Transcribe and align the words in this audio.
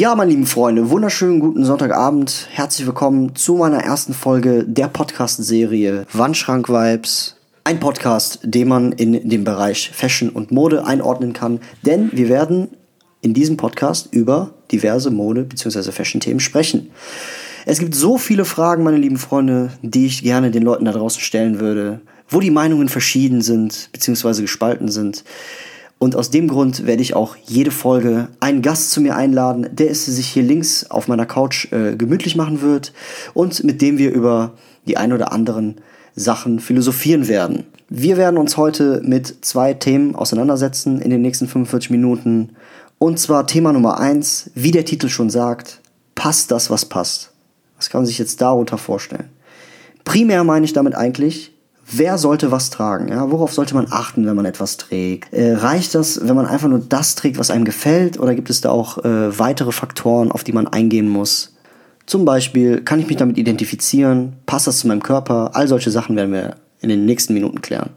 Ja, 0.00 0.14
meine 0.14 0.30
lieben 0.30 0.46
Freunde, 0.46 0.88
wunderschönen 0.88 1.40
guten 1.40 1.62
Sonntagabend. 1.62 2.48
Herzlich 2.52 2.86
willkommen 2.86 3.36
zu 3.36 3.56
meiner 3.56 3.84
ersten 3.84 4.14
Folge 4.14 4.64
der 4.66 4.88
Podcast-Serie 4.88 6.06
Wandschrank 6.14 6.70
Vibes. 6.70 7.36
Ein 7.64 7.80
Podcast, 7.80 8.38
den 8.42 8.68
man 8.68 8.92
in 8.92 9.28
den 9.28 9.44
Bereich 9.44 9.90
Fashion 9.92 10.30
und 10.30 10.52
Mode 10.52 10.86
einordnen 10.86 11.34
kann, 11.34 11.60
denn 11.82 12.08
wir 12.14 12.30
werden 12.30 12.68
in 13.20 13.34
diesem 13.34 13.58
Podcast 13.58 14.08
über 14.10 14.54
diverse 14.72 15.10
Mode- 15.10 15.44
bzw. 15.44 15.92
Fashion-Themen 15.92 16.40
sprechen. 16.40 16.88
Es 17.66 17.78
gibt 17.78 17.94
so 17.94 18.16
viele 18.16 18.46
Fragen, 18.46 18.82
meine 18.84 18.96
lieben 18.96 19.18
Freunde, 19.18 19.70
die 19.82 20.06
ich 20.06 20.22
gerne 20.22 20.50
den 20.50 20.62
Leuten 20.62 20.86
da 20.86 20.92
draußen 20.92 21.20
stellen 21.20 21.60
würde, 21.60 22.00
wo 22.26 22.40
die 22.40 22.50
Meinungen 22.50 22.88
verschieden 22.88 23.42
sind 23.42 23.90
bzw. 23.92 24.40
gespalten 24.40 24.88
sind. 24.88 25.24
Und 26.02 26.16
aus 26.16 26.30
dem 26.30 26.48
Grund 26.48 26.86
werde 26.86 27.02
ich 27.02 27.14
auch 27.14 27.36
jede 27.44 27.70
Folge 27.70 28.28
einen 28.40 28.62
Gast 28.62 28.90
zu 28.90 29.02
mir 29.02 29.16
einladen, 29.16 29.68
der 29.70 29.90
es 29.90 30.06
sich 30.06 30.28
hier 30.28 30.42
links 30.42 30.90
auf 30.90 31.08
meiner 31.08 31.26
Couch 31.26 31.70
äh, 31.72 31.94
gemütlich 31.94 32.36
machen 32.36 32.62
wird 32.62 32.94
und 33.34 33.62
mit 33.64 33.82
dem 33.82 33.98
wir 33.98 34.10
über 34.10 34.54
die 34.86 34.96
ein 34.96 35.12
oder 35.12 35.30
anderen 35.30 35.76
Sachen 36.16 36.58
philosophieren 36.58 37.28
werden. 37.28 37.64
Wir 37.90 38.16
werden 38.16 38.38
uns 38.38 38.56
heute 38.56 39.02
mit 39.04 39.44
zwei 39.44 39.74
Themen 39.74 40.14
auseinandersetzen 40.14 41.02
in 41.02 41.10
den 41.10 41.20
nächsten 41.20 41.46
45 41.46 41.90
Minuten. 41.90 42.56
Und 42.98 43.18
zwar 43.18 43.46
Thema 43.46 43.74
Nummer 43.74 44.00
eins, 44.00 44.50
wie 44.54 44.70
der 44.70 44.86
Titel 44.86 45.10
schon 45.10 45.28
sagt, 45.28 45.82
passt 46.14 46.50
das, 46.50 46.70
was 46.70 46.86
passt. 46.86 47.30
Was 47.76 47.90
kann 47.90 48.00
man 48.00 48.06
sich 48.06 48.18
jetzt 48.18 48.40
darunter 48.40 48.78
vorstellen? 48.78 49.28
Primär 50.04 50.44
meine 50.44 50.64
ich 50.64 50.72
damit 50.72 50.94
eigentlich, 50.94 51.52
Wer 51.92 52.18
sollte 52.18 52.52
was 52.52 52.70
tragen? 52.70 53.08
Ja, 53.08 53.30
worauf 53.30 53.52
sollte 53.52 53.74
man 53.74 53.88
achten, 53.90 54.24
wenn 54.26 54.36
man 54.36 54.44
etwas 54.44 54.76
trägt? 54.76 55.32
Äh, 55.32 55.54
reicht 55.54 55.94
das, 55.94 56.20
wenn 56.26 56.36
man 56.36 56.46
einfach 56.46 56.68
nur 56.68 56.78
das 56.78 57.16
trägt, 57.16 57.38
was 57.38 57.50
einem 57.50 57.64
gefällt? 57.64 58.20
Oder 58.20 58.34
gibt 58.34 58.48
es 58.48 58.60
da 58.60 58.70
auch 58.70 58.98
äh, 58.98 59.38
weitere 59.38 59.72
Faktoren, 59.72 60.30
auf 60.30 60.44
die 60.44 60.52
man 60.52 60.68
eingehen 60.68 61.08
muss? 61.08 61.54
Zum 62.06 62.24
Beispiel, 62.24 62.82
kann 62.82 63.00
ich 63.00 63.08
mich 63.08 63.16
damit 63.16 63.38
identifizieren? 63.38 64.34
Passt 64.46 64.66
das 64.66 64.78
zu 64.78 64.88
meinem 64.88 65.02
Körper? 65.02 65.50
All 65.54 65.66
solche 65.66 65.90
Sachen 65.90 66.16
werden 66.16 66.32
wir 66.32 66.56
in 66.80 66.88
den 66.88 67.06
nächsten 67.06 67.34
Minuten 67.34 67.60
klären. 67.60 67.90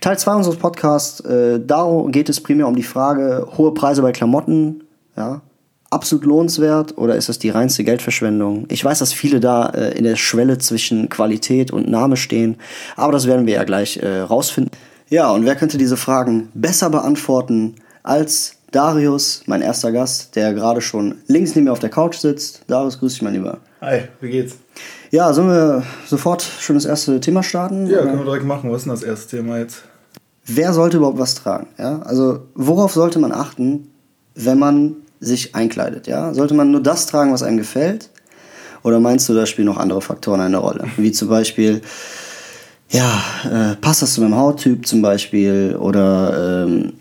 Teil 0.00 0.18
2 0.18 0.34
unseres 0.34 0.56
Podcasts, 0.56 1.20
äh, 1.20 1.60
darum 1.64 2.10
geht 2.10 2.28
es 2.28 2.40
primär 2.40 2.66
um 2.66 2.74
die 2.74 2.82
Frage, 2.82 3.46
hohe 3.56 3.74
Preise 3.74 4.02
bei 4.02 4.12
Klamotten. 4.12 4.84
Ja, 5.16 5.42
absolut 5.90 6.24
lohnenswert 6.24 6.96
oder 6.96 7.16
ist 7.16 7.28
das 7.28 7.38
die 7.38 7.50
reinste 7.50 7.84
Geldverschwendung? 7.84 8.66
Ich 8.68 8.84
weiß, 8.84 9.00
dass 9.00 9.12
viele 9.12 9.40
da 9.40 9.68
äh, 9.70 9.96
in 9.98 10.04
der 10.04 10.16
Schwelle 10.16 10.58
zwischen 10.58 11.08
Qualität 11.08 11.72
und 11.72 11.90
Name 11.90 12.16
stehen, 12.16 12.56
aber 12.96 13.12
das 13.12 13.26
werden 13.26 13.46
wir 13.46 13.54
ja 13.54 13.64
gleich 13.64 13.98
äh, 13.98 14.20
rausfinden. 14.20 14.70
Ja, 15.08 15.32
und 15.32 15.44
wer 15.44 15.56
könnte 15.56 15.76
diese 15.76 15.96
Fragen 15.96 16.48
besser 16.54 16.88
beantworten 16.88 17.74
als 18.04 18.56
Darius, 18.70 19.42
mein 19.46 19.62
erster 19.62 19.90
Gast, 19.90 20.36
der 20.36 20.54
gerade 20.54 20.80
schon 20.80 21.16
links 21.26 21.56
neben 21.56 21.64
mir 21.64 21.72
auf 21.72 21.80
der 21.80 21.90
Couch 21.90 22.16
sitzt. 22.16 22.62
Darius, 22.68 23.00
grüß 23.00 23.14
dich, 23.14 23.22
mein 23.22 23.32
Lieber. 23.32 23.58
Hi, 23.80 24.02
wie 24.20 24.30
geht's? 24.30 24.54
Ja, 25.10 25.32
sollen 25.32 25.48
wir 25.48 25.82
sofort 26.06 26.42
schon 26.42 26.76
das 26.76 26.84
erste 26.84 27.18
Thema 27.18 27.42
starten? 27.42 27.88
Ja, 27.88 28.02
können 28.02 28.18
wir 28.18 28.24
direkt 28.24 28.44
machen. 28.44 28.70
Was 28.70 28.82
ist 28.82 28.84
denn 28.84 28.92
das 28.92 29.02
erste 29.02 29.36
Thema 29.36 29.58
jetzt? 29.58 29.82
Wer 30.46 30.72
sollte 30.72 30.98
überhaupt 30.98 31.18
was 31.18 31.34
tragen? 31.34 31.66
Ja? 31.78 32.00
Also, 32.02 32.46
worauf 32.54 32.92
sollte 32.92 33.18
man 33.18 33.32
achten, 33.32 33.88
wenn 34.36 34.58
man 34.60 34.96
sich 35.20 35.54
einkleidet. 35.54 36.06
Ja? 36.06 36.34
Sollte 36.34 36.54
man 36.54 36.70
nur 36.70 36.82
das 36.82 37.06
tragen, 37.06 37.32
was 37.32 37.42
einem 37.42 37.58
gefällt? 37.58 38.10
Oder 38.82 38.98
meinst 38.98 39.28
du, 39.28 39.34
da 39.34 39.46
spielen 39.46 39.66
noch 39.66 39.76
andere 39.76 40.00
Faktoren 40.00 40.40
eine 40.40 40.56
Rolle? 40.56 40.84
Wie 40.96 41.12
zum 41.12 41.28
Beispiel, 41.28 41.82
ja, 42.88 43.22
äh, 43.44 43.76
passt 43.76 44.02
das 44.02 44.14
zu 44.14 44.22
meinem 44.22 44.36
Hauttyp 44.36 44.86
zum 44.86 45.02
Beispiel? 45.02 45.76
Oder 45.78 46.64
ähm, 46.66 46.94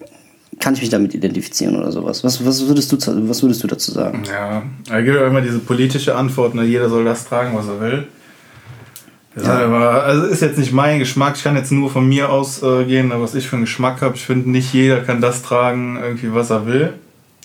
kann 0.60 0.74
ich 0.74 0.82
mich 0.82 0.90
damit 0.90 1.16
identifizieren 1.16 1.78
oder 1.78 1.92
sowas? 1.92 2.24
Was, 2.24 2.46
was, 2.46 2.68
würdest, 2.68 2.92
du, 2.92 2.98
was 3.30 3.42
würdest 3.42 3.64
du 3.64 3.68
dazu 3.68 3.92
sagen? 3.92 4.24
Ja, 4.30 4.64
da 4.90 5.02
gibt 5.02 5.16
ja 5.16 5.26
immer 5.26 5.42
diese 5.42 5.60
politische 5.60 6.16
Antwort, 6.16 6.54
ne? 6.54 6.64
jeder 6.64 6.90
soll 6.90 7.06
das 7.06 7.26
tragen, 7.26 7.56
was 7.56 7.68
er 7.68 7.80
will. 7.80 8.08
Ja. 9.42 9.66
aber, 9.66 10.04
also 10.04 10.26
ist 10.26 10.42
jetzt 10.42 10.58
nicht 10.58 10.74
mein 10.74 11.00
Geschmack. 11.00 11.36
Ich 11.38 11.44
kann 11.44 11.56
jetzt 11.56 11.72
nur 11.72 11.90
von 11.90 12.08
mir 12.10 12.30
ausgehen, 12.30 13.12
äh, 13.12 13.22
was 13.22 13.36
ich 13.36 13.48
für 13.48 13.56
einen 13.56 13.66
Geschmack 13.66 14.02
habe. 14.02 14.16
Ich 14.16 14.26
finde, 14.26 14.50
nicht 14.50 14.74
jeder 14.74 15.00
kann 15.00 15.22
das 15.22 15.44
tragen, 15.44 15.98
irgendwie 16.02 16.34
was 16.34 16.50
er 16.50 16.66
will. 16.66 16.94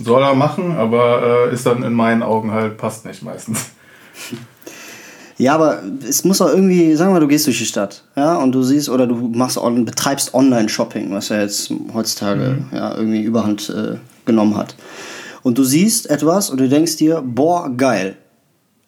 Soll 0.03 0.23
er 0.23 0.35
machen, 0.35 0.77
aber 0.77 1.49
äh, 1.49 1.55
ist 1.55 1.67
dann 1.67 1.83
in 1.83 1.93
meinen 1.93 2.23
Augen 2.23 2.51
halt, 2.51 2.79
passt 2.79 3.05
nicht 3.07 3.23
meistens. 3.23 3.71
Ja, 5.37 5.55
aber 5.55 5.83
es 6.09 6.25
muss 6.25 6.41
auch 6.41 6.49
irgendwie, 6.49 6.95
sagen 6.95 7.11
wir 7.11 7.15
mal, 7.15 7.21
du 7.21 7.29
gehst 7.29 7.47
durch 7.47 7.59
die 7.59 7.65
Stadt, 7.65 8.05
ja, 8.15 8.37
und 8.37 8.53
du 8.53 8.63
siehst, 8.63 8.89
oder 8.89 9.07
du 9.07 9.17
machst 9.17 9.59
on, 9.59 9.85
betreibst 9.85 10.33
Online-Shopping, 10.33 11.11
was 11.11 11.29
ja 11.29 11.41
jetzt 11.41 11.73
heutzutage 11.93 12.67
mhm. 12.71 12.77
ja, 12.77 12.97
irgendwie 12.97 13.23
Überhand 13.23 13.69
äh, 13.71 13.97
genommen 14.25 14.57
hat. 14.57 14.77
Und 15.43 15.59
du 15.59 15.65
siehst 15.65 16.09
etwas 16.09 16.51
und 16.51 16.61
du 16.61 16.69
denkst 16.69 16.97
dir, 16.97 17.23
boah, 17.25 17.69
geil. 17.77 18.17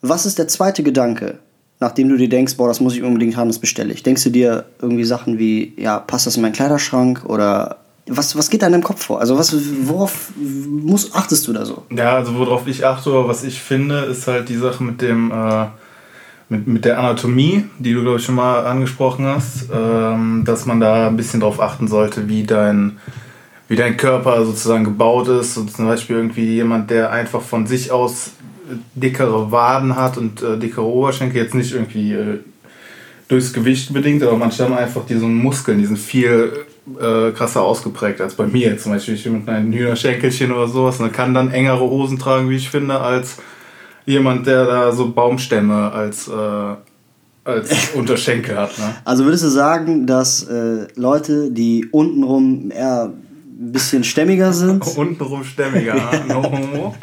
Was 0.03 0.25
ist 0.25 0.39
der 0.39 0.47
zweite 0.47 0.83
Gedanke, 0.83 1.39
nachdem 1.81 2.09
du 2.09 2.17
dir 2.17 2.29
denkst, 2.29 2.57
boah, 2.57 2.69
das 2.69 2.81
muss 2.81 2.95
ich 2.95 3.03
unbedingt 3.03 3.37
haben, 3.37 3.49
das 3.49 3.59
bestelle 3.59 3.93
ich? 3.93 4.05
Denkst 4.05 4.23
du 4.23 4.31
dir 4.31 4.67
irgendwie 4.81 5.05
Sachen 5.05 5.39
wie, 5.39 5.75
ja, 5.77 5.99
passt 5.99 6.27
das 6.27 6.37
in 6.37 6.43
meinen 6.43 6.53
Kleiderschrank 6.53 7.25
oder 7.27 7.79
was, 8.09 8.37
was 8.37 8.51
geht 8.51 8.63
da 8.63 8.67
in 8.67 8.73
deinem 8.73 8.85
Kopf 8.85 9.05
vor? 9.05 9.21
Also 9.21 9.37
was, 9.37 9.55
worauf 9.83 10.31
muss, 10.37 11.13
achtest 11.15 11.47
du 11.49 11.53
da 11.53 11.65
so? 11.65 11.83
Ja, 11.91 12.15
also 12.15 12.35
worauf 12.37 12.67
ich 12.67 12.87
achte, 12.87 13.11
was 13.27 13.43
ich 13.43 13.61
finde, 13.61 14.01
ist 14.01 14.27
halt 14.27 14.49
die 14.49 14.57
Sache 14.57 14.85
mit 14.85 15.03
dem 15.03 15.33
äh, 15.33 15.67
mit, 16.49 16.67
mit 16.69 16.85
der 16.85 16.99
Anatomie, 16.99 17.65
die 17.79 17.93
du 17.93 18.03
glaube 18.03 18.19
ich 18.19 18.25
schon 18.25 18.37
mal 18.37 18.65
angesprochen 18.67 19.27
hast, 19.27 19.69
ähm, 19.73 20.45
dass 20.45 20.67
man 20.67 20.79
da 20.79 21.09
ein 21.09 21.17
bisschen 21.17 21.41
drauf 21.41 21.61
achten 21.61 21.89
sollte, 21.89 22.29
wie 22.29 22.45
dein 22.45 22.99
wie 23.69 23.75
dein 23.75 23.97
Körper 23.97 24.45
sozusagen 24.45 24.85
gebaut 24.85 25.27
ist. 25.27 25.55
So 25.55 25.65
zum 25.65 25.87
Beispiel 25.87 26.17
irgendwie 26.17 26.55
jemand, 26.55 26.91
der 26.91 27.11
einfach 27.11 27.43
von 27.43 27.67
sich 27.67 27.91
aus 27.91 28.31
dickere 28.95 29.51
Waden 29.51 29.97
hat 29.97 30.17
und 30.19 30.43
äh, 30.43 30.57
dickere 30.59 30.85
Oberschenkel, 30.85 31.43
jetzt 31.43 31.55
nicht 31.55 31.73
irgendwie 31.73 32.13
äh, 32.13 32.39
durchs 33.29 33.53
Gewicht 33.53 33.93
bedingt, 33.93 34.23
aber 34.23 34.37
manchmal 34.37 34.75
einfach 34.75 35.05
diesen 35.05 35.35
Muskeln, 35.35 35.79
die 35.79 35.87
sind 35.87 35.99
viel 35.99 36.66
äh, 37.01 37.33
krasser 37.33 37.63
ausgeprägt 37.63 38.21
als 38.21 38.35
bei 38.35 38.47
mir 38.47 38.79
zum 38.79 38.93
Beispiel. 38.93 39.15
Ich 39.15 39.27
mit 39.27 39.49
einem 39.49 39.73
Hühnerschenkelchen 39.73 40.53
oder 40.53 40.69
sowas 40.69 41.01
und 41.01 41.13
kann 41.13 41.35
dann 41.35 41.51
engere 41.51 41.81
Hosen 41.81 42.19
tragen, 42.19 42.49
wie 42.49 42.57
ich 42.57 42.71
finde, 42.71 43.01
als 43.01 43.39
jemand, 44.05 44.47
der 44.47 44.65
da 44.65 44.93
so 44.93 45.11
Baumstämme 45.11 45.91
als, 45.93 46.29
äh, 46.29 46.75
als 47.45 47.91
Unterschenkel 47.95 48.57
hat. 48.57 48.79
Ne? 48.79 48.95
Also 49.05 49.25
würdest 49.25 49.45
du 49.45 49.49
sagen, 49.49 50.07
dass 50.07 50.45
äh, 50.45 50.87
Leute, 50.95 51.51
die 51.51 51.87
untenrum 51.91 52.71
eher 52.71 53.13
ein 53.13 53.73
bisschen 53.73 54.05
stämmiger 54.05 54.53
sind. 54.53 54.87
untenrum 54.97 55.45
stämmiger, 55.45 55.97
no 56.29 56.43
homo. 56.43 56.95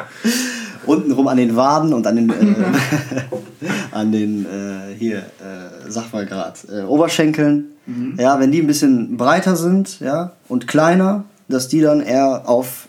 Untenrum 0.86 1.28
an 1.28 1.36
den 1.36 1.56
Waden 1.56 1.92
und 1.92 2.06
an 2.06 2.16
den, 2.16 2.30
äh, 2.30 2.34
an 3.92 4.12
den 4.12 4.44
äh, 4.46 4.94
hier, 4.98 5.18
äh, 5.18 5.88
sag 5.88 6.12
mal 6.12 6.26
grad, 6.26 6.64
äh, 6.70 6.82
Oberschenkeln, 6.82 7.66
mhm. 7.86 8.16
ja, 8.18 8.38
wenn 8.40 8.52
die 8.52 8.60
ein 8.60 8.66
bisschen 8.66 9.16
breiter 9.16 9.56
sind, 9.56 10.00
ja, 10.00 10.32
und 10.48 10.66
kleiner, 10.68 11.24
dass 11.48 11.68
die 11.68 11.80
dann 11.80 12.00
eher 12.00 12.48
auf 12.48 12.88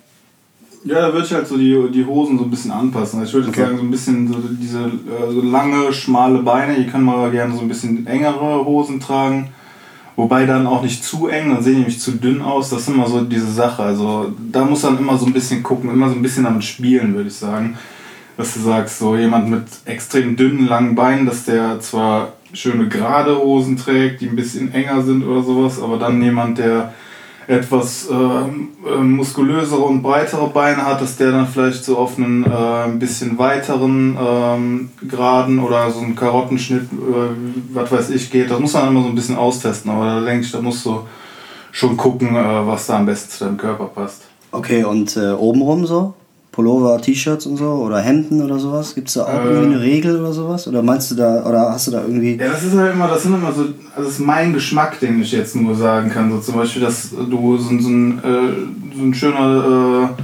ja, 0.85 1.01
da 1.01 1.11
würde 1.11 1.25
ich 1.25 1.33
halt 1.33 1.47
so 1.47 1.57
die, 1.57 1.89
die 1.91 2.05
Hosen 2.05 2.37
so 2.37 2.43
ein 2.43 2.51
bisschen 2.51 2.69
anpassen. 2.69 3.19
Also 3.19 3.29
ich 3.29 3.33
würde 3.33 3.49
okay. 3.49 3.65
sagen, 3.65 3.77
so 3.77 3.83
ein 3.83 3.89
bisschen 3.89 4.27
so 4.27 4.35
diese 4.39 4.81
äh, 4.81 5.33
so 5.33 5.41
lange, 5.41 5.91
schmale 5.91 6.43
Beine, 6.43 6.75
die 6.75 6.85
können 6.85 7.05
mal 7.05 7.31
gerne 7.31 7.55
so 7.55 7.61
ein 7.61 7.67
bisschen 7.67 8.05
engere 8.05 8.63
Hosen 8.63 8.99
tragen. 8.99 9.49
Wobei 10.15 10.45
dann 10.45 10.65
auch 10.65 10.81
nicht 10.81 11.03
zu 11.03 11.27
eng, 11.27 11.49
dann 11.49 11.61
sehen 11.61 11.73
die 11.73 11.79
nämlich 11.79 11.99
zu 11.99 12.11
dünn 12.11 12.41
aus. 12.41 12.69
Das 12.69 12.81
ist 12.81 12.87
immer 12.87 13.07
so 13.07 13.21
diese 13.21 13.51
Sache. 13.51 13.83
Also 13.83 14.33
da 14.51 14.63
muss 14.63 14.83
man 14.83 14.97
immer 14.97 15.17
so 15.17 15.25
ein 15.25 15.33
bisschen 15.33 15.61
gucken, 15.61 15.89
immer 15.89 16.09
so 16.09 16.15
ein 16.15 16.21
bisschen 16.21 16.45
damit 16.45 16.63
spielen, 16.63 17.15
würde 17.15 17.27
ich 17.27 17.35
sagen. 17.35 17.77
Dass 18.37 18.53
du 18.53 18.61
sagst, 18.61 18.99
so 18.99 19.15
jemand 19.17 19.49
mit 19.49 19.63
extrem 19.85 20.35
dünnen, 20.35 20.67
langen 20.67 20.95
Beinen, 20.95 21.25
dass 21.25 21.45
der 21.45 21.79
zwar 21.79 22.33
schöne 22.53 22.87
gerade 22.87 23.37
Hosen 23.37 23.77
trägt, 23.77 24.21
die 24.21 24.27
ein 24.27 24.35
bisschen 24.35 24.73
enger 24.73 25.01
sind 25.03 25.23
oder 25.23 25.43
sowas, 25.43 25.81
aber 25.81 25.97
dann 25.97 26.21
jemand, 26.21 26.57
der 26.57 26.93
etwas 27.47 28.07
äh, 28.09 28.97
muskulösere 28.97 29.81
und 29.81 30.01
breitere 30.01 30.47
Beine 30.47 30.85
hat, 30.85 31.01
dass 31.01 31.17
der 31.17 31.31
dann 31.31 31.47
vielleicht 31.47 31.83
so 31.83 31.97
auf 31.97 32.17
einen 32.17 32.43
äh, 32.43 32.83
ein 32.85 32.99
bisschen 32.99 33.37
weiteren 33.37 34.17
ähm, 34.19 34.89
Graden 35.07 35.59
oder 35.59 35.91
so 35.91 35.99
einen 35.99 36.15
Karottenschnitt, 36.15 36.83
äh, 36.83 37.73
was 37.73 37.91
weiß 37.91 38.09
ich, 38.11 38.31
geht. 38.31 38.49
Das 38.49 38.59
muss 38.59 38.73
man 38.73 38.87
immer 38.87 39.03
so 39.03 39.09
ein 39.09 39.15
bisschen 39.15 39.37
austesten, 39.37 39.91
aber 39.91 40.05
da 40.05 40.21
denke 40.21 40.45
ich, 40.45 40.51
da 40.51 40.61
musst 40.61 40.85
du 40.85 41.01
schon 41.71 41.95
gucken, 41.97 42.35
äh, 42.35 42.67
was 42.67 42.87
da 42.87 42.97
am 42.97 43.05
besten 43.05 43.29
zu 43.29 43.43
deinem 43.45 43.57
Körper 43.57 43.85
passt. 43.85 44.23
Okay, 44.51 44.83
und 44.83 45.15
äh, 45.17 45.31
obenrum 45.31 45.85
so? 45.85 46.13
Pullover, 46.55 47.01
T-Shirts 47.01 47.45
und 47.47 47.57
so 47.57 47.65
oder 47.65 47.99
Hemden 47.99 48.41
oder 48.41 48.57
sowas? 48.59 48.95
Gibt 48.95 49.09
es 49.09 49.15
da 49.15 49.23
auch 49.25 49.43
äh, 49.43 49.49
irgendwie 49.49 49.75
eine 49.75 49.81
Regel 49.81 50.19
oder 50.21 50.31
sowas? 50.31 50.67
Oder 50.69 50.81
meinst 50.81 51.11
du 51.11 51.15
da, 51.15 51.43
oder 51.45 51.71
hast 51.71 51.87
du 51.87 51.91
da 51.91 52.01
irgendwie. 52.01 52.37
Ja, 52.37 52.47
das 52.47 52.63
ist 52.63 52.75
halt 52.75 52.93
immer, 52.93 53.09
das 53.09 53.23
sind 53.23 53.33
immer 53.33 53.51
so, 53.51 53.61
also 53.61 53.73
das 53.97 54.07
ist 54.07 54.19
mein 54.19 54.53
Geschmack, 54.53 54.97
den 55.01 55.21
ich 55.21 55.33
jetzt 55.33 55.55
nur 55.55 55.75
sagen 55.75 56.09
kann. 56.09 56.31
So 56.31 56.39
zum 56.39 56.55
Beispiel, 56.55 56.81
dass 56.81 57.09
du 57.11 57.57
so, 57.57 57.77
so, 57.77 57.89
ein, 57.89 58.19
äh, 58.19 58.95
so 58.95 59.03
ein 59.03 59.13
schöner, 59.13 60.13
äh, 60.17 60.21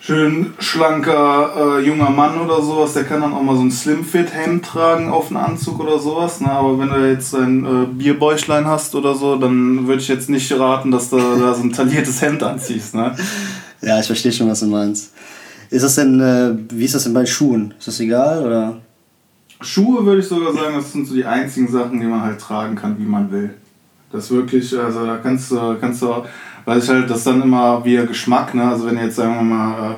schön 0.00 0.52
schlanker 0.58 1.78
äh, 1.78 1.86
junger 1.86 2.10
Mann 2.10 2.40
oder 2.40 2.60
sowas, 2.60 2.94
der 2.94 3.04
kann 3.04 3.20
dann 3.20 3.32
auch 3.32 3.42
mal 3.42 3.54
so 3.54 3.62
ein 3.62 3.70
Slim-Fit-Hemd 3.70 4.64
tragen 4.64 5.10
auf 5.10 5.28
einen 5.28 5.36
Anzug 5.36 5.78
oder 5.78 6.00
sowas. 6.00 6.40
Ne? 6.40 6.50
Aber 6.50 6.76
wenn 6.80 6.88
du 6.88 7.08
jetzt 7.08 7.36
ein 7.36 7.64
äh, 7.64 7.86
Bierbäuchlein 7.86 8.66
hast 8.66 8.96
oder 8.96 9.14
so, 9.14 9.36
dann 9.36 9.86
würde 9.86 10.02
ich 10.02 10.08
jetzt 10.08 10.28
nicht 10.28 10.50
raten, 10.58 10.90
dass 10.90 11.10
du 11.10 11.18
da 11.18 11.54
so 11.54 11.62
ein 11.62 11.72
tailliertes 11.72 12.20
Hemd 12.20 12.42
anziehst. 12.42 12.96
Ne? 12.96 13.14
Ja, 13.82 13.98
ich 13.98 14.06
verstehe 14.06 14.32
schon, 14.32 14.48
was 14.48 14.60
du 14.60 14.66
meinst. 14.66 15.12
Ist 15.70 15.82
das 15.82 15.94
denn, 15.94 16.20
äh, 16.20 16.54
wie 16.72 16.84
ist 16.84 16.94
das 16.94 17.04
denn 17.04 17.14
bei 17.14 17.26
Schuhen? 17.26 17.74
Ist 17.78 17.88
das 17.88 18.00
egal 18.00 18.44
oder? 18.44 18.78
Schuhe 19.60 20.04
würde 20.04 20.20
ich 20.20 20.26
sogar 20.26 20.52
sagen, 20.52 20.76
das 20.76 20.92
sind 20.92 21.06
so 21.06 21.14
die 21.14 21.24
einzigen 21.24 21.68
Sachen, 21.70 22.00
die 22.00 22.06
man 22.06 22.22
halt 22.22 22.40
tragen 22.40 22.74
kann, 22.74 22.98
wie 22.98 23.04
man 23.04 23.30
will. 23.30 23.50
Das 24.10 24.30
wirklich, 24.30 24.76
also 24.76 25.06
da 25.06 25.18
kannst 25.18 25.52
du, 25.52 25.76
kannst 25.80 26.02
du, 26.02 26.24
weil 26.64 26.78
ich 26.78 26.88
halt, 26.88 27.08
das 27.08 27.24
dann 27.24 27.42
immer 27.42 27.84
wie 27.84 27.96
Geschmack, 28.06 28.54
ne? 28.54 28.64
Also 28.64 28.86
wenn 28.86 28.96
du 28.96 29.02
jetzt 29.02 29.16
sagen 29.16 29.34
wir 29.34 29.42
mal 29.42 29.92
äh, 29.92 29.94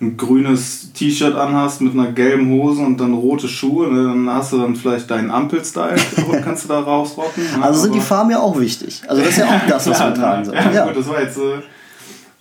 ein 0.00 0.16
grünes 0.16 0.92
T-Shirt 0.92 1.34
anhast 1.34 1.80
mit 1.80 1.94
einer 1.94 2.12
gelben 2.12 2.50
Hose 2.50 2.82
und 2.82 3.00
dann 3.00 3.14
rote 3.14 3.48
Schuhe, 3.48 3.90
ne? 3.92 4.04
dann 4.04 4.28
hast 4.30 4.52
du 4.52 4.58
dann 4.58 4.76
vielleicht 4.76 5.10
deinen 5.10 5.30
Ampel-Style, 5.30 5.96
kannst 6.44 6.64
du 6.64 6.68
da 6.68 6.80
rausrocken. 6.80 7.42
Ne? 7.42 7.64
Also 7.64 7.80
sind 7.80 7.94
die 7.94 8.00
Farben 8.00 8.30
ja 8.30 8.40
auch 8.40 8.58
wichtig. 8.60 9.02
Also 9.08 9.22
das 9.22 9.30
ist 9.32 9.38
ja 9.38 9.46
auch 9.46 9.66
das, 9.68 9.88
was 9.88 9.98
man 10.00 10.14
tragen 10.14 10.44
soll. 10.44 10.54
Ja, 10.54 10.70
ja, 10.70 10.86
gut, 10.86 10.98
das 10.98 11.08
war 11.08 11.22
jetzt 11.22 11.38
äh, 11.38 11.62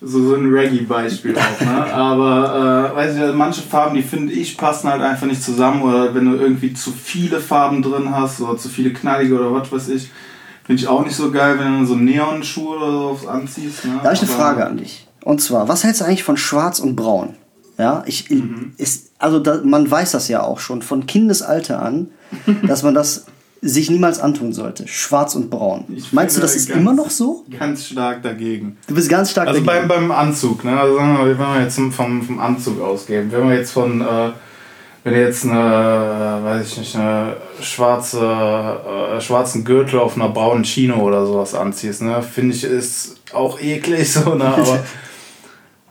so, 0.05 0.23
so 0.23 0.35
ein 0.35 0.53
Reggae-Beispiel 0.53 1.35
auch, 1.35 1.65
ne? 1.65 1.85
Aber 1.93 2.91
äh, 2.93 2.95
weiß 2.95 3.15
ich, 3.15 3.21
also 3.21 3.33
manche 3.33 3.61
Farben, 3.61 3.95
die 3.95 4.03
finde 4.03 4.33
ich, 4.33 4.55
passen 4.57 4.89
halt 4.89 5.01
einfach 5.01 5.25
nicht 5.25 5.41
zusammen. 5.41 5.81
Oder 5.81 6.13
wenn 6.13 6.25
du 6.25 6.37
irgendwie 6.37 6.73
zu 6.73 6.91
viele 6.91 7.39
Farben 7.39 7.81
drin 7.81 8.11
hast 8.11 8.39
oder 8.39 8.57
zu 8.57 8.69
viele 8.69 8.93
knallige 8.93 9.35
oder 9.35 9.51
was 9.51 9.71
weiß 9.71 9.89
ich, 9.89 10.11
finde 10.63 10.81
ich 10.81 10.87
auch 10.87 11.03
nicht 11.03 11.15
so 11.15 11.31
geil, 11.31 11.57
wenn 11.59 11.79
du 11.79 11.85
so 11.85 11.95
Neonschuhe 11.95 12.77
oder 12.77 13.15
so 13.19 13.27
anziehst. 13.27 13.85
Ne? 13.85 13.93
Da 13.97 14.05
habe 14.05 14.13
ich 14.13 14.21
eine 14.21 14.31
Frage 14.31 14.65
an 14.65 14.77
dich. 14.77 15.07
Und 15.23 15.41
zwar, 15.41 15.67
was 15.67 15.83
hältst 15.83 16.01
du 16.01 16.05
eigentlich 16.05 16.23
von 16.23 16.37
Schwarz 16.37 16.79
und 16.79 16.95
Braun? 16.95 17.33
Ja, 17.77 18.03
ich, 18.05 18.29
mhm. 18.29 18.73
ist, 18.77 19.11
also 19.17 19.39
da, 19.39 19.61
man 19.63 19.89
weiß 19.89 20.11
das 20.11 20.27
ja 20.27 20.43
auch 20.43 20.59
schon 20.59 20.81
von 20.81 21.07
Kindesalter 21.07 21.81
an, 21.81 22.09
dass 22.67 22.83
man 22.83 22.93
das 22.93 23.25
sich 23.61 23.89
niemals 23.89 24.19
antun 24.19 24.53
sollte. 24.53 24.87
Schwarz 24.87 25.35
und 25.35 25.49
braun. 25.49 25.85
Ich 25.95 26.13
Meinst 26.13 26.37
du, 26.37 26.41
das 26.41 26.55
ist 26.55 26.69
ganz, 26.69 26.79
immer 26.79 26.93
noch 26.93 27.09
so? 27.09 27.45
Ganz 27.57 27.87
stark 27.87 28.21
dagegen. 28.21 28.77
Du 28.87 28.95
bist 28.95 29.09
ganz 29.09 29.31
stark 29.31 29.47
also 29.47 29.59
dagegen. 29.59 29.83
Also 29.83 29.87
beim, 29.87 30.07
beim 30.07 30.11
Anzug, 30.11 30.63
ne? 30.63 30.79
Also 30.79 30.95
sagen 30.95 31.17
wir, 31.17 31.25
wenn 31.25 31.37
wir 31.37 31.61
jetzt 31.61 31.75
vom, 31.75 31.91
vom 32.21 32.39
Anzug 32.39 32.81
ausgehen, 32.81 33.31
wenn 33.31 33.49
wir 33.49 33.55
jetzt 33.55 33.71
von, 33.71 34.01
äh, 34.01 34.31
wenn 35.03 35.13
du 35.13 35.21
jetzt 35.21 35.45
eine, 35.45 36.39
weiß 36.43 36.67
ich 36.67 36.77
nicht, 36.77 36.95
eine 36.95 37.37
schwarze, 37.61 38.19
äh, 38.19 39.21
schwarzen 39.21 39.63
Gürtel 39.63 39.99
auf 39.99 40.15
einer 40.15 40.29
braunen 40.29 40.63
Chino 40.63 40.97
oder 40.97 41.25
sowas 41.25 41.55
anziehst, 41.55 42.01
ne? 42.01 42.21
Finde 42.21 42.55
ich 42.55 42.63
ist 42.63 43.15
auch 43.33 43.59
eklig 43.59 44.11
so, 44.13 44.35
ne? 44.35 44.45
Aber 44.45 44.79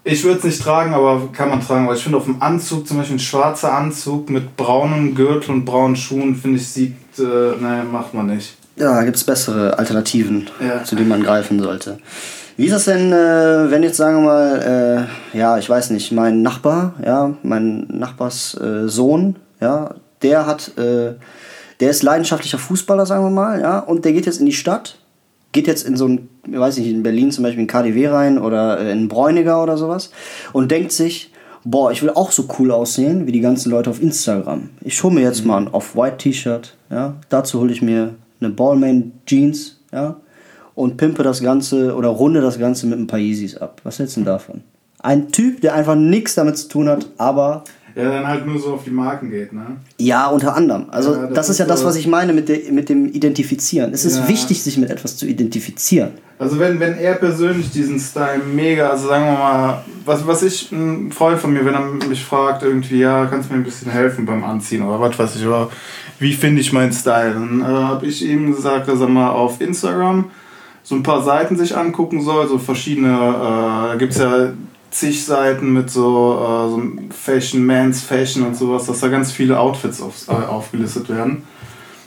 Ich 0.06 0.22
würde 0.22 0.38
es 0.38 0.44
nicht 0.44 0.62
tragen, 0.62 0.92
aber 0.92 1.28
kann 1.32 1.48
man 1.48 1.60
tragen. 1.60 1.88
Weil 1.88 1.96
ich 1.96 2.02
finde, 2.02 2.18
auf 2.18 2.24
dem 2.24 2.42
Anzug, 2.42 2.86
zum 2.86 2.98
Beispiel 2.98 3.16
ein 3.16 3.20
schwarzer 3.20 3.72
Anzug 3.72 4.28
mit 4.28 4.54
braunem 4.56 5.14
Gürtel 5.14 5.52
und 5.52 5.64
braunen 5.64 5.96
Schuhen, 5.96 6.36
finde 6.36 6.58
ich, 6.58 6.68
sieht, 6.68 6.96
äh, 7.18 7.22
naja, 7.58 7.84
macht 7.84 8.12
man 8.12 8.26
nicht. 8.26 8.54
Ja, 8.76 9.02
gibt 9.02 9.16
es 9.16 9.24
bessere 9.24 9.78
Alternativen, 9.78 10.50
ja. 10.60 10.84
zu 10.84 10.94
denen 10.94 11.08
man 11.08 11.22
greifen 11.22 11.62
sollte. 11.62 11.98
Wie 12.56 12.66
ist 12.66 12.72
das 12.72 12.84
denn, 12.84 13.12
äh, 13.12 13.70
wenn 13.70 13.82
jetzt 13.82 13.96
sagen 13.96 14.18
wir 14.18 14.26
mal, 14.26 15.08
äh, 15.32 15.38
ja, 15.38 15.58
ich 15.58 15.68
weiß 15.68 15.90
nicht, 15.90 16.12
mein 16.12 16.42
Nachbar, 16.42 16.94
ja, 17.04 17.34
mein 17.42 17.86
Nachbars 17.88 18.54
äh, 18.60 18.88
Sohn, 18.88 19.36
ja, 19.60 19.94
der 20.22 20.46
hat, 20.46 20.76
äh, 20.76 21.14
der 21.80 21.90
ist 21.90 22.02
leidenschaftlicher 22.02 22.58
Fußballer, 22.58 23.06
sagen 23.06 23.24
wir 23.24 23.30
mal, 23.30 23.60
ja, 23.60 23.78
und 23.78 24.04
der 24.04 24.12
geht 24.12 24.26
jetzt 24.26 24.38
in 24.38 24.46
die 24.46 24.52
Stadt 24.52 24.98
geht 25.54 25.66
jetzt 25.66 25.86
in 25.86 25.96
so 25.96 26.06
ein, 26.06 26.28
ich 26.46 26.58
weiß 26.58 26.76
nicht, 26.76 26.90
in 26.90 27.02
Berlin 27.02 27.30
zum 27.30 27.44
Beispiel 27.44 27.62
in 27.62 27.66
KDW 27.66 28.08
rein 28.08 28.38
oder 28.38 28.78
äh, 28.80 28.92
in 28.92 29.08
Bräuniger 29.08 29.62
oder 29.62 29.78
sowas 29.78 30.10
und 30.52 30.70
denkt 30.70 30.92
sich, 30.92 31.30
boah, 31.64 31.90
ich 31.92 32.02
will 32.02 32.10
auch 32.10 32.32
so 32.32 32.46
cool 32.58 32.70
aussehen 32.70 33.26
wie 33.26 33.32
die 33.32 33.40
ganzen 33.40 33.70
Leute 33.70 33.88
auf 33.88 34.02
Instagram. 34.02 34.68
Ich 34.82 35.02
hole 35.02 35.14
mir 35.14 35.22
jetzt 35.22 35.42
mhm. 35.42 35.48
mal 35.48 35.56
ein 35.62 35.68
Off-White-T-Shirt, 35.68 36.76
ja. 36.90 37.14
Dazu 37.30 37.60
hole 37.60 37.72
ich 37.72 37.80
mir 37.80 38.14
eine 38.40 38.50
Ballman-Jeans, 38.50 39.80
ja. 39.92 40.16
Und 40.74 40.96
pimpe 40.96 41.22
das 41.22 41.40
Ganze 41.40 41.94
oder 41.94 42.08
runde 42.08 42.40
das 42.40 42.58
Ganze 42.58 42.88
mit 42.88 42.98
ein 42.98 43.06
paar 43.06 43.20
Yeezys 43.20 43.56
ab. 43.56 43.80
Was 43.84 44.00
hältst 44.00 44.16
du 44.16 44.20
denn 44.20 44.26
davon? 44.26 44.62
Ein 44.98 45.30
Typ, 45.30 45.60
der 45.60 45.74
einfach 45.74 45.94
nichts 45.94 46.34
damit 46.34 46.58
zu 46.58 46.68
tun 46.68 46.88
hat, 46.88 47.06
aber 47.16 47.62
ja, 47.96 48.10
dann 48.10 48.26
halt 48.26 48.44
nur 48.46 48.58
so 48.58 48.74
auf 48.74 48.84
die 48.84 48.90
Marken 48.90 49.30
geht, 49.30 49.52
ne? 49.52 49.76
Ja, 49.98 50.26
unter 50.26 50.56
anderem. 50.56 50.86
Also 50.90 51.14
ja, 51.14 51.26
das, 51.26 51.34
das, 51.34 51.48
ist 51.50 51.58
ja 51.58 51.66
das, 51.66 51.84
was 51.84 51.94
ich 51.94 52.08
meine 52.08 52.32
mit, 52.32 52.48
de, 52.48 52.70
mit 52.72 52.88
dem 52.88 53.06
Identifizieren. 53.06 53.92
Es 53.92 54.04
ist 54.04 54.18
ja. 54.18 54.28
wichtig, 54.28 54.62
sich 54.62 54.78
mit 54.78 54.90
etwas 54.90 55.16
zu 55.16 55.26
identifizieren. 55.26 56.12
Also 56.36 56.58
wenn, 56.58 56.80
wenn 56.80 56.98
er 56.98 57.14
persönlich 57.14 57.70
diesen 57.70 58.00
Style 58.00 58.42
mega, 58.52 58.90
also 58.90 59.06
sagen 59.06 59.24
wir 59.26 59.32
mal, 59.32 59.84
was, 60.04 60.26
was 60.26 60.42
ich, 60.42 60.72
ein 60.72 61.12
Freund 61.12 61.38
von 61.38 61.52
mir, 61.52 61.64
wenn 61.64 61.74
er 61.74 62.08
mich 62.08 62.24
fragt, 62.24 62.64
irgendwie, 62.64 62.98
ja, 62.98 63.26
kannst 63.26 63.48
du 63.48 63.54
mir 63.54 63.60
ein 63.60 63.64
bisschen 63.64 63.92
helfen 63.92 64.26
beim 64.26 64.42
Anziehen 64.42 64.82
oder 64.82 65.00
was 65.00 65.16
weiß 65.16 65.36
ich, 65.36 65.46
oder 65.46 65.70
wie 66.18 66.32
finde 66.32 66.60
ich 66.60 66.72
meinen 66.72 66.92
Style, 66.92 67.34
dann 67.34 67.60
äh, 67.60 67.64
habe 67.64 68.06
ich 68.06 68.24
ihm 68.24 68.52
gesagt, 68.52 68.88
dass 68.88 69.00
er 69.00 69.08
mal 69.08 69.30
auf 69.30 69.60
Instagram 69.60 70.30
so 70.82 70.96
ein 70.96 71.04
paar 71.04 71.22
Seiten 71.22 71.56
sich 71.56 71.76
angucken 71.76 72.20
soll, 72.20 72.48
so 72.48 72.58
verschiedene, 72.58 73.08
äh, 73.08 73.88
da 73.90 73.94
gibt 73.96 74.12
es 74.12 74.18
ja 74.18 74.48
zig 74.94 75.24
Seiten 75.24 75.72
mit 75.72 75.90
so, 75.90 76.38
äh, 76.40 76.70
so 76.70 76.82
Fashion, 77.10 77.66
Man's 77.66 78.00
Fashion 78.02 78.44
und 78.44 78.56
sowas, 78.56 78.86
dass 78.86 79.00
da 79.00 79.08
ganz 79.08 79.32
viele 79.32 79.58
Outfits 79.58 80.00
auf, 80.00 80.28
äh, 80.28 80.32
aufgelistet 80.32 81.08
werden. 81.08 81.42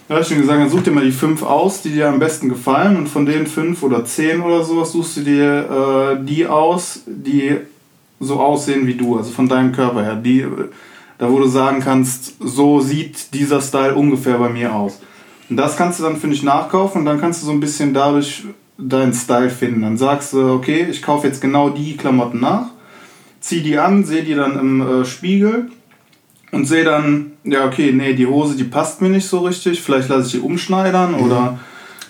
Da 0.07 0.15
habe 0.15 0.23
ich 0.23 0.31
ihm 0.31 0.39
gesagt, 0.39 0.61
dann 0.61 0.69
such 0.69 0.83
dir 0.83 0.91
mal 0.91 1.03
die 1.03 1.11
fünf 1.11 1.43
aus, 1.43 1.81
die 1.81 1.89
dir 1.89 2.07
am 2.07 2.19
besten 2.19 2.47
gefallen 2.47 2.95
und 2.95 3.09
von 3.09 3.25
den 3.25 3.45
fünf 3.45 3.83
oder 3.83 4.05
zehn 4.05 4.41
oder 4.41 4.63
sowas 4.63 4.93
suchst 4.93 5.17
du 5.17 5.21
dir 5.21 6.17
äh, 6.21 6.25
die 6.25 6.47
aus, 6.47 7.01
die 7.05 7.57
so 8.21 8.39
aussehen 8.39 8.87
wie 8.87 8.95
du, 8.95 9.17
also 9.17 9.31
von 9.31 9.49
deinem 9.49 9.73
Körper 9.73 10.03
her. 10.03 10.15
Die, 10.15 10.45
da 11.17 11.29
wo 11.29 11.39
du 11.39 11.47
sagen 11.47 11.81
kannst, 11.81 12.35
so 12.39 12.79
sieht 12.79 13.33
dieser 13.33 13.59
Style 13.59 13.95
ungefähr 13.95 14.37
bei 14.37 14.47
mir 14.47 14.73
aus. 14.73 15.01
Und 15.49 15.57
das 15.57 15.75
kannst 15.75 15.99
du 15.99 16.03
dann, 16.03 16.15
finde 16.15 16.37
ich, 16.37 16.43
nachkaufen 16.43 16.99
und 16.99 17.05
dann 17.05 17.19
kannst 17.19 17.41
du 17.41 17.47
so 17.47 17.51
ein 17.51 17.59
bisschen 17.59 17.93
dadurch 17.93 18.45
deinen 18.77 19.13
Style 19.13 19.49
finden. 19.49 19.81
Dann 19.81 19.97
sagst 19.97 20.31
du, 20.31 20.53
okay, 20.53 20.87
ich 20.89 21.01
kaufe 21.01 21.27
jetzt 21.27 21.41
genau 21.41 21.69
die 21.69 21.97
Klamotten 21.97 22.39
nach 22.39 22.76
zieh 23.47 23.61
die 23.61 23.77
an, 23.77 24.03
sehe 24.03 24.23
die 24.23 24.35
dann 24.35 24.59
im 24.59 24.81
äh, 25.01 25.05
Spiegel 25.05 25.69
und 26.51 26.65
sehe 26.65 26.83
dann, 26.83 27.31
ja, 27.45 27.65
okay, 27.65 27.93
nee, 27.93 28.13
die 28.13 28.27
Hose, 28.27 28.57
die 28.57 28.65
passt 28.65 29.01
mir 29.01 29.09
nicht 29.09 29.27
so 29.27 29.39
richtig, 29.39 29.81
vielleicht 29.81 30.09
lasse 30.09 30.25
ich 30.25 30.31
die 30.33 30.39
umschneidern 30.39 31.13
mhm. 31.13 31.23
oder 31.23 31.59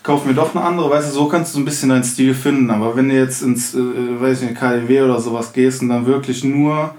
kaufe 0.01 0.27
mir 0.27 0.33
doch 0.33 0.55
eine 0.55 0.63
andere, 0.63 0.89
weißt 0.89 1.09
du, 1.09 1.13
so 1.13 1.27
kannst 1.27 1.51
du 1.51 1.57
so 1.57 1.61
ein 1.61 1.65
bisschen 1.65 1.89
deinen 1.89 2.03
Stil 2.03 2.33
finden, 2.33 2.71
aber 2.71 2.95
wenn 2.95 3.09
du 3.09 3.15
jetzt 3.15 3.43
ins, 3.43 3.75
äh, 3.75 3.77
weiß 4.19 4.41
ich 4.41 4.49
nicht, 4.49 4.59
KDW 4.59 5.01
oder 5.01 5.19
sowas 5.19 5.53
gehst 5.53 5.81
und 5.83 5.89
dann 5.89 6.07
wirklich 6.07 6.43
nur 6.43 6.95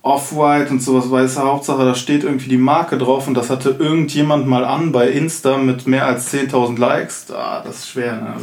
Off-White 0.00 0.70
und 0.70 0.80
sowas, 0.80 1.10
weißt 1.10 1.36
du, 1.36 1.42
Hauptsache 1.42 1.84
da 1.84 1.94
steht 1.94 2.24
irgendwie 2.24 2.48
die 2.48 2.56
Marke 2.56 2.96
drauf 2.96 3.28
und 3.28 3.34
das 3.34 3.50
hatte 3.50 3.76
irgendjemand 3.78 4.46
mal 4.46 4.64
an 4.64 4.90
bei 4.90 5.08
Insta 5.08 5.58
mit 5.58 5.86
mehr 5.86 6.06
als 6.06 6.32
10.000 6.32 6.78
Likes, 6.78 7.26
ah, 7.30 7.62
das 7.62 7.80
ist 7.80 7.90
schwer, 7.90 8.14
ne? 8.14 8.34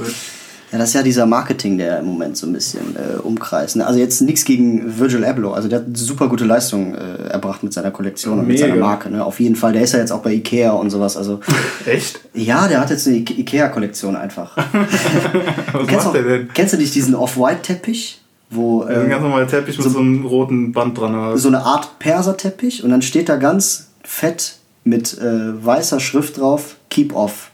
Ja, 0.74 0.80
das 0.80 0.90
ist 0.90 0.96
ja 0.96 1.04
dieser 1.04 1.28
Marketing, 1.28 1.78
der 1.78 2.00
im 2.00 2.06
Moment 2.06 2.36
so 2.36 2.48
ein 2.48 2.54
bisschen 2.54 2.96
äh, 2.96 3.20
umkreist. 3.20 3.76
Ne? 3.76 3.86
Also 3.86 4.00
jetzt 4.00 4.22
nichts 4.22 4.44
gegen 4.44 4.98
Virgil 4.98 5.24
Abloh. 5.24 5.52
Also 5.52 5.68
der 5.70 5.82
hat 5.82 5.86
super 5.94 6.28
gute 6.28 6.46
Leistung 6.46 6.96
äh, 6.96 7.28
erbracht 7.30 7.62
mit 7.62 7.72
seiner 7.72 7.92
Kollektion 7.92 8.40
und 8.40 8.48
mit 8.48 8.58
seiner 8.58 8.78
Marke. 8.78 9.12
Ne? 9.12 9.24
Auf 9.24 9.40
jeden 9.40 9.56
Fall. 9.56 9.74
Der 9.74 9.84
ist 9.84 9.94
ja 9.94 10.00
jetzt 10.00 10.12
auch 10.12 10.24
bei 10.24 10.34
Ikea 10.34 10.72
und 10.72 10.90
sowas. 10.90 11.16
Also, 11.16 11.42
Echt? 11.86 12.22
Ja, 12.34 12.68
der 12.68 12.82
hat 12.82 12.90
jetzt 12.90 13.08
eine 13.08 13.18
Ikea-Kollektion 13.18 14.16
einfach. 14.16 14.58
Was 15.74 15.88
kennst 15.88 16.06
macht 16.06 16.16
der 16.16 16.24
denn? 16.24 16.50
Kennst 16.52 16.74
du 16.74 16.78
nicht 16.78 16.96
diesen 16.96 17.14
Off-White-Teppich? 17.14 18.22
Wo, 18.50 18.82
äh, 18.82 18.96
ein 18.96 19.10
ganz 19.10 19.22
normaler 19.22 19.48
Teppich 19.48 19.78
mit 19.78 19.84
so, 19.84 19.92
so 19.92 20.00
einem 20.00 20.26
roten 20.26 20.72
Band 20.72 20.98
dran. 20.98 21.14
Oder? 21.14 21.38
So 21.38 21.50
eine 21.50 21.62
Art 21.62 22.00
Perser-Teppich 22.00 22.84
und 22.84 22.90
dann 22.90 23.04
steht 23.04 23.30
da 23.30 23.36
ganz 23.36 23.90
fett 24.04 24.56
mit 24.84 25.20
äh, 25.20 25.64
weißer 25.64 26.00
Schrift 26.00 26.40
drauf, 26.40 26.78
Keep 26.90 27.16
Off. 27.16 27.52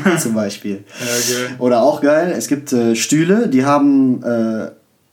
zum 0.18 0.34
Beispiel. 0.34 0.84
Ja, 1.00 1.56
Oder 1.58 1.82
auch 1.82 2.00
geil, 2.00 2.34
es 2.36 2.48
gibt 2.48 2.72
äh, 2.72 2.94
Stühle, 2.94 3.48
die 3.48 3.64
haben 3.64 4.22
äh, 4.22 4.70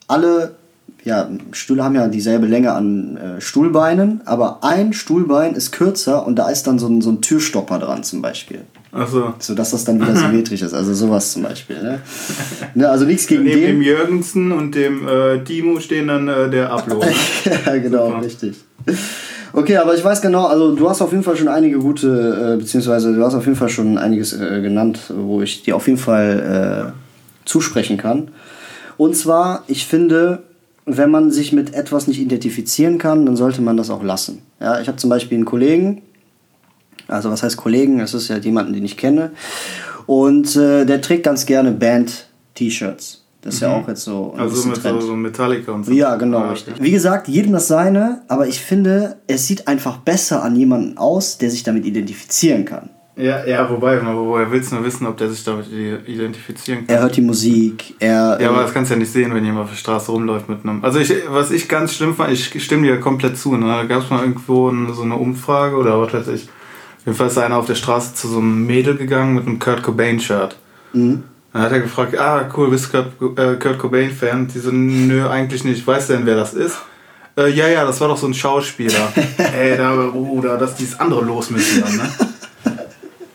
alle, 0.07 0.55
ja, 1.03 1.29
Stühle 1.51 1.83
haben 1.83 1.95
ja 1.95 2.07
dieselbe 2.07 2.47
Länge 2.47 2.73
an 2.73 3.17
äh, 3.17 3.41
Stuhlbeinen, 3.41 4.21
aber 4.25 4.63
ein 4.63 4.93
Stuhlbein 4.93 5.55
ist 5.55 5.71
kürzer 5.71 6.25
und 6.25 6.37
da 6.37 6.49
ist 6.49 6.67
dann 6.67 6.79
so 6.79 6.87
ein, 6.87 7.01
so 7.01 7.11
ein 7.11 7.21
Türstopper 7.21 7.79
dran 7.79 8.03
zum 8.03 8.21
Beispiel. 8.21 8.61
Ach 8.91 9.07
so. 9.07 9.33
Sodass 9.39 9.71
das 9.71 9.83
dann 9.83 10.01
wieder 10.01 10.15
symmetrisch 10.15 10.61
ist. 10.61 10.73
Also 10.73 10.93
sowas 10.93 11.33
zum 11.33 11.43
Beispiel. 11.43 11.81
Ne? 11.81 12.01
ne 12.73 12.89
also 12.89 13.05
nichts 13.05 13.27
gegen 13.27 13.43
Neben 13.43 13.61
den. 13.61 13.67
dem 13.67 13.81
Jürgensen 13.81 14.51
und 14.51 14.75
dem 14.75 15.07
äh, 15.07 15.43
Timo 15.43 15.79
stehen 15.79 16.07
dann 16.07 16.27
äh, 16.27 16.49
der 16.49 16.71
Upload. 16.71 17.05
ja, 17.65 17.77
genau, 17.77 18.07
Super. 18.07 18.23
richtig. 18.23 18.55
Okay, 19.51 19.77
aber 19.77 19.95
ich 19.95 20.03
weiß 20.03 20.21
genau, 20.21 20.45
also 20.45 20.75
du 20.75 20.89
hast 20.89 21.01
auf 21.01 21.11
jeden 21.11 21.23
Fall 21.23 21.35
schon 21.35 21.47
einige 21.47 21.79
gute, 21.79 22.53
äh, 22.53 22.57
beziehungsweise 22.57 23.13
du 23.13 23.23
hast 23.23 23.33
auf 23.33 23.45
jeden 23.45 23.57
Fall 23.57 23.69
schon 23.69 23.97
einiges 23.97 24.33
äh, 24.33 24.61
genannt, 24.61 24.99
wo 25.15 25.41
ich 25.41 25.63
dir 25.63 25.75
auf 25.75 25.87
jeden 25.87 25.99
Fall 25.99 26.93
äh, 26.93 27.47
zusprechen 27.47 27.97
kann. 27.97 28.29
Und 28.97 29.15
zwar, 29.15 29.63
ich 29.67 29.87
finde, 29.87 30.43
wenn 30.85 31.09
man 31.09 31.31
sich 31.31 31.51
mit 31.53 31.73
etwas 31.73 32.07
nicht 32.07 32.19
identifizieren 32.19 32.97
kann, 32.97 33.25
dann 33.25 33.35
sollte 33.35 33.61
man 33.61 33.77
das 33.77 33.89
auch 33.89 34.03
lassen. 34.03 34.41
Ja, 34.59 34.79
ich 34.81 34.87
habe 34.87 34.97
zum 34.97 35.09
Beispiel 35.09 35.37
einen 35.37 35.45
Kollegen, 35.45 36.01
also 37.07 37.31
was 37.31 37.43
heißt 37.43 37.57
Kollegen? 37.57 37.99
Es 37.99 38.13
ist 38.13 38.27
ja 38.27 38.37
jemanden, 38.37 38.73
den 38.73 38.85
ich 38.85 38.97
kenne. 38.97 39.31
Und 40.05 40.55
äh, 40.55 40.85
der 40.85 41.01
trägt 41.01 41.23
ganz 41.23 41.45
gerne 41.45 41.71
Band-T-Shirts. 41.71 43.23
Das 43.41 43.55
ist 43.55 43.61
mhm. 43.61 43.67
ja 43.67 43.75
auch 43.75 43.87
jetzt 43.87 44.03
so. 44.03 44.33
Ein 44.33 44.41
also 44.41 44.67
mit 44.67 44.81
so, 44.81 44.99
so 44.99 45.15
Metallica 45.15 45.71
und 45.71 45.85
so. 45.85 45.91
Ja, 45.91 46.15
genau, 46.15 46.39
ah, 46.39 46.51
richtig. 46.51 46.75
Wie 46.79 46.91
gesagt, 46.91 47.27
jedem 47.27 47.53
das 47.53 47.67
seine, 47.67 48.21
aber 48.27 48.47
ich 48.47 48.59
finde, 48.59 49.17
es 49.27 49.47
sieht 49.47 49.67
einfach 49.67 49.97
besser 49.97 50.43
an 50.43 50.55
jemanden 50.55 50.97
aus, 50.97 51.37
der 51.37 51.49
sich 51.49 51.63
damit 51.63 51.85
identifizieren 51.85 52.65
kann. 52.65 52.89
Ja, 53.15 53.45
ja, 53.45 53.69
wobei, 53.69 53.99
woher 54.01 54.49
willst 54.49 54.71
du 54.71 54.75
nur 54.75 54.85
wissen, 54.85 55.05
ob 55.05 55.17
der 55.17 55.29
sich 55.29 55.43
damit 55.43 55.67
identifizieren 55.69 56.87
kann? 56.87 56.95
Er 56.95 57.01
hört 57.01 57.17
die 57.17 57.21
Musik, 57.21 57.95
er. 57.99 58.39
Ja, 58.39 58.49
aber 58.49 58.61
das 58.61 58.73
kannst 58.73 58.91
du 58.91 58.95
ja 58.95 58.99
nicht 58.99 59.11
sehen, 59.11 59.33
wenn 59.33 59.43
jemand 59.43 59.65
auf 59.65 59.71
der 59.71 59.77
Straße 59.77 60.09
rumläuft 60.09 60.47
mit 60.47 60.63
einem. 60.63 60.81
Also, 60.85 60.99
ich, 60.99 61.13
was 61.27 61.51
ich 61.51 61.67
ganz 61.67 61.93
schlimm 61.93 62.15
fand, 62.15 62.31
ich 62.31 62.63
stimme 62.63 62.87
dir 62.87 62.97
komplett 63.01 63.37
zu. 63.37 63.57
Ne? 63.57 63.67
Da 63.67 63.83
gab 63.83 64.03
es 64.03 64.09
mal 64.09 64.21
irgendwo 64.21 64.71
so 64.93 65.01
eine 65.01 65.15
Umfrage 65.15 65.75
oder 65.75 65.99
was 65.99 66.13
weiß 66.13 66.27
ich. 66.29 66.47
Jedenfalls 67.05 67.33
ist 67.33 67.39
einer 67.39 67.57
auf 67.57 67.65
der 67.65 67.75
Straße 67.75 68.13
zu 68.13 68.29
so 68.29 68.37
einem 68.37 68.65
Mädel 68.65 68.95
gegangen 68.95 69.35
mit 69.35 69.47
einem 69.47 69.59
Kurt 69.59 69.83
Cobain-Shirt. 69.83 70.55
Mhm. 70.93 71.23
Dann 71.51 71.61
hat 71.63 71.71
er 71.71 71.79
gefragt, 71.79 72.17
ah, 72.17 72.47
cool, 72.55 72.69
bist 72.69 72.93
du 72.93 73.03
Kurt, 73.03 73.39
äh, 73.39 73.55
Kurt 73.55 73.79
Cobain-Fan? 73.79 74.47
Die 74.47 74.59
so, 74.59 74.71
nö, 74.71 75.27
eigentlich 75.27 75.63
nicht. 75.63 75.85
Weiß 75.85 76.07
denn, 76.07 76.25
wer 76.25 76.35
das 76.35 76.53
ist? 76.53 76.77
Äh, 77.37 77.49
ja, 77.49 77.67
ja, 77.67 77.85
das 77.85 77.99
war 78.01 78.07
doch 78.07 78.17
so 78.17 78.27
ein 78.27 78.33
Schauspieler. 78.33 79.11
Ey, 79.37 79.77
da, 79.77 79.95
Bruder, 79.95 80.57
das 80.57 80.71
ist 80.71 80.79
dieses 80.79 80.99
andere 80.99 81.23
los 81.23 81.49
mit 81.49 81.61
dir, 81.61 81.85
ne? 81.85 82.09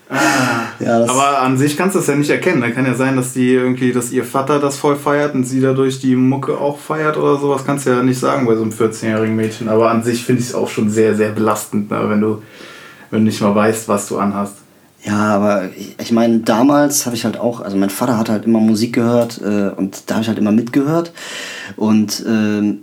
Ah. 0.07 0.65
Ja, 0.79 1.03
aber 1.03 1.41
an 1.41 1.57
sich 1.57 1.75
kannst 1.75 1.95
du 1.95 1.99
das 1.99 2.07
ja 2.07 2.15
nicht 2.15 2.29
erkennen. 2.29 2.61
Da 2.61 2.69
kann 2.69 2.85
ja 2.85 2.93
sein, 2.93 3.15
dass 3.15 3.33
die 3.33 3.53
irgendwie, 3.53 3.91
dass 3.91 4.11
ihr 4.11 4.23
Vater 4.23 4.59
das 4.59 4.77
voll 4.77 4.95
feiert 4.95 5.33
und 5.33 5.43
sie 5.43 5.61
dadurch 5.61 5.99
die 5.99 6.15
Mucke 6.15 6.57
auch 6.57 6.77
feiert 6.77 7.17
oder 7.17 7.37
sowas. 7.37 7.63
Kannst 7.65 7.85
du 7.85 7.91
ja 7.91 8.03
nicht 8.03 8.19
sagen 8.19 8.45
bei 8.45 8.55
so 8.55 8.61
einem 8.61 8.71
14-jährigen 8.71 9.35
Mädchen. 9.35 9.67
Aber 9.67 9.89
an 9.89 10.03
sich 10.03 10.23
finde 10.23 10.41
ich 10.41 10.49
es 10.49 10.55
auch 10.55 10.69
schon 10.69 10.89
sehr, 10.89 11.15
sehr 11.15 11.31
belastend, 11.31 11.89
ne? 11.89 12.05
wenn 12.07 12.21
du, 12.21 12.41
wenn 13.09 13.19
du 13.19 13.25
nicht 13.25 13.41
mal 13.41 13.55
weißt, 13.55 13.87
was 13.87 14.07
du 14.07 14.19
anhast. 14.19 14.57
Ja, 15.05 15.35
aber 15.35 15.69
ich, 15.77 15.95
ich 15.99 16.11
meine, 16.11 16.39
damals 16.39 17.05
habe 17.05 17.15
ich 17.15 17.25
halt 17.25 17.39
auch, 17.39 17.61
also 17.61 17.77
mein 17.77 17.91
Vater 17.91 18.17
hat 18.17 18.29
halt 18.29 18.45
immer 18.45 18.59
Musik 18.59 18.93
gehört 18.93 19.39
äh, 19.41 19.69
und 19.69 20.03
da 20.07 20.15
habe 20.15 20.23
ich 20.23 20.27
halt 20.27 20.39
immer 20.39 20.51
mitgehört. 20.51 21.11
Und 21.75 22.25
äh, 22.25 22.75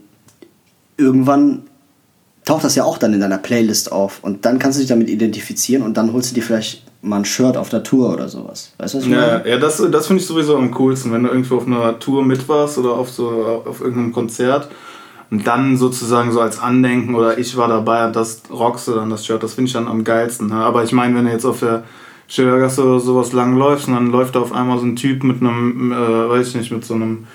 irgendwann 0.97 1.63
taucht 2.45 2.65
das 2.65 2.77
ja 2.77 2.85
auch 2.85 2.99
dann 2.99 3.13
in 3.13 3.21
deiner 3.21 3.39
Playlist 3.39 3.91
auf 3.91 4.21
und 4.23 4.45
dann 4.45 4.59
kannst 4.59 4.79
du 4.79 4.81
dich 4.81 4.89
damit 4.89 5.09
identifizieren 5.09 5.83
und 5.83 5.97
dann 5.97 6.13
holst 6.13 6.31
du 6.31 6.35
dir 6.35 6.43
vielleicht 6.43 6.85
mal 7.03 7.19
ein 7.19 7.25
Shirt 7.25 7.57
auf 7.57 7.69
der 7.69 7.83
Tour 7.83 8.13
oder 8.13 8.29
sowas. 8.29 8.73
Weißt 8.79 8.95
du, 8.95 8.99
was 8.99 9.05
ich 9.05 9.11
ja, 9.11 9.21
meine? 9.21 9.49
Ja, 9.49 9.59
das, 9.59 9.83
das 9.91 10.07
finde 10.07 10.23
ich 10.23 10.27
sowieso 10.27 10.57
am 10.57 10.71
coolsten, 10.73 11.13
wenn 11.13 11.25
du 11.25 11.29
irgendwo 11.29 11.57
auf 11.57 11.67
einer 11.67 11.99
Tour 11.99 12.25
mit 12.25 12.49
warst 12.49 12.79
oder 12.79 12.93
auf, 12.93 13.11
so, 13.11 13.63
auf 13.65 13.81
irgendeinem 13.81 14.13
Konzert 14.13 14.69
und 15.31 15.47
dann 15.47 15.77
sozusagen 15.77 16.31
so 16.31 16.41
als 16.41 16.61
Andenken 16.61 17.17
oder 17.17 17.39
ich 17.39 17.57
war 17.57 17.67
dabei 17.67 18.07
und 18.07 18.15
das 18.15 18.43
rockst 18.51 18.87
du 18.87 18.93
dann 18.93 19.11
das 19.11 19.27
Shirt, 19.27 19.43
das 19.43 19.55
finde 19.55 19.69
ich 19.69 19.73
dann 19.73 19.89
am 19.89 20.05
geilsten. 20.05 20.49
Ne? 20.49 20.55
Aber 20.55 20.85
ich 20.85 20.93
meine, 20.93 21.17
wenn 21.17 21.25
du 21.25 21.33
jetzt 21.33 21.45
auf 21.45 21.61
der 21.61 21.85
Schildergasse 22.29 22.85
oder 22.85 23.01
sowas 23.01 23.33
lang 23.33 23.57
läufst 23.57 23.89
und 23.89 23.95
dann 23.95 24.07
läuft 24.09 24.37
da 24.37 24.41
auf 24.41 24.53
einmal 24.53 24.79
so 24.79 24.87
ein 24.87 24.97
Typ 24.97 25.23
mit 25.25 25.41
einem, 25.41 25.93
äh, 25.93 26.29
weiß 26.31 26.49
ich 26.49 26.55
nicht, 26.57 26.73
mit 26.73 26.85
so 26.85 26.95
einem 26.95 27.27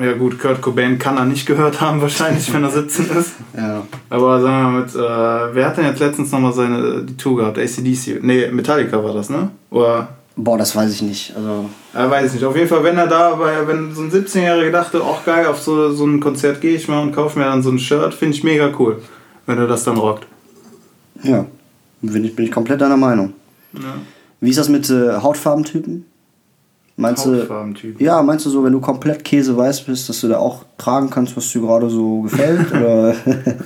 ja 0.00 0.12
gut, 0.14 0.40
Kurt 0.40 0.60
Cobain 0.60 0.98
kann 0.98 1.16
er 1.18 1.24
nicht 1.24 1.46
gehört 1.46 1.80
haben 1.80 2.00
wahrscheinlich, 2.00 2.52
wenn 2.52 2.64
er 2.64 2.70
sitzen 2.70 3.08
ist. 3.16 3.32
Ja. 3.56 3.86
Aber 4.10 4.40
sagen 4.40 4.56
wir 4.56 4.70
mal 4.70 4.80
mit, 4.80 4.94
äh, 4.94 5.54
wer 5.54 5.66
hat 5.66 5.76
denn 5.76 5.84
jetzt 5.84 6.00
letztens 6.00 6.32
nochmal 6.32 6.52
seine 6.52 7.02
die 7.02 7.16
Tour 7.16 7.36
gehabt? 7.36 7.56
ACDC? 7.56 8.20
Nee, 8.20 8.48
Metallica 8.50 9.02
war 9.02 9.14
das, 9.14 9.30
ne? 9.30 9.50
Oder? 9.70 10.08
Boah, 10.34 10.58
das 10.58 10.74
weiß 10.74 10.92
ich 10.92 11.02
nicht. 11.02 11.32
Also. 11.36 11.70
Er 11.92 12.10
weiß 12.10 12.26
ich 12.26 12.34
nicht. 12.34 12.44
Auf 12.44 12.56
jeden 12.56 12.68
Fall, 12.68 12.82
wenn 12.82 12.98
er 12.98 13.06
da, 13.06 13.38
weil 13.38 13.68
wenn 13.68 13.94
so 13.94 14.02
ein 14.02 14.10
17-Jähriger 14.10 14.72
dachte, 14.72 15.00
auch 15.02 15.24
geil, 15.24 15.46
auf 15.46 15.62
so, 15.62 15.92
so 15.92 16.04
ein 16.04 16.18
Konzert 16.18 16.60
gehe 16.60 16.74
ich 16.74 16.88
mal 16.88 17.00
und 17.00 17.14
kaufe 17.14 17.38
mir 17.38 17.44
dann 17.44 17.62
so 17.62 17.70
ein 17.70 17.78
Shirt, 17.78 18.12
finde 18.12 18.34
ich 18.34 18.42
mega 18.42 18.72
cool, 18.80 19.00
wenn 19.46 19.58
er 19.58 19.68
das 19.68 19.84
dann 19.84 19.96
rockt. 19.96 20.26
Ja, 21.22 21.46
bin 22.12 22.24
ich, 22.24 22.36
bin 22.36 22.44
ich 22.44 22.52
komplett 22.52 22.80
deiner 22.80 22.96
Meinung. 22.96 23.32
Ja. 23.72 23.96
Wie 24.40 24.50
ist 24.50 24.58
das 24.58 24.68
mit 24.68 24.88
äh, 24.90 25.14
Hautfarbentypen? 25.14 26.04
Meinst 26.96 27.26
du, 27.26 27.44
ja, 27.98 28.22
meinst 28.22 28.46
du 28.46 28.50
so, 28.50 28.62
wenn 28.62 28.72
du 28.72 28.80
komplett 28.80 29.24
käseweiß 29.24 29.80
bist, 29.80 30.08
dass 30.08 30.20
du 30.20 30.28
da 30.28 30.38
auch 30.38 30.64
tragen 30.78 31.10
kannst, 31.10 31.36
was 31.36 31.50
dir 31.50 31.60
gerade 31.60 31.90
so 31.90 32.20
gefällt? 32.22 32.70
oder? 32.70 33.16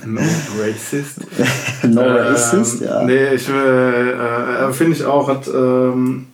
no 0.05 0.21
racist. 0.59 1.19
no 1.83 2.01
ähm, 2.01 2.15
racist, 2.15 2.81
ja. 2.81 3.03
Nee, 3.03 3.35
ich 3.35 3.47
will, 3.47 4.17
äh, 4.19 4.73
finde 4.73 4.93
ich 4.93 5.05
auch, 5.05 5.27
hat, 5.27 5.47
ähm, 5.47 6.25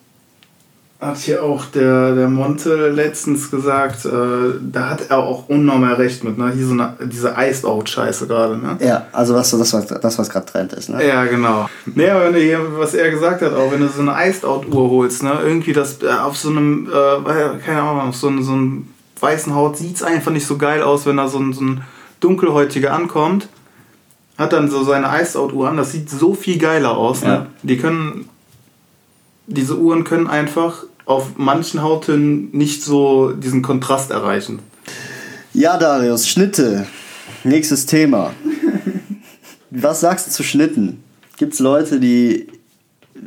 hat 1.00 1.18
hier 1.18 1.44
auch 1.44 1.66
der, 1.66 2.16
der 2.16 2.30
Monte 2.30 2.90
letztens 2.90 3.52
gesagt, 3.52 4.06
äh, 4.06 4.60
da 4.62 4.90
hat 4.92 5.10
er 5.10 5.18
auch 5.18 5.50
unnormal 5.50 5.96
recht 5.96 6.24
mit, 6.24 6.38
ne? 6.38 6.54
Hier 6.56 6.66
so 6.66 6.72
eine, 6.72 6.94
diese 7.04 7.36
Iced-Out-Scheiße 7.38 8.28
gerade, 8.28 8.58
ne? 8.58 8.78
Ja, 8.80 9.06
also 9.12 9.36
was, 9.36 9.52
das, 9.52 9.74
was, 9.74 9.88
das, 9.88 10.18
was 10.18 10.30
gerade 10.30 10.46
Trend 10.46 10.74
ist, 10.74 10.90
ne? 10.90 11.06
Ja, 11.06 11.26
genau. 11.26 11.70
Nee, 11.86 12.10
aber 12.10 12.26
wenn 12.26 12.34
du 12.34 12.40
hier, 12.40 12.60
was 12.78 12.94
er 12.94 13.12
gesagt 13.12 13.42
hat, 13.42 13.54
auch 13.54 13.72
wenn 13.72 13.82
du 13.82 13.90
so 13.90 14.02
eine 14.02 14.16
Iced-Out-Uhr 14.30 14.90
holst, 14.90 15.24
ne? 15.24 15.34
Irgendwie 15.44 15.74
das 15.74 16.02
äh, 16.02 16.08
auf 16.08 16.38
so 16.38 16.50
einem, 16.50 16.88
äh, 16.88 17.60
keine 17.66 17.82
Ahnung, 17.82 18.10
auf 18.10 18.16
so, 18.16 18.30
so 18.42 18.54
einem 18.54 18.88
weißen 19.20 19.54
Haut 19.54 19.78
sieht 19.78 19.98
es 19.98 20.04
einfach 20.04 20.32
nicht 20.32 20.48
so 20.48 20.58
geil 20.58 20.82
aus, 20.82 21.06
wenn 21.06 21.18
da 21.18 21.28
so 21.28 21.40
ein, 21.40 21.52
so 21.52 21.62
ein 21.62 21.82
dunkelhäutiger 22.22 22.94
ankommt. 22.94 23.50
Hat 24.38 24.54
dann 24.54 24.70
so 24.70 24.84
seine 24.84 25.08
Iced-Out-Uhr 25.22 25.70
an, 25.70 25.78
das 25.78 25.92
sieht 25.92 26.10
so 26.10 26.34
viel 26.34 26.58
geiler 26.58 26.98
aus, 26.98 27.22
ne? 27.22 27.28
Ja. 27.28 27.48
Die 27.64 27.78
können 27.78 28.30
diese 29.48 29.78
Uhren 29.78 30.04
können 30.04 30.28
einfach 30.28 30.84
auf 31.06 31.38
manchen 31.38 31.82
Hauten 31.82 32.50
nicht 32.52 32.84
so 32.84 33.32
diesen 33.32 33.62
Kontrast 33.62 34.12
erreichen. 34.12 34.60
Ja, 35.54 35.78
Darius, 35.78 36.28
Schnitte. 36.28 36.88
Nächstes 37.44 37.86
Thema. 37.86 38.34
Was 39.70 40.02
sagst 40.02 40.28
du 40.28 40.32
zu 40.32 40.44
Schnitten? 40.44 41.04
Gibt 41.38 41.54
es 41.54 41.60
Leute, 41.60 42.00
die, 42.00 42.48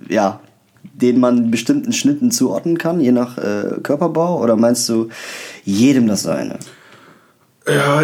ja, 0.08 0.40
denen 0.82 1.20
man 1.20 1.50
bestimmten 1.50 1.92
Schnitten 1.92 2.30
zuordnen 2.30 2.78
kann, 2.78 3.00
je 3.00 3.12
nach 3.12 3.38
äh, 3.38 3.78
Körperbau? 3.82 4.42
Oder 4.42 4.56
meinst 4.56 4.88
du, 4.88 5.08
jedem 5.64 6.08
das 6.08 6.22
seine? 6.22 6.58
Ja, 7.68 7.98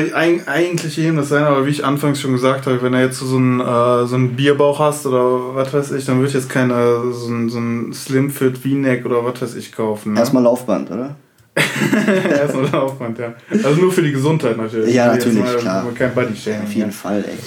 eigentlich 0.47 0.97
jedem 0.97 1.17
das 1.17 1.29
sein, 1.29 1.45
aber 1.45 1.67
wie 1.67 1.71
ich 1.71 1.85
anfangs 1.85 2.21
schon 2.21 2.33
gesagt 2.33 2.67
habe, 2.67 2.83
wenn 2.83 2.93
du 2.93 3.01
jetzt 3.01 3.19
so 3.19 3.37
einen, 3.37 3.61
äh, 3.61 4.07
so 4.07 4.15
einen 4.15 4.37
Bierbauch 4.37 4.79
hast 4.79 5.07
oder 5.07 5.55
was 5.55 5.73
weiß 5.73 5.93
ich, 5.93 6.05
dann 6.05 6.17
würde 6.17 6.29
ich 6.29 6.35
jetzt 6.35 6.51
keine 6.51 7.13
so 7.13 7.29
ein, 7.29 7.49
so 7.49 7.59
ein 7.59 7.93
Slimfit 7.93 8.59
V-Neck 8.59 9.05
oder 9.07 9.25
was 9.25 9.41
weiß 9.41 9.55
ich 9.57 9.73
kaufen. 9.73 10.15
Ne? 10.15 10.21
Erstmal 10.21 10.43
Laufband, 10.43 10.91
oder? 10.91 11.17
Erstmal 12.31 12.69
Laufband, 12.71 13.19
ja. 13.19 13.35
Also 13.51 13.81
nur 13.81 13.93
für 13.93 14.03
die 14.03 14.13
Gesundheit 14.13 14.57
natürlich. 14.57 14.95
Ja, 14.95 15.09
natürlich, 15.15 15.39
mal, 15.39 15.57
klar. 15.57 15.87
Kein 15.95 16.15
Body 16.15 16.33
Auf 16.33 16.73
jeden 16.73 16.93
Fall, 16.93 17.25
ey. 17.27 17.39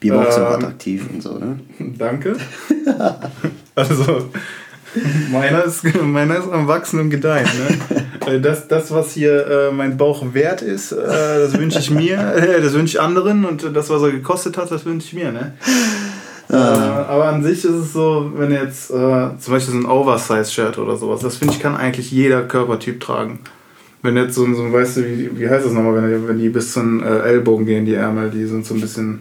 Bierbauch 0.00 0.28
ist 0.28 0.38
auch 0.38 0.48
ähm, 0.48 0.56
attraktiv 0.56 1.06
und 1.12 1.22
so, 1.22 1.38
ne? 1.38 1.60
Danke. 1.98 2.36
also, 3.74 4.30
meiner 5.32 5.64
ist, 5.64 5.84
meiner 6.02 6.38
ist 6.38 6.50
am 6.50 6.66
Wachsen 6.68 7.00
und 7.00 7.10
Gedeihen. 7.10 7.46
Ne? 7.46 8.40
Das, 8.40 8.68
das, 8.68 8.90
was 8.90 9.12
hier 9.12 9.46
äh, 9.46 9.72
mein 9.72 9.96
Bauch 9.96 10.22
wert 10.32 10.62
ist, 10.62 10.92
äh, 10.92 10.96
das 10.96 11.58
wünsche 11.58 11.78
ich 11.78 11.90
mir, 11.90 12.18
äh, 12.34 12.60
das 12.60 12.74
wünsche 12.74 12.96
ich 12.96 13.00
anderen 13.00 13.44
und 13.44 13.74
das, 13.74 13.90
was 13.90 14.02
er 14.02 14.10
gekostet 14.10 14.56
hat, 14.56 14.70
das 14.70 14.84
wünsche 14.84 15.06
ich 15.06 15.14
mir. 15.14 15.32
Ne? 15.32 15.54
Ah. 16.48 16.52
Äh, 16.52 17.10
aber 17.10 17.24
an 17.26 17.42
sich 17.42 17.64
ist 17.64 17.70
es 17.70 17.92
so, 17.92 18.32
wenn 18.34 18.52
jetzt 18.52 18.90
äh, 18.90 18.94
zum 19.38 19.54
Beispiel 19.54 19.74
so 19.74 19.78
ein 19.78 19.86
Oversize-Shirt 19.86 20.78
oder 20.78 20.96
sowas, 20.96 21.20
das 21.20 21.36
finde 21.36 21.54
ich 21.54 21.60
kann 21.60 21.76
eigentlich 21.76 22.10
jeder 22.10 22.42
Körpertyp 22.42 23.00
tragen. 23.00 23.40
Wenn 24.02 24.16
jetzt 24.16 24.34
so, 24.34 24.52
so 24.54 24.72
weißt 24.72 24.98
du, 24.98 25.06
wie, 25.06 25.38
wie 25.38 25.48
heißt 25.48 25.66
das 25.66 25.72
nochmal, 25.72 25.96
wenn 25.96 26.08
die, 26.08 26.28
wenn 26.28 26.38
die 26.38 26.48
bis 26.48 26.72
zum 26.72 27.02
äh, 27.02 27.20
Ellbogen 27.20 27.66
gehen, 27.66 27.84
die 27.84 27.94
Ärmel, 27.94 28.30
die 28.30 28.46
sind 28.46 28.64
so 28.64 28.74
ein 28.74 28.80
bisschen. 28.80 29.20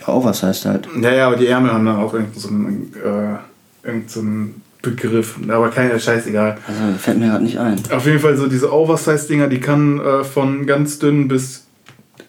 Ja, 0.00 0.14
Oversize 0.14 0.68
halt. 0.68 0.88
Ja, 1.00 1.12
ja, 1.12 1.26
aber 1.26 1.36
die 1.36 1.48
Ärmel 1.48 1.72
haben 1.72 1.84
dann 1.84 1.96
auch 1.96 2.14
irgendwie 2.14 2.38
so 2.38 2.48
ein 2.48 2.92
irgend 3.86 4.10
so 4.10 4.20
ein 4.20 4.62
Begriff, 4.82 5.36
aber 5.48 5.70
keiner 5.70 5.98
scheißegal. 5.98 6.58
Also 6.66 6.98
fällt 6.98 7.18
mir 7.18 7.28
gerade 7.28 7.44
nicht 7.44 7.58
ein. 7.58 7.80
Auf 7.90 8.06
jeden 8.06 8.20
Fall 8.20 8.36
so 8.36 8.46
diese 8.46 8.72
Oversize-Dinger, 8.72 9.48
die 9.48 9.60
kann 9.60 9.98
äh, 9.98 10.24
von 10.24 10.66
ganz 10.66 10.98
dünn 10.98 11.28
bis 11.28 11.66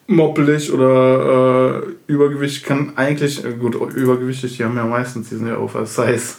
moppelig 0.07 0.71
oder 0.71 1.83
äh, 1.83 2.11
Übergewicht 2.11 2.65
kann 2.65 2.93
eigentlich, 2.95 3.43
äh, 3.45 3.53
gut, 3.53 3.75
übergewichtig, 3.93 4.57
die 4.57 4.63
haben 4.63 4.75
ja 4.75 4.85
meistens, 4.85 5.29
die 5.29 5.35
sind 5.35 5.47
ja 5.47 5.57
Oversize. 5.57 6.35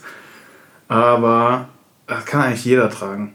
Aber 0.88 1.68
das 2.06 2.24
kann 2.24 2.42
eigentlich 2.42 2.64
jeder 2.64 2.90
tragen. 2.90 3.34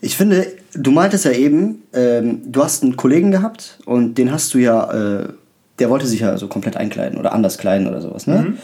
Ich 0.00 0.16
finde, 0.16 0.46
du 0.74 0.90
meintest 0.90 1.24
ja 1.24 1.30
eben, 1.30 1.82
ähm, 1.92 2.40
du 2.44 2.62
hast 2.62 2.82
einen 2.82 2.96
Kollegen 2.96 3.30
gehabt 3.30 3.78
und 3.86 4.16
den 4.16 4.32
hast 4.32 4.52
du 4.52 4.58
ja 4.58 5.22
äh, 5.22 5.28
der 5.78 5.90
wollte 5.90 6.06
sich 6.06 6.20
ja 6.20 6.36
so 6.38 6.48
komplett 6.48 6.76
einkleiden 6.76 7.18
oder 7.18 7.32
anders 7.32 7.58
kleiden 7.58 7.88
oder 7.88 8.00
sowas. 8.00 8.26
Ne? 8.26 8.38
Mhm. 8.38 8.58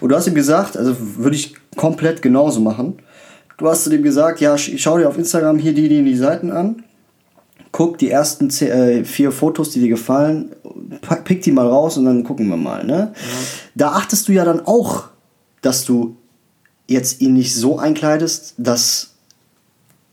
Und 0.00 0.08
du 0.08 0.16
hast 0.16 0.26
ihm 0.26 0.34
gesagt, 0.34 0.76
also 0.76 0.96
würde 0.98 1.36
ich 1.36 1.54
komplett 1.76 2.22
genauso 2.22 2.60
machen. 2.60 2.98
Du 3.56 3.68
hast 3.68 3.84
zu 3.84 3.90
dem 3.90 4.02
gesagt, 4.02 4.40
ja, 4.40 4.54
ich 4.54 4.82
schau 4.82 4.98
dir 4.98 5.08
auf 5.08 5.16
Instagram 5.16 5.58
hier 5.58 5.72
die, 5.72 5.88
die, 5.88 6.02
die 6.02 6.16
Seiten 6.16 6.50
an, 6.50 6.82
guck 7.72 7.98
die 7.98 8.10
ersten 8.10 8.50
zehn, 8.50 8.70
äh, 8.70 9.04
vier 9.04 9.32
Fotos, 9.32 9.70
die 9.70 9.80
dir 9.80 9.88
gefallen, 9.88 10.50
pick 11.24 11.42
die 11.42 11.52
mal 11.52 11.66
raus 11.66 11.96
und 11.96 12.04
dann 12.04 12.24
gucken 12.24 12.48
wir 12.48 12.56
mal. 12.56 12.84
Ne? 12.84 13.12
Mhm. 13.12 13.46
Da 13.74 13.92
achtest 13.92 14.28
du 14.28 14.32
ja 14.32 14.44
dann 14.44 14.60
auch, 14.66 15.04
dass 15.62 15.84
du 15.84 16.16
jetzt 16.86 17.20
ihn 17.20 17.34
nicht 17.34 17.54
so 17.54 17.78
einkleidest, 17.78 18.54
dass 18.58 19.15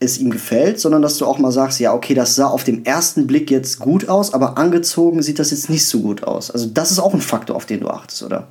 es 0.00 0.18
ihm 0.18 0.30
gefällt, 0.30 0.80
sondern 0.80 1.02
dass 1.02 1.18
du 1.18 1.26
auch 1.26 1.38
mal 1.38 1.52
sagst, 1.52 1.80
ja, 1.80 1.94
okay, 1.94 2.14
das 2.14 2.34
sah 2.34 2.46
auf 2.46 2.64
den 2.64 2.84
ersten 2.84 3.26
Blick 3.26 3.50
jetzt 3.50 3.78
gut 3.78 4.08
aus, 4.08 4.34
aber 4.34 4.58
angezogen 4.58 5.22
sieht 5.22 5.38
das 5.38 5.50
jetzt 5.50 5.70
nicht 5.70 5.86
so 5.86 6.00
gut 6.00 6.24
aus. 6.24 6.50
Also 6.50 6.66
das 6.66 6.90
ist 6.90 6.98
auch 6.98 7.14
ein 7.14 7.20
Faktor, 7.20 7.56
auf 7.56 7.66
den 7.66 7.80
du 7.80 7.88
achtest, 7.88 8.22
oder? 8.22 8.48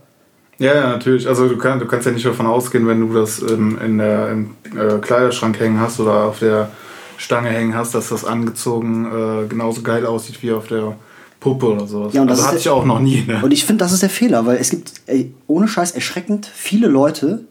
Ja, 0.58 0.74
ja 0.74 0.88
natürlich. 0.90 1.28
Also 1.28 1.48
du, 1.48 1.58
kann, 1.58 1.80
du 1.80 1.86
kannst 1.86 2.06
ja 2.06 2.12
nicht 2.12 2.26
davon 2.26 2.48
ausgehen, 2.48 2.88
wenn 2.88 3.08
du 3.08 3.14
das 3.14 3.42
ähm, 3.42 3.78
in 3.84 3.98
der, 3.98 4.30
im 4.30 4.52
äh, 4.76 5.00
Kleiderschrank 5.00 5.60
hängen 5.60 5.80
hast 5.80 6.00
oder 6.00 6.26
auf 6.26 6.40
der 6.40 6.70
Stange 7.18 7.50
hängen 7.50 7.76
hast, 7.76 7.94
dass 7.94 8.10
das 8.10 8.26
angezogen 8.26 9.06
äh, 9.06 9.48
genauso 9.48 9.82
geil 9.82 10.06
aussieht 10.06 10.42
wie 10.42 10.52
auf 10.52 10.68
der 10.68 10.96
Puppe 11.40 11.68
oder 11.68 11.86
sowas. 11.86 12.14
Ja, 12.14 12.22
und 12.22 12.28
das 12.28 12.40
also 12.40 12.50
hatte 12.50 12.60
ich 12.60 12.70
auch 12.70 12.86
noch 12.86 13.00
nie. 13.00 13.24
Ne? 13.28 13.42
Und 13.44 13.52
ich 13.52 13.66
finde, 13.66 13.84
das 13.84 13.92
ist 13.92 14.02
der 14.02 14.10
Fehler, 14.10 14.46
weil 14.46 14.58
es 14.58 14.70
gibt, 14.70 14.94
ey, 15.08 15.34
ohne 15.48 15.68
Scheiß, 15.68 15.92
erschreckend 15.92 16.50
viele 16.52 16.88
Leute, 16.88 17.46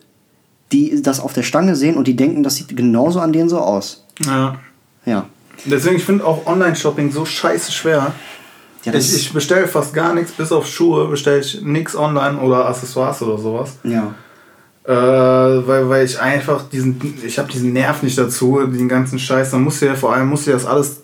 die 0.72 1.02
das 1.02 1.20
auf 1.20 1.32
der 1.32 1.42
Stange 1.42 1.76
sehen 1.76 1.96
und 1.96 2.06
die 2.06 2.16
denken, 2.16 2.42
das 2.42 2.56
sieht 2.56 2.76
genauso 2.76 3.20
an 3.20 3.32
denen 3.32 3.48
so 3.48 3.58
aus. 3.58 4.04
Ja. 4.24 4.56
Ja. 5.04 5.26
Deswegen, 5.64 5.96
ich 5.96 6.04
finde 6.04 6.24
auch 6.24 6.46
Online-Shopping 6.46 7.10
so 7.12 7.24
scheiße 7.24 7.70
schwer. 7.72 8.12
Ja, 8.84 8.94
ich 8.94 9.14
ich 9.14 9.32
bestelle 9.32 9.68
fast 9.68 9.94
gar 9.94 10.14
nichts, 10.14 10.32
bis 10.32 10.50
auf 10.50 10.66
Schuhe 10.66 11.06
bestelle 11.08 11.40
ich 11.40 11.62
nichts 11.62 11.94
online 11.94 12.38
oder 12.38 12.66
Accessoires 12.66 13.22
oder 13.22 13.38
sowas. 13.38 13.76
ja. 13.84 14.14
Äh, 14.84 14.90
weil, 14.90 15.88
weil 15.88 16.04
ich 16.04 16.20
einfach 16.20 16.68
diesen, 16.68 17.00
ich 17.24 17.38
habe 17.38 17.48
diesen 17.48 17.72
Nerv 17.72 18.02
nicht 18.02 18.18
dazu, 18.18 18.66
den 18.66 18.88
ganzen 18.88 19.16
Scheiß. 19.16 19.52
Dann 19.52 19.62
musst 19.62 19.80
du 19.80 19.86
ja 19.86 19.94
vor 19.94 20.12
allem 20.12 20.26
musst 20.26 20.48
du 20.48 20.50
das 20.50 20.66
alles 20.66 21.02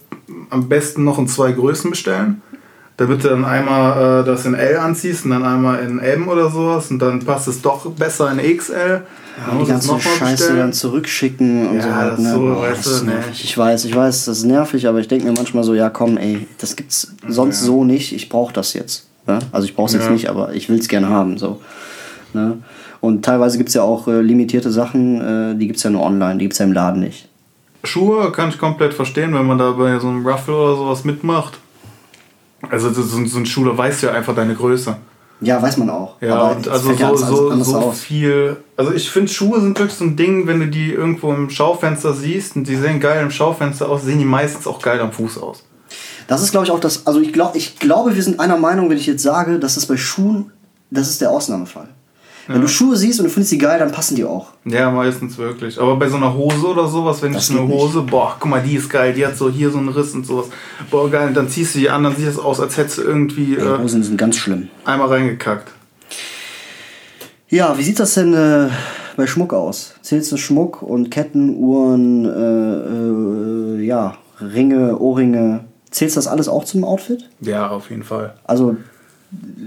am 0.51 0.69
besten 0.69 1.05
noch 1.05 1.17
in 1.19 1.29
zwei 1.29 1.53
Größen 1.53 1.89
bestellen. 1.89 2.43
Damit 2.99 3.23
du 3.25 3.29
dann 3.29 3.45
einmal 3.45 4.23
äh, 4.23 4.27
das 4.27 4.45
in 4.45 4.55
L 4.55 4.77
anziehst 4.77 5.25
und 5.25 5.31
dann 5.31 5.45
einmal 5.45 5.79
in 5.81 5.99
M 6.01 6.29
oder 6.29 6.51
sowas 6.51 6.91
und 6.91 6.99
dann 6.99 7.21
passt 7.25 7.49
es 7.49 7.63
doch 7.63 7.87
besser 7.93 8.31
in 8.33 8.57
XL. 8.59 8.75
Dann 8.77 9.47
Ja, 9.47 9.53
die 9.53 9.57
du 9.59 9.63
es 9.63 9.69
ganze 9.69 10.01
Scheiße 10.01 10.31
bestellen. 10.33 10.57
dann 10.59 10.73
zurückschicken 10.73 11.69
und 11.69 11.77
Ja, 11.77 11.83
so. 11.83 11.95
halt, 11.95 12.19
ne? 12.19 12.33
so, 12.35 12.41
Boah, 12.41 12.63
weißt 12.63 13.03
du, 13.03 13.05
ne. 13.07 13.13
Ich 13.33 13.57
weiß, 13.57 13.85
ich 13.85 13.95
weiß, 13.95 14.25
das 14.25 14.39
ist 14.39 14.45
nervig, 14.45 14.89
aber 14.89 14.99
ich 14.99 15.07
denke 15.07 15.27
mir 15.27 15.33
manchmal 15.33 15.63
so, 15.63 15.75
ja 15.75 15.91
komm, 15.91 16.17
ey, 16.19 16.49
das 16.59 16.75
gibt's 16.75 17.15
sonst 17.29 17.61
Ja. 17.61 17.67
so 17.67 17.85
nicht. 17.85 18.13
Ich 18.13 18.29
brauche 18.29 18.53
das 18.53 18.75
jetzt. 18.75 19.07
Ne? 19.29 19.39
Also 19.53 19.67
ich 19.67 19.77
brauche 19.77 19.87
es 19.87 19.93
jetzt 19.93 20.07
Ja. 20.07 20.11
nicht, 20.11 20.29
aber 20.29 20.53
ich 20.55 20.69
will 20.69 20.79
es 20.81 20.89
gerne 20.89 21.09
haben. 21.09 21.39
So. 21.39 21.61
Ne? 22.35 22.59
Und 23.01 23.25
teilweise 23.25 23.59
gibt 23.59 23.69
es 23.69 23.75
ja 23.77 23.83
auch 23.83 24.09
äh, 24.09 24.21
limitierte 24.21 24.73
Sachen, 24.73 25.21
äh, 25.21 25.55
die 25.57 25.69
gibt 25.69 25.77
es 25.77 25.85
ja 25.85 25.91
nur 25.91 26.03
online, 26.03 26.39
die 26.39 26.47
gibt 26.47 26.55
es 26.55 26.59
ja 26.59 26.65
im 26.67 26.73
Laden 26.73 26.99
nicht. 27.01 27.29
Schuhe 27.85 28.33
kann 28.33 28.49
ich 28.49 28.59
komplett 28.59 28.93
verstehen, 28.93 29.33
wenn 29.35 29.47
man 29.47 29.57
da 29.57 29.71
bei 29.71 30.01
so 30.01 30.09
einem 30.09 30.27
Ruffle 30.27 30.53
oder 30.57 30.75
sowas 30.77 31.05
mitmacht. 31.05 31.61
Also 32.71 32.93
so, 32.93 33.03
so 33.03 33.39
ein 33.39 33.47
Schuh, 33.47 33.65
da 33.65 33.77
weißt 33.77 34.03
du 34.03 34.07
ja 34.09 34.13
einfach 34.13 34.35
deine 34.35 34.55
Größe. 34.55 34.97
Ja, 35.41 35.63
weiß 35.63 35.77
man 35.77 35.91
auch. 35.91 36.21
Ja, 36.21 36.35
aber 36.35 36.57
und 36.57 36.69
also 36.69 36.93
ja 36.93 37.17
so, 37.17 37.27
so, 37.27 37.51
anders 37.51 37.69
so 37.69 37.77
aus. 37.77 38.01
viel. 38.01 38.57
Also 38.77 38.93
ich 38.93 39.09
finde 39.09 39.31
Schuhe 39.31 39.61
sind 39.61 39.79
wirklich 39.79 39.97
so 39.97 40.05
ein 40.05 40.17
Ding, 40.17 40.49
wenn 40.49 40.59
du 40.59 40.67
die 40.67 40.93
irgendwo 40.93 41.33
im 41.33 41.49
Schaufenster 41.49 42.13
siehst 42.13 42.57
und 42.57 42.67
die 42.67 42.75
sehen 42.75 42.99
geil 42.99 43.23
im 43.23 43.31
Schaufenster 43.31 43.89
aus, 43.89 44.03
sehen 44.03 44.19
die 44.19 44.25
meistens 44.25 44.67
auch 44.67 44.83
geil 44.83 45.01
am 45.01 45.13
Fuß 45.13 45.39
aus. 45.39 45.63
Das 46.27 46.43
ist, 46.43 46.51
glaube 46.51 46.67
ich, 46.67 46.73
auch 46.73 46.81
das. 46.81 47.07
Also, 47.07 47.21
ich, 47.21 47.33
glaub, 47.33 47.55
ich 47.55 47.79
glaube, 47.79 48.15
wir 48.15 48.23
sind 48.23 48.41
einer 48.41 48.59
Meinung, 48.59 48.91
wenn 48.91 48.99
ich 48.99 49.07
jetzt 49.07 49.23
sage, 49.23 49.59
dass 49.59 49.77
das 49.77 49.87
bei 49.87 49.97
Schuhen, 49.97 50.53
das 50.91 51.09
ist 51.09 51.21
der 51.21 51.31
Ausnahmefall. 51.31 51.89
Wenn 52.51 52.63
du 52.63 52.67
Schuhe 52.67 52.97
siehst 52.97 53.21
und 53.21 53.27
du 53.27 53.31
findest 53.31 53.51
sie 53.51 53.59
geil, 53.59 53.79
dann 53.79 53.93
passen 53.93 54.17
die 54.17 54.25
auch. 54.25 54.49
Ja, 54.65 54.91
meistens 54.91 55.37
wirklich. 55.37 55.79
Aber 55.79 55.97
bei 55.97 56.09
so 56.09 56.17
einer 56.17 56.33
Hose 56.33 56.67
oder 56.67 56.89
sowas, 56.89 57.21
wenn 57.23 57.35
Das 57.35 57.45
ich 57.45 57.51
eine 57.51 57.61
geht 57.67 57.69
nicht. 57.75 57.83
Hose, 57.83 58.01
boah, 58.03 58.37
guck 58.41 58.51
mal, 58.51 58.63
die 58.63 58.75
ist 58.77 58.89
geil, 58.89 59.13
die 59.13 59.27
hat 59.27 59.37
so 59.37 59.51
hier 59.51 59.71
so 59.71 59.77
einen 59.79 59.91
Riss 59.91 60.15
und 60.15 60.25
sowas. 60.27 60.47
Boah, 60.91 61.11
geil, 61.11 61.31
dann 61.35 61.49
ziehst 61.49 61.75
du 61.75 61.79
die 61.81 61.91
an, 61.91 62.03
dann 62.05 62.17
sieht 62.17 62.27
es 62.27 62.39
aus, 62.39 62.59
als 62.59 62.77
hättest 62.79 62.99
du 62.99 63.03
irgendwie 63.03 63.45
Die 63.55 63.55
äh, 63.57 63.79
Hosen 63.79 64.03
sind 64.03 64.17
ganz 64.17 64.37
schlimm. 64.37 64.69
einmal 64.87 65.09
reingekackt. 65.09 65.71
Ja, 67.51 67.77
wie 67.79 67.83
sieht 67.83 67.99
das 68.01 68.15
denn 68.15 68.35
äh, 68.35 68.69
bei 69.17 69.27
Schmuck 69.27 69.55
aus? 69.55 69.95
Zählst 70.03 70.31
du 70.33 70.37
Schmuck 70.37 70.83
und 70.83 71.11
Ketten, 71.11 71.55
Uhren, 71.57 72.25
äh, 73.79 73.83
äh, 73.83 73.85
ja, 73.87 74.17
Ringe, 74.41 74.99
Ohrringe? 74.99 75.65
Zählst 75.91 76.17
das 76.17 76.27
alles 76.27 76.49
auch 76.49 76.65
zum 76.65 76.85
Outfit? 76.85 77.29
Ja, 77.41 77.69
auf 77.71 77.91
jeden 77.91 78.03
Fall. 78.03 78.35
Also, 78.45 78.77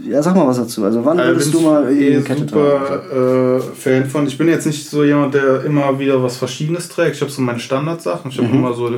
ja, 0.08 0.22
sag 0.24 0.36
mal 0.36 0.48
was 0.48 0.58
dazu. 0.58 0.84
Also, 0.84 1.06
wann 1.06 1.20
Äh, 1.20 1.28
würdest 1.28 1.54
du 1.54 1.62
mal 1.62 1.92
eh 1.92 2.20
super 2.20 3.58
äh, 3.58 3.60
Fan 3.76 4.06
von. 4.10 4.26
Ich 4.28 4.38
bin 4.38 4.48
jetzt 4.48 4.66
nicht 4.66 4.90
so 4.90 5.04
jemand, 5.04 5.34
der 5.36 5.64
immer 5.64 5.98
wieder 6.00 6.22
was 6.24 6.38
Verschiedenes 6.38 6.90
trägt. 6.90 7.16
Ich 7.16 7.22
habe 7.22 7.32
so 7.32 7.42
meine 7.42 7.60
Standardsachen. 7.60 8.32
Ich 8.32 8.38
habe 8.38 8.48
Mhm. 8.48 8.56
immer 8.56 8.74
so 8.74 8.90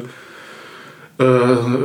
äh, 1.19 1.23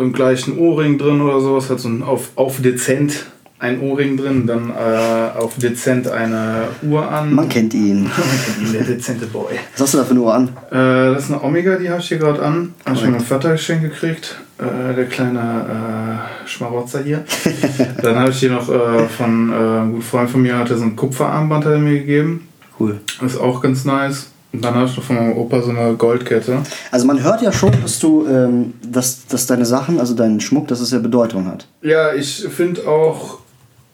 im 0.00 0.12
gleichen 0.12 0.58
Ohrring 0.58 0.98
drin 0.98 1.20
oder 1.20 1.40
sowas. 1.40 1.68
Halt 1.70 1.80
so 1.80 1.88
ein 1.88 2.02
auf, 2.02 2.30
auf 2.36 2.60
dezent 2.62 3.26
ein 3.60 3.80
Ohrring 3.80 4.16
drin, 4.16 4.46
dann 4.46 4.70
äh, 4.70 5.36
auf 5.36 5.56
dezent 5.56 6.06
eine 6.08 6.68
Uhr 6.82 7.10
an. 7.10 7.34
Man 7.34 7.48
kennt 7.48 7.74
ihn. 7.74 8.04
Man 8.04 8.12
kennt 8.12 8.68
ihn, 8.68 8.72
der 8.72 8.84
dezente 8.84 9.26
Boy. 9.26 9.54
Was 9.72 9.80
hast 9.82 9.94
du 9.94 9.98
da 9.98 10.04
für 10.04 10.12
eine 10.12 10.20
Uhr 10.20 10.32
an? 10.32 10.48
Äh, 10.70 11.14
das 11.14 11.24
ist 11.24 11.32
eine 11.32 11.42
Omega, 11.42 11.74
die 11.76 11.90
habe 11.90 12.00
ich 12.00 12.06
hier 12.08 12.18
gerade 12.18 12.40
an. 12.40 12.74
Habe 12.86 12.94
ich 12.94 13.02
von 13.02 13.10
meinem 13.10 13.20
Vater 13.24 13.50
geschenkt 13.52 13.82
gekriegt. 13.82 14.36
Äh, 14.58 14.94
der 14.94 15.06
kleine 15.06 16.24
äh, 16.44 16.48
Schmarotzer 16.48 17.02
hier. 17.04 17.24
Dann 18.02 18.16
habe 18.16 18.30
ich 18.30 18.40
hier 18.40 18.50
noch 18.50 18.68
äh, 18.68 19.08
von 19.08 19.52
äh, 19.52 19.54
einem 19.54 19.92
guten 19.92 20.02
Freund 20.02 20.30
von 20.30 20.42
mir, 20.42 20.58
hatte 20.58 20.76
so 20.76 20.82
ein 20.82 20.96
Kupferarmband 20.96 21.64
hat 21.64 21.72
er 21.72 21.78
mir 21.78 22.00
gegeben. 22.00 22.48
Cool. 22.78 23.00
Ist 23.24 23.38
auch 23.38 23.60
ganz 23.60 23.84
nice. 23.84 24.30
Und 24.52 24.64
dann 24.64 24.74
habe 24.74 24.86
ich 24.86 24.96
noch 24.96 25.04
von 25.04 25.16
meinem 25.16 25.36
Opa 25.36 25.60
so 25.60 25.70
eine 25.70 25.94
Goldkette. 25.94 26.58
Also, 26.90 27.06
man 27.06 27.22
hört 27.22 27.42
ja 27.42 27.52
schon, 27.52 27.70
dass 27.82 27.98
du, 27.98 28.26
ähm, 28.26 28.72
dass, 28.82 29.26
dass 29.26 29.46
deine 29.46 29.66
Sachen, 29.66 30.00
also 30.00 30.14
dein 30.14 30.40
Schmuck, 30.40 30.68
dass 30.68 30.80
es 30.80 30.90
ja 30.90 30.98
Bedeutung 30.98 31.46
hat. 31.46 31.66
Ja, 31.82 32.14
ich 32.14 32.46
finde 32.48 32.88
auch, 32.88 33.38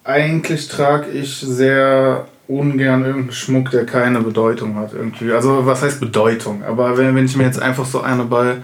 eigentlich 0.04 0.68
trage 0.68 1.10
ich 1.10 1.40
sehr 1.40 2.26
ungern 2.46 3.04
irgendeinen 3.04 3.32
Schmuck, 3.32 3.70
der 3.70 3.84
keine 3.84 4.20
Bedeutung 4.20 4.76
hat 4.76 4.92
irgendwie. 4.92 5.32
Also 5.32 5.66
was 5.66 5.82
heißt 5.82 5.98
Bedeutung? 5.98 6.62
Aber 6.62 6.96
wenn, 6.96 7.16
wenn 7.16 7.24
ich 7.24 7.36
mir 7.36 7.44
jetzt 7.44 7.60
einfach 7.60 7.86
so 7.86 8.02
eine 8.02 8.24
bei 8.24 8.56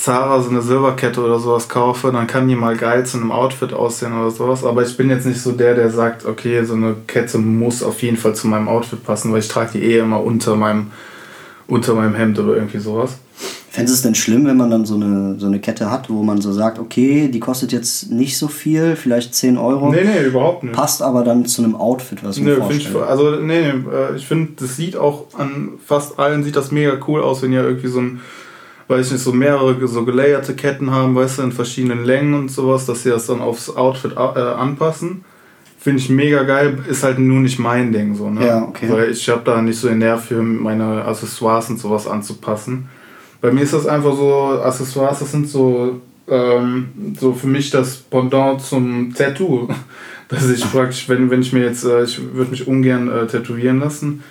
Zara 0.00 0.40
so 0.40 0.48
eine 0.48 0.62
Silberkette 0.62 1.22
oder 1.22 1.38
sowas 1.38 1.68
kaufe, 1.68 2.10
dann 2.10 2.26
kann 2.26 2.48
die 2.48 2.56
mal 2.56 2.74
geil 2.74 3.04
zu 3.04 3.18
einem 3.18 3.30
Outfit 3.30 3.74
aussehen 3.74 4.18
oder 4.18 4.30
sowas. 4.30 4.64
Aber 4.64 4.82
ich 4.82 4.96
bin 4.96 5.10
jetzt 5.10 5.26
nicht 5.26 5.42
so 5.42 5.52
der, 5.52 5.74
der 5.74 5.90
sagt, 5.90 6.24
okay, 6.24 6.64
so 6.64 6.72
eine 6.72 6.96
Kette 7.06 7.36
muss 7.36 7.82
auf 7.82 8.00
jeden 8.00 8.16
Fall 8.16 8.34
zu 8.34 8.48
meinem 8.48 8.66
Outfit 8.66 9.04
passen, 9.04 9.30
weil 9.30 9.40
ich 9.40 9.48
trage 9.48 9.72
die 9.74 9.82
eh 9.82 9.98
immer 9.98 10.24
unter 10.24 10.56
meinem, 10.56 10.86
unter 11.66 11.92
meinem 11.92 12.14
Hemd 12.14 12.38
oder 12.38 12.54
irgendwie 12.54 12.78
sowas. 12.78 13.18
Fändest 13.68 13.96
du 13.96 13.98
es 13.98 14.02
denn 14.02 14.14
schlimm, 14.14 14.46
wenn 14.46 14.56
man 14.56 14.70
dann 14.70 14.86
so 14.86 14.94
eine, 14.94 15.38
so 15.38 15.46
eine 15.46 15.60
Kette 15.60 15.90
hat, 15.90 16.08
wo 16.08 16.22
man 16.22 16.40
so 16.40 16.50
sagt, 16.50 16.78
okay, 16.78 17.28
die 17.28 17.38
kostet 17.38 17.70
jetzt 17.70 18.10
nicht 18.10 18.38
so 18.38 18.48
viel, 18.48 18.96
vielleicht 18.96 19.34
10 19.34 19.58
Euro, 19.58 19.90
Nee, 19.90 20.02
nee, 20.02 20.26
überhaupt 20.26 20.64
nicht. 20.64 20.74
passt 20.74 21.02
aber 21.02 21.24
dann 21.24 21.44
zu 21.44 21.62
einem 21.62 21.76
Outfit, 21.76 22.24
was 22.24 22.38
Nö, 22.38 22.56
find 22.66 22.80
ich, 22.80 22.96
also 22.96 23.32
nee, 23.32 23.60
nee, 23.60 23.94
äh, 23.94 24.16
ich 24.16 24.26
finde, 24.26 24.52
das 24.58 24.76
sieht 24.76 24.96
auch 24.96 25.26
an 25.36 25.72
fast 25.86 26.18
allen 26.18 26.42
sieht 26.42 26.56
das 26.56 26.72
mega 26.72 26.94
cool 27.06 27.20
aus, 27.20 27.42
wenn 27.42 27.52
ihr 27.52 27.62
irgendwie 27.62 27.88
so 27.88 28.00
ein, 28.00 28.20
weiß 28.90 29.06
ich 29.06 29.12
nicht, 29.12 29.22
so 29.22 29.32
mehrere 29.32 29.86
so 29.86 30.04
gelayerte 30.04 30.54
Ketten 30.54 30.90
haben, 30.90 31.14
weißt 31.14 31.38
du, 31.38 31.42
in 31.42 31.52
verschiedenen 31.52 32.04
Längen 32.04 32.34
und 32.34 32.50
sowas, 32.50 32.86
dass 32.86 33.04
sie 33.04 33.10
das 33.10 33.26
dann 33.26 33.40
aufs 33.40 33.74
Outfit 33.74 34.14
äh, 34.14 34.18
anpassen. 34.18 35.24
Finde 35.78 36.00
ich 36.00 36.10
mega 36.10 36.42
geil, 36.42 36.76
ist 36.88 37.04
halt 37.04 37.20
nur 37.20 37.38
nicht 37.38 37.58
mein 37.58 37.92
Ding 37.92 38.14
so, 38.16 38.28
ne? 38.28 38.44
Ja, 38.44 38.62
okay. 38.64 38.86
Weil 38.90 39.10
ich 39.12 39.28
habe 39.28 39.42
da 39.44 39.62
nicht 39.62 39.78
so 39.78 39.88
den 39.88 39.98
Nerv 39.98 40.24
für 40.26 40.42
meine 40.42 41.04
Accessoires 41.04 41.70
und 41.70 41.78
sowas 41.78 42.06
anzupassen. 42.06 42.88
Bei 43.40 43.52
mir 43.52 43.62
ist 43.62 43.72
das 43.72 43.86
einfach 43.86 44.14
so, 44.14 44.60
Accessoires, 44.62 45.20
das 45.20 45.30
sind 45.30 45.48
so, 45.48 46.00
ähm, 46.28 46.88
so 47.18 47.32
für 47.32 47.46
mich 47.46 47.70
das 47.70 47.96
Pendant 47.96 48.60
zum 48.60 49.14
Tattoo. 49.14 49.68
Dass 50.28 50.48
ich 50.48 50.64
praktisch, 50.70 51.08
wenn, 51.08 51.28
wenn 51.30 51.40
ich 51.40 51.52
mir 51.52 51.64
jetzt, 51.64 51.84
äh, 51.84 52.04
ich 52.04 52.20
würde 52.34 52.50
mich 52.50 52.68
ungern 52.68 53.08
äh, 53.08 53.26
tätowieren 53.26 53.80
lassen, 53.80 54.22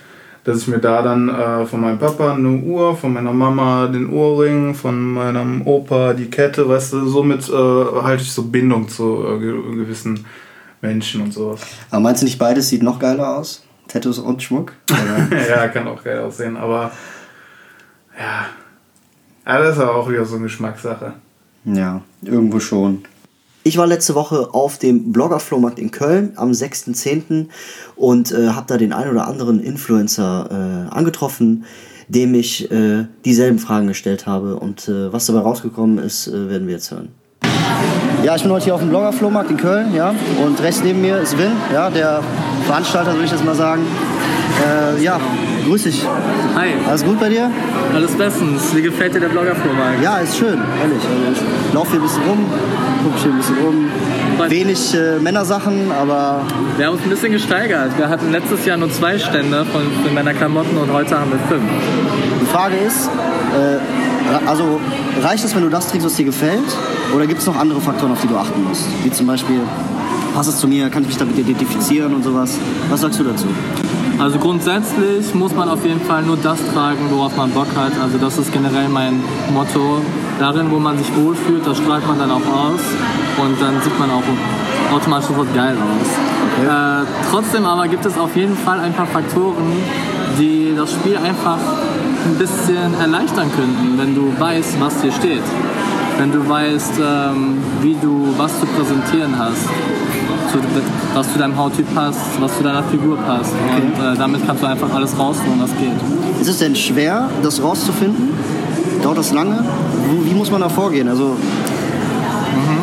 dass 0.49 0.63
ich 0.63 0.67
mir 0.67 0.79
da 0.79 1.03
dann 1.03 1.29
äh, 1.29 1.65
von 1.67 1.79
meinem 1.79 1.99
Papa 1.99 2.33
eine 2.33 2.49
Uhr, 2.49 2.97
von 2.97 3.13
meiner 3.13 3.31
Mama 3.31 3.85
den 3.88 4.09
Ohrring, 4.09 4.73
von 4.73 5.13
meinem 5.13 5.62
Opa 5.67 6.13
die 6.13 6.25
Kette, 6.25 6.67
weißt 6.67 6.93
du, 6.93 7.07
somit 7.07 7.47
äh, 7.49 7.53
halte 7.53 8.23
ich 8.23 8.31
so 8.31 8.43
Bindung 8.43 8.89
zu 8.89 9.23
äh, 9.27 9.39
ge 9.39 9.75
gewissen 9.75 10.25
Menschen 10.81 11.21
und 11.21 11.33
sowas. 11.33 11.62
Aber 11.91 12.01
meinst 12.01 12.23
du 12.23 12.25
nicht, 12.25 12.39
beides 12.39 12.69
sieht 12.69 12.81
noch 12.81 12.97
geiler 12.97 13.38
aus? 13.38 13.63
Tattoos 13.88 14.17
und 14.17 14.41
Schmuck? 14.41 14.73
Ja, 15.49 15.67
kann 15.67 15.88
auch 15.88 16.03
geil 16.03 16.19
aussehen, 16.19 16.57
aber 16.57 16.91
ja. 18.17 18.45
Ja, 19.45 19.59
das 19.59 19.77
ist 19.77 19.81
aber 19.81 19.95
auch 19.95 20.09
wieder 20.09 20.25
so 20.25 20.35
eine 20.35 20.45
Geschmackssache. 20.45 21.13
ja, 21.65 22.01
irgendwo 22.23 22.59
schon. 22.59 23.03
Ich 23.69 23.77
war 23.77 23.86
letzte 23.86 24.15
Woche 24.15 24.49
auf 24.51 24.79
dem 24.79 25.12
Blogger-Flohmarkt 25.12 25.77
in 25.77 25.91
Köln 25.91 26.34
am 26.38 26.49
6.10. 26.49 27.49
und 27.95 28.32
äh, 28.32 28.47
habe 28.47 28.65
da 28.65 28.77
den 28.77 28.93
ein 28.93 29.08
oder 29.08 29.27
anderen 29.27 29.60
Influencer 29.60 30.88
äh, 30.89 30.91
angetroffen, 30.91 31.65
dem 32.08 32.34
ich 32.34 32.71
äh, 32.71 33.05
dieselben 33.25 33.60
Fragen 33.60 33.86
gestellt 33.86 34.25
habe. 34.25 34.55
Und 34.55 34.88
äh, 34.88 35.13
was 35.13 35.27
dabei 35.27 35.41
rausgekommen 35.41 35.99
ist, 35.99 36.25
äh, 36.25 36.49
werden 36.49 36.65
wir 36.65 36.73
jetzt 36.73 36.89
hören. 36.89 37.10
Ja, 38.23 38.36
ich 38.36 38.41
bin 38.41 38.51
heute 38.51 38.65
hier 38.65 38.73
auf 38.73 38.82
dem 38.82 38.89
Blogger-Flohmarkt 38.89 39.51
in 39.51 39.58
Köln, 39.58 39.93
ja, 39.93 40.15
und 40.43 40.60
rechts 40.63 40.82
neben 40.84 41.01
mir 41.01 41.19
ist 41.19 41.38
Win, 41.38 41.51
ja, 41.71 41.91
der 41.91 42.23
Veranstalter, 42.65 43.13
würde 43.13 43.25
ich 43.25 43.32
das 43.32 43.43
mal 43.43 43.53
sagen. 43.53 43.84
Äh, 44.65 45.03
ja, 45.03 45.21
grüß 45.69 45.84
dich. 45.84 46.03
Hi, 46.55 46.69
Alles 46.88 47.03
gut 47.05 47.19
bei 47.19 47.29
dir? 47.29 47.51
alles 47.93 48.12
bestens. 48.12 48.75
Wie 48.75 48.82
gefällt 48.82 49.13
dir 49.13 49.19
der 49.19 49.29
Blogger-Flohmarkt? 49.29 50.01
Ja, 50.03 50.17
ist 50.17 50.36
schön, 50.38 50.58
ehrlich. 50.82 51.03
Also 51.03 51.43
ich 51.67 51.73
laufe 51.73 51.91
hier 51.91 51.99
ein 51.99 52.03
bisschen 52.03 52.23
rum, 52.23 52.45
gucke 53.03 53.19
hier 53.21 53.32
ein 53.32 53.38
bisschen 53.38 53.58
rum. 53.58 53.89
Wenig 54.49 54.93
äh, 54.95 55.19
Männersachen, 55.19 55.91
aber 55.91 56.41
Wir 56.77 56.88
haben 56.88 56.93
uns 56.93 57.03
ein 57.03 57.10
bisschen 57.10 57.32
gesteigert. 57.34 57.97
Wir 57.97 58.10
hatten 58.10 58.32
letztes 58.32 58.65
Jahr 58.65 58.77
nur 58.77 58.89
zwei 58.91 59.19
Stände 59.19 59.65
von, 59.65 59.82
von 60.03 60.13
meiner 60.13 60.34
Klamotten 60.34 60.75
und 60.77 60.91
heute 60.91 61.19
haben 61.19 61.32
wir 61.32 61.39
fünf. 61.47 61.63
die 62.41 62.45
Frage 62.45 62.75
ist, 62.77 63.08
äh, 63.08 64.47
also 64.47 64.79
reicht 65.21 65.43
es, 65.45 65.53
wenn 65.55 65.63
du 65.63 65.69
das 65.69 65.88
trägst, 65.88 66.05
was 66.05 66.15
dir 66.15 66.25
gefällt? 66.25 66.65
Oder 67.15 67.27
gibt 67.27 67.41
es 67.41 67.45
noch 67.47 67.58
andere 67.58 67.79
Faktoren, 67.82 68.12
auf 68.13 68.21
die 68.21 68.27
du 68.27 68.38
achten 68.38 68.63
musst? 68.63 68.86
Wie 69.03 69.12
zum 69.12 69.27
Beispiel, 69.27 69.60
passt 70.34 70.49
es 70.49 70.58
zu 70.60 70.67
mir, 70.67 70.89
kann 70.89 71.03
ich 71.03 71.10
mich 71.10 71.17
damit 71.17 71.38
identifizieren 71.38 72.13
und 72.13 72.23
sowas? 72.23 72.58
Was 72.89 73.01
sagst 73.01 73.19
du 73.19 73.23
dazu? 73.23 73.45
Also 74.19 74.38
grundsätzlich 74.38 75.34
muss 75.34 75.55
man 75.55 75.69
auf 75.69 75.86
jeden 75.86 76.01
Fall 76.01 76.23
nur 76.23 76.36
das 76.36 76.60
tragen, 76.73 77.10
worauf 77.10 77.38
man 77.38 77.51
Bock 77.51 77.67
hat. 77.77 77.93
Also 78.01 78.17
das 78.17 78.38
ist 78.38 78.51
generell 78.51 78.89
mein 78.89 79.21
Motto. 79.53 80.01
Darin, 80.38 80.69
wo 80.71 80.77
man 80.77 80.97
sich 80.97 81.08
wohlfühlt, 81.15 81.65
das 81.65 81.77
strahlt 81.77 82.05
man 82.05 82.19
dann 82.19 82.29
auch 82.29 82.45
aus. 82.45 82.82
Und 83.38 83.62
dann 83.62 83.82
sieht 83.82 83.97
man 83.97 84.12
auch 84.12 84.23
automatisch 84.93 85.27
sofort 85.27 85.53
geil 85.55 85.77
aus. 85.77 86.65
Äh, 86.65 87.05
trotzdem 87.32 87.65
aber 87.65 87.88
gibt 87.88 88.05
es 88.05 88.17
auf 88.17 88.36
jeden 88.36 88.58
Fall 88.58 88.82
ein 88.82 88.93
paar 88.93 89.08
Faktoren, 89.08 89.71
die 90.38 90.73
das 90.75 90.91
Spiel 90.91 91.15
einfach 91.15 91.58
ein 92.25 92.36
bisschen 92.38 92.99
erleichtern 92.99 93.49
könnten, 93.55 93.97
wenn 93.97 94.15
du 94.15 94.34
weißt, 94.38 94.82
was 94.82 94.99
dir 95.01 95.13
steht. 95.13 95.43
Wenn 96.17 96.34
du 96.34 96.47
weißt, 96.47 96.99
ähm, 96.99 97.58
wie 97.82 97.95
du 98.01 98.34
was 98.38 98.60
zu 98.60 98.65
präsentieren 98.65 99.39
hast, 99.39 99.69
zu, 100.51 100.59
was 101.13 101.31
zu 101.31 101.39
deinem 101.39 101.57
Hauttyp 101.57 101.93
passt, 101.93 102.19
was 102.39 102.57
zu 102.57 102.63
deiner 102.63 102.83
Figur 102.83 103.17
passt. 103.17 103.53
Und 103.53 104.03
äh, 104.03 104.17
damit 104.17 104.45
kannst 104.45 104.63
du 104.63 104.67
einfach 104.67 104.93
alles 104.93 105.17
rausholen, 105.17 105.59
was 105.59 105.71
geht. 105.77 106.41
Ist 106.41 106.49
es 106.49 106.59
denn 106.59 106.75
schwer, 106.75 107.29
das 107.43 107.62
rauszufinden? 107.62 108.29
Dauert 109.01 109.17
das 109.17 109.31
lange? 109.31 109.63
Wie, 110.09 110.31
wie 110.31 110.33
muss 110.33 110.51
man 110.51 110.62
da 110.62 110.69
vorgehen? 110.69 111.07
Also 111.07 111.35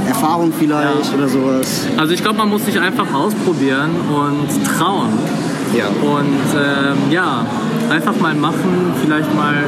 Erfahrung 0.06 0.52
vielleicht 0.56 1.12
oder 1.14 1.28
sowas. 1.28 1.86
Also 1.96 2.14
ich 2.14 2.22
glaube, 2.22 2.38
man 2.38 2.48
muss 2.48 2.64
sich 2.64 2.78
einfach 2.80 3.12
ausprobieren 3.12 3.90
und 4.08 4.78
trauen. 4.78 5.10
Ja. 5.76 5.86
Und 5.86 6.46
ähm, 6.56 7.10
ja, 7.10 7.44
einfach 7.90 8.18
mal 8.20 8.34
machen, 8.34 8.92
vielleicht 9.02 9.34
mal 9.34 9.64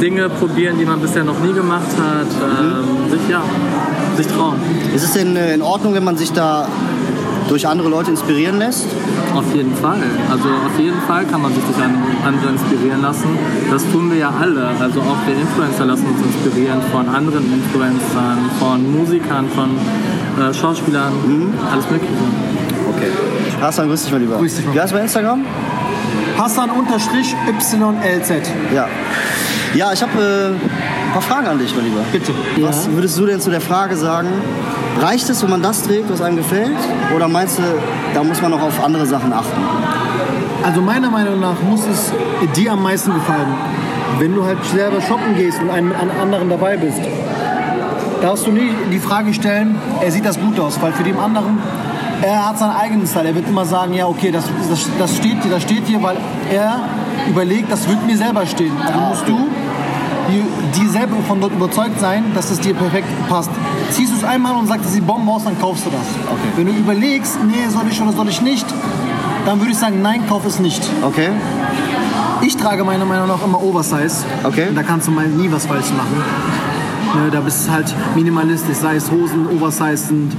Dinge 0.00 0.30
probieren, 0.30 0.78
die 0.78 0.86
man 0.86 1.00
bisher 1.00 1.24
noch 1.24 1.38
nie 1.40 1.52
gemacht 1.52 1.90
hat. 1.98 2.26
Ähm, 2.26 3.10
sich, 3.10 3.28
ja, 3.28 3.42
sich 4.16 4.26
trauen. 4.26 4.56
Ist 4.94 5.04
es 5.04 5.12
denn 5.12 5.36
äh, 5.36 5.54
in 5.54 5.62
Ordnung, 5.62 5.94
wenn 5.94 6.04
man 6.04 6.16
sich 6.16 6.32
da 6.32 6.66
durch 7.48 7.66
andere 7.66 7.88
Leute 7.88 8.10
inspirieren 8.10 8.58
lässt? 8.58 8.86
Auf 9.34 9.54
jeden 9.54 9.74
Fall. 9.74 9.98
Also 10.30 10.48
auf 10.48 10.78
jeden 10.78 11.00
Fall 11.02 11.24
kann 11.24 11.42
man 11.42 11.52
sich 11.52 11.62
durch 11.64 11.76
andere 12.24 12.50
inspirieren 12.52 13.02
lassen. 13.02 13.38
Das 13.70 13.82
tun 13.90 14.10
wir 14.10 14.18
ja 14.18 14.32
alle. 14.40 14.68
Also 14.80 15.00
auch 15.00 15.16
wir 15.26 15.34
Influencer 15.34 15.84
lassen 15.84 16.06
uns 16.06 16.22
inspirieren 16.22 16.80
von 16.92 17.08
anderen 17.08 17.52
Influencern, 17.52 18.38
von 18.58 18.98
Musikern, 18.98 19.48
von 19.50 19.70
äh, 20.38 20.54
Schauspielern, 20.54 21.12
alles 21.72 21.90
Mögliche. 21.90 22.12
Okay. 22.96 23.10
Hassan, 23.60 23.88
grüß 23.88 24.02
dich 24.02 24.12
mal 24.12 24.20
lieber. 24.20 24.36
Grüß 24.36 24.56
dich 24.56 24.66
mal. 24.66 24.74
Wie 24.74 24.80
heißt 24.80 24.92
du 24.92 24.96
bei 24.96 25.02
Instagram? 25.02 25.44
Hassan-YLZ. 26.38 28.30
Ja. 28.74 28.88
Ja, 29.74 29.92
ich 29.92 30.02
habe 30.02 30.12
äh, 30.20 30.79
ein 31.10 31.12
paar 31.14 31.22
Fragen 31.22 31.48
an 31.48 31.58
dich, 31.58 31.74
mein 31.74 31.86
Lieber. 31.86 32.02
Bitte. 32.12 32.32
Was 32.60 32.88
würdest 32.88 33.18
du 33.18 33.26
denn 33.26 33.40
zu 33.40 33.50
der 33.50 33.60
Frage 33.60 33.96
sagen? 33.96 34.28
Reicht 35.00 35.28
es, 35.28 35.42
wenn 35.42 35.50
man 35.50 35.62
das 35.62 35.82
trägt, 35.82 36.08
was 36.08 36.20
einem 36.20 36.36
gefällt? 36.36 36.78
Oder 37.14 37.26
meinst 37.26 37.58
du, 37.58 37.62
da 38.14 38.22
muss 38.22 38.40
man 38.40 38.52
noch 38.52 38.62
auf 38.62 38.82
andere 38.82 39.06
Sachen 39.06 39.32
achten? 39.32 39.60
Also 40.62 40.80
meiner 40.80 41.10
Meinung 41.10 41.40
nach 41.40 41.60
muss 41.68 41.80
es 41.86 42.12
dir 42.54 42.72
am 42.72 42.82
meisten 42.84 43.12
gefallen. 43.12 43.48
Wenn 44.20 44.36
du 44.36 44.44
halt 44.44 44.58
selber 44.64 45.00
shoppen 45.00 45.34
gehst 45.36 45.60
und 45.60 45.70
einen 45.70 45.92
an 45.92 46.10
anderen 46.20 46.48
dabei 46.48 46.76
bist, 46.76 47.00
darfst 48.22 48.46
du 48.46 48.52
nie 48.52 48.70
die 48.92 49.00
Frage 49.00 49.34
stellen, 49.34 49.76
er 50.00 50.12
sieht 50.12 50.24
das 50.24 50.38
gut 50.38 50.60
aus, 50.60 50.80
weil 50.80 50.92
für 50.92 51.02
den 51.02 51.18
anderen, 51.18 51.58
er 52.22 52.50
hat 52.50 52.58
seinen 52.58 52.76
eigenen 52.76 53.06
Style. 53.06 53.28
Er 53.28 53.34
wird 53.34 53.48
immer 53.48 53.64
sagen, 53.64 53.94
ja 53.94 54.06
okay, 54.06 54.30
das, 54.30 54.44
das, 54.68 54.86
das 54.96 55.16
steht 55.16 55.42
dir, 55.42 55.50
das 55.50 55.62
steht 55.62 55.88
dir, 55.88 56.00
weil 56.02 56.18
er 56.52 56.82
überlegt, 57.28 57.72
das 57.72 57.88
wird 57.88 58.06
mir 58.06 58.16
selber 58.16 58.46
stehen. 58.46 58.74
Also 58.86 59.00
musst 59.00 59.26
du 59.26 59.48
die, 60.28 60.80
die 60.80 60.86
selber 60.86 61.16
von 61.26 61.40
dort 61.40 61.52
überzeugt 61.52 61.98
sein, 62.00 62.24
dass 62.34 62.50
es 62.50 62.60
dir 62.60 62.74
perfekt 62.74 63.08
passt. 63.28 63.50
Ziehst 63.90 64.12
du 64.12 64.16
es 64.16 64.24
einmal 64.24 64.54
und 64.56 64.66
sagst, 64.66 64.86
es 64.86 64.92
sieht 64.92 65.06
Bomben 65.06 65.28
aus, 65.28 65.44
dann 65.44 65.58
kaufst 65.58 65.86
du 65.86 65.90
das. 65.90 66.06
Wenn 66.56 66.66
du 66.66 66.72
überlegst, 66.72 67.38
nee, 67.44 67.68
soll 67.68 67.84
ich 67.90 68.00
oder 68.00 68.12
soll 68.12 68.28
ich 68.28 68.40
nicht, 68.42 68.66
dann 69.46 69.58
würde 69.60 69.72
ich 69.72 69.78
sagen, 69.78 70.02
nein, 70.02 70.26
kauf 70.28 70.44
es 70.46 70.58
nicht. 70.58 70.82
Okay. 71.02 71.30
Ich 72.42 72.56
trage 72.56 72.84
meiner 72.84 73.04
Meinung 73.04 73.28
nach 73.28 73.44
immer 73.44 73.62
Oversize. 73.62 74.24
Okay. 74.44 74.68
Da 74.74 74.82
kannst 74.82 75.06
du 75.08 75.10
mal 75.10 75.26
nie 75.26 75.50
was 75.50 75.66
falsch 75.66 75.90
machen. 75.90 76.22
Ne, 77.14 77.30
da 77.30 77.40
bist 77.40 77.66
du 77.66 77.72
halt 77.72 77.94
minimalistisch, 78.14 78.76
sei 78.76 78.96
es 78.96 79.10
Hosen, 79.10 79.46
Oversize 79.48 79.96
sind. 79.96 80.32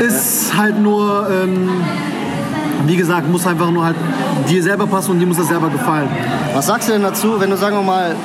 Ist 0.00 0.56
halt 0.56 0.80
nur, 0.80 1.28
ähm, 1.30 1.68
wie 2.86 2.96
gesagt, 2.96 3.28
muss 3.30 3.46
einfach 3.46 3.70
nur 3.70 3.84
halt 3.84 3.96
dir 4.48 4.62
selber 4.62 4.86
passen 4.86 5.12
und 5.12 5.20
dir 5.20 5.26
muss 5.26 5.36
das 5.36 5.48
selber 5.48 5.68
gefallen. 5.68 6.08
Was 6.54 6.66
sagst 6.66 6.88
du 6.88 6.92
denn 6.92 7.02
dazu, 7.02 7.40
wenn 7.40 7.50
du, 7.50 7.56
sagen 7.56 7.76
wir 7.76 7.82
mal, 7.82 8.16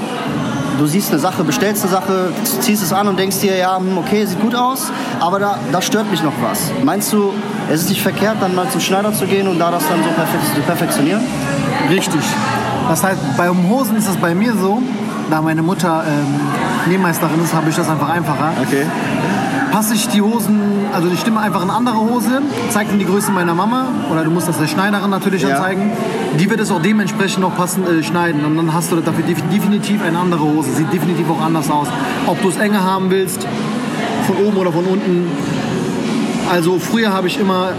du 0.77 0.85
siehst 0.85 1.11
eine 1.11 1.19
Sache, 1.19 1.43
bestellst 1.43 1.83
eine 1.83 1.91
Sache, 1.91 2.31
ziehst 2.61 2.81
es 2.81 2.93
an 2.93 3.07
und 3.07 3.19
denkst 3.19 3.39
dir, 3.39 3.55
ja, 3.55 3.77
hm, 3.77 3.97
okay, 3.97 4.25
sieht 4.25 4.39
gut 4.39 4.55
aus, 4.55 4.91
aber 5.19 5.39
da, 5.39 5.59
da 5.71 5.81
stört 5.81 6.09
mich 6.09 6.23
noch 6.23 6.33
was. 6.41 6.71
Meinst 6.83 7.11
du, 7.13 7.33
es 7.69 7.81
ist 7.81 7.89
nicht 7.89 8.01
verkehrt, 8.01 8.37
dann 8.39 8.55
mal 8.55 8.69
zum 8.69 8.81
Schneider 8.81 9.13
zu 9.13 9.25
gehen 9.25 9.47
und 9.47 9.59
da 9.59 9.71
das 9.71 9.83
dann 9.87 9.99
so 10.03 10.09
zu 10.55 10.61
perfektionieren? 10.61 11.21
Richtig. 11.89 12.21
Das 12.87 13.03
heißt, 13.03 13.37
bei 13.37 13.49
Hosen 13.49 13.97
ist 13.97 14.07
es 14.07 14.17
bei 14.17 14.33
mir 14.33 14.53
so, 14.55 14.81
da 15.29 15.41
meine 15.41 15.61
Mutter 15.61 16.03
ähm, 16.07 16.39
Nähmeisterin 16.89 17.43
ist, 17.43 17.53
habe 17.53 17.69
ich 17.69 17.75
das 17.75 17.87
einfach 17.89 18.09
einfacher. 18.09 18.51
Okay. 18.65 18.85
Passe 19.79 19.93
ich 19.93 20.09
die 20.09 20.21
Hosen, 20.21 20.59
also 20.93 21.07
ich 21.07 21.21
stimme 21.21 21.39
einfach 21.39 21.61
eine 21.61 21.71
andere 21.71 21.95
Hose, 21.95 22.41
zeige 22.69 22.89
dann 22.89 22.99
die 22.99 23.05
Größe 23.05 23.31
meiner 23.31 23.53
Mama 23.53 23.85
oder 24.11 24.25
du 24.25 24.29
musst 24.29 24.49
das 24.49 24.57
der 24.57 24.67
Schneiderin 24.67 25.09
natürlich 25.09 25.41
Ja. 25.43 25.51
dann 25.51 25.57
zeigen. 25.61 25.91
Die 26.37 26.49
wird 26.49 26.59
es 26.59 26.69
auch 26.69 26.81
dementsprechend 26.81 27.45
auch 27.45 27.55
passend 27.55 27.87
äh, 27.87 28.03
schneiden 28.03 28.43
und 28.43 28.57
dann 28.57 28.73
hast 28.73 28.91
du 28.91 28.97
dafür 28.97 29.23
def- 29.23 29.41
definitiv 29.49 30.03
eine 30.03 30.19
andere 30.19 30.41
Hose. 30.41 30.69
Sieht 30.73 30.91
definitiv 30.91 31.27
auch 31.29 31.39
anders 31.41 31.71
aus. 31.71 31.87
Ob 32.27 32.41
du 32.41 32.49
es 32.49 32.57
enger 32.57 32.83
haben 32.83 33.09
willst, 33.09 33.47
von 34.27 34.35
oben 34.45 34.57
oder 34.57 34.73
von 34.73 34.83
unten. 34.83 35.27
Also 36.51 36.77
früher 36.77 37.13
habe 37.13 37.27
ich 37.27 37.39
immer 37.39 37.69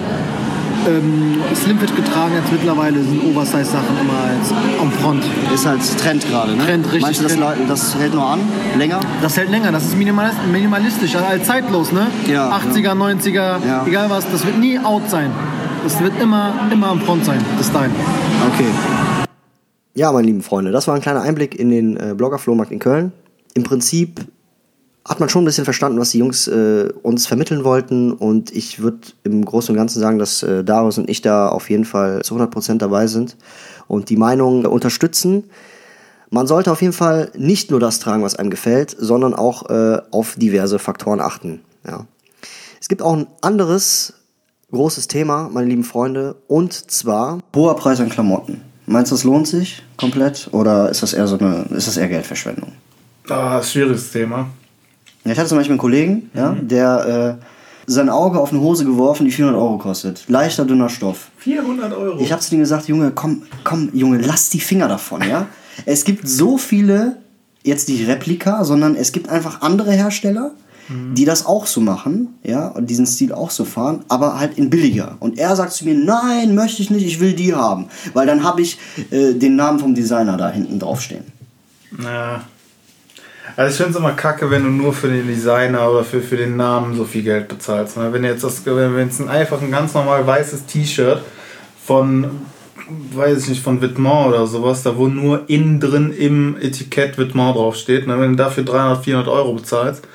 ähm, 0.88 1.36
Slimfit 1.54 1.94
getragen, 1.96 2.32
jetzt 2.34 2.52
mittlerweile 2.52 3.02
sind 3.02 3.22
Oversize-Sachen 3.24 3.98
immer 4.00 4.12
als 4.28 4.52
am 4.80 4.90
Front. 4.92 5.24
Ist 5.54 5.66
halt 5.66 5.80
Trend 5.98 6.26
gerade, 6.28 6.56
ne? 6.56 6.64
Trend, 6.64 6.86
richtig 6.86 7.02
Meinst 7.02 7.20
du, 7.20 7.24
das, 7.24 7.36
Trend. 7.36 7.68
Das 7.70 7.96
hält 7.98 8.14
nur 8.14 8.24
an? 8.26 8.40
Länger? 8.78 9.00
Das 9.22 9.36
hält 9.36 9.50
länger, 9.50 9.72
das 9.72 9.84
ist 9.84 9.96
minimalis- 9.96 10.34
minimalistisch, 10.50 11.14
also 11.16 11.26
halt 11.28 11.44
zeitlos, 11.44 11.92
ne? 11.92 12.06
Ja, 12.28 12.50
80er, 12.50 12.94
90er, 12.94 13.58
Ja. 13.66 13.84
egal 13.86 14.10
was, 14.10 14.30
das 14.30 14.44
wird 14.46 14.58
nie 14.58 14.78
out 14.78 15.08
sein. 15.08 15.30
Das 15.84 16.00
wird 16.00 16.12
immer, 16.20 16.52
immer 16.70 16.88
am 16.88 17.00
Front 17.00 17.24
sein, 17.24 17.40
das 17.58 17.68
Style. 17.68 17.90
Okay. 18.54 18.66
Ja, 19.94 20.12
meine 20.12 20.26
lieben 20.26 20.42
Freunde, 20.42 20.70
das 20.72 20.86
war 20.88 20.94
ein 20.94 21.00
kleiner 21.00 21.22
Einblick 21.22 21.58
in 21.58 21.70
den 21.70 21.96
äh, 21.96 22.14
Blogger-Flohmarkt 22.16 22.70
in 22.70 22.78
Köln. 22.78 23.12
Im 23.54 23.64
Prinzip 23.64 24.20
hat 25.04 25.18
man 25.18 25.28
schon 25.28 25.42
ein 25.42 25.46
bisschen 25.46 25.64
verstanden, 25.64 25.98
was 25.98 26.10
die 26.10 26.18
Jungs 26.18 26.46
äh, 26.46 26.88
uns 27.02 27.26
vermitteln 27.26 27.64
wollten. 27.64 28.12
Und 28.12 28.54
ich 28.54 28.80
würde 28.80 28.98
im 29.24 29.44
Großen 29.44 29.72
und 29.72 29.76
Ganzen 29.76 30.00
sagen, 30.00 30.18
dass 30.18 30.42
äh, 30.42 30.62
Darius 30.62 30.98
und 30.98 31.08
ich 31.08 31.22
da 31.22 31.48
auf 31.48 31.70
jeden 31.70 31.84
Fall 31.84 32.22
zu 32.22 32.36
100% 32.36 32.78
dabei 32.78 33.06
sind 33.06 33.36
und 33.88 34.10
die 34.10 34.16
Meinung 34.16 34.66
unterstützen. 34.66 35.44
Man 36.28 36.46
sollte 36.46 36.70
auf 36.70 36.80
jeden 36.82 36.92
Fall 36.92 37.32
nicht 37.36 37.70
nur 37.70 37.80
das 37.80 37.98
tragen, 37.98 38.22
was 38.22 38.36
einem 38.36 38.50
gefällt, 38.50 38.94
sondern 38.96 39.34
auch 39.34 39.68
äh, 39.68 40.00
auf 40.10 40.36
diverse 40.36 40.78
Faktoren 40.78 41.20
achten. 41.20 41.60
Ja. 41.86 42.06
Es 42.80 42.88
gibt 42.88 43.02
auch 43.02 43.14
ein 43.14 43.26
anderes 43.40 44.14
großes 44.70 45.08
Thema, 45.08 45.48
meine 45.52 45.68
lieben 45.68 45.82
Freunde, 45.82 46.36
und 46.46 46.72
zwar 46.72 47.40
hoher 47.54 47.74
Preis 47.74 48.00
an 48.00 48.08
Klamotten. 48.08 48.60
Meinst 48.86 49.10
du, 49.10 49.16
das 49.16 49.24
lohnt 49.24 49.48
sich 49.48 49.82
komplett 49.96 50.48
oder 50.52 50.88
ist 50.88 51.02
das 51.02 51.12
eher 51.12 51.26
so 51.26 51.38
eine, 51.38 51.66
ist 51.70 51.88
das 51.88 51.96
eher 51.96 52.08
Geldverschwendung? 52.08 52.72
Ah, 53.28 53.62
schwieriges 53.62 54.10
Thema. 54.12 54.48
Ich 55.24 55.38
hatte 55.38 55.48
zum 55.48 55.58
Beispiel 55.58 55.72
einen 55.72 55.80
Kollegen, 55.80 56.30
ja, 56.34 56.56
der 56.60 57.38
äh, 57.40 57.44
sein 57.86 58.08
Auge 58.08 58.40
auf 58.40 58.52
eine 58.52 58.60
Hose 58.60 58.84
geworfen, 58.84 59.24
die 59.24 59.32
400 59.32 59.60
Euro 59.60 59.78
kostet. 59.78 60.24
Leichter, 60.28 60.64
dünner 60.64 60.88
Stoff. 60.88 61.30
400 61.38 61.92
Euro. 61.92 62.20
Ich 62.20 62.32
habe 62.32 62.40
zu 62.40 62.54
ihm 62.54 62.60
gesagt, 62.60 62.88
Junge, 62.88 63.10
komm, 63.10 63.42
komm, 63.64 63.90
Junge, 63.92 64.18
lass 64.18 64.50
die 64.50 64.60
Finger 64.60 64.88
davon, 64.88 65.22
ja. 65.28 65.46
Es 65.86 66.04
gibt 66.04 66.28
so 66.28 66.58
viele, 66.58 67.16
jetzt 67.62 67.88
nicht 67.88 68.06
Replika, 68.06 68.64
sondern 68.64 68.96
es 68.96 69.12
gibt 69.12 69.28
einfach 69.28 69.62
andere 69.62 69.92
Hersteller, 69.92 70.52
die 71.12 71.24
das 71.24 71.46
auch 71.46 71.66
so 71.66 71.80
machen, 71.80 72.34
ja, 72.42 72.66
und 72.66 72.90
diesen 72.90 73.06
Stil 73.06 73.32
auch 73.32 73.50
so 73.50 73.64
fahren, 73.64 74.04
aber 74.08 74.40
halt 74.40 74.58
in 74.58 74.70
billiger. 74.70 75.16
Und 75.20 75.38
er 75.38 75.54
sagt 75.54 75.72
zu 75.72 75.84
mir, 75.84 75.94
nein, 75.94 76.56
möchte 76.56 76.82
ich 76.82 76.90
nicht, 76.90 77.06
ich 77.06 77.20
will 77.20 77.32
die 77.32 77.54
haben, 77.54 77.86
weil 78.12 78.26
dann 78.26 78.42
habe 78.42 78.60
ich 78.60 78.76
äh, 79.12 79.34
den 79.34 79.54
Namen 79.54 79.78
vom 79.78 79.94
Designer 79.94 80.36
da 80.36 80.50
hinten 80.50 80.80
draufstehen. 80.80 81.24
Ja. 82.02 82.42
Also 83.60 83.72
ich 83.72 83.76
finde 83.76 83.90
es 83.90 83.96
immer 83.98 84.12
kacke, 84.12 84.50
wenn 84.50 84.62
du 84.62 84.70
nur 84.70 84.94
für 84.94 85.08
den 85.08 85.26
Designer 85.26 85.90
oder 85.90 86.02
für, 86.02 86.22
für 86.22 86.38
den 86.38 86.56
Namen 86.56 86.96
so 86.96 87.04
viel 87.04 87.22
Geld 87.22 87.46
bezahlst. 87.46 87.98
ne? 87.98 88.10
Wenn 88.10 88.24
jetzt 88.24 88.42
das, 88.42 88.64
wenn 88.64 89.06
es 89.06 89.20
ein 89.20 89.28
einfach 89.28 89.60
ein 89.60 89.70
ganz 89.70 89.92
normal 89.92 90.26
weißes 90.26 90.64
T-Shirt 90.64 91.20
von, 91.84 92.24
weiß 93.12 93.42
ich 93.42 93.48
nicht, 93.50 93.62
von 93.62 93.82
Vêtements 93.82 94.28
oder 94.28 94.46
sowas, 94.46 94.82
da 94.82 94.96
wo 94.96 95.08
nur 95.08 95.42
innen 95.48 95.78
drin 95.78 96.10
im 96.10 96.56
Etikett 96.58 97.18
Vêtements 97.18 97.52
draufsteht, 97.52 98.06
ne? 98.06 98.18
wenn 98.18 98.30
du 98.30 98.36
dafür 98.36 98.64
300, 98.64 99.04
400 99.04 99.28
Euro 99.28 99.52
bezahlst, 99.52 100.08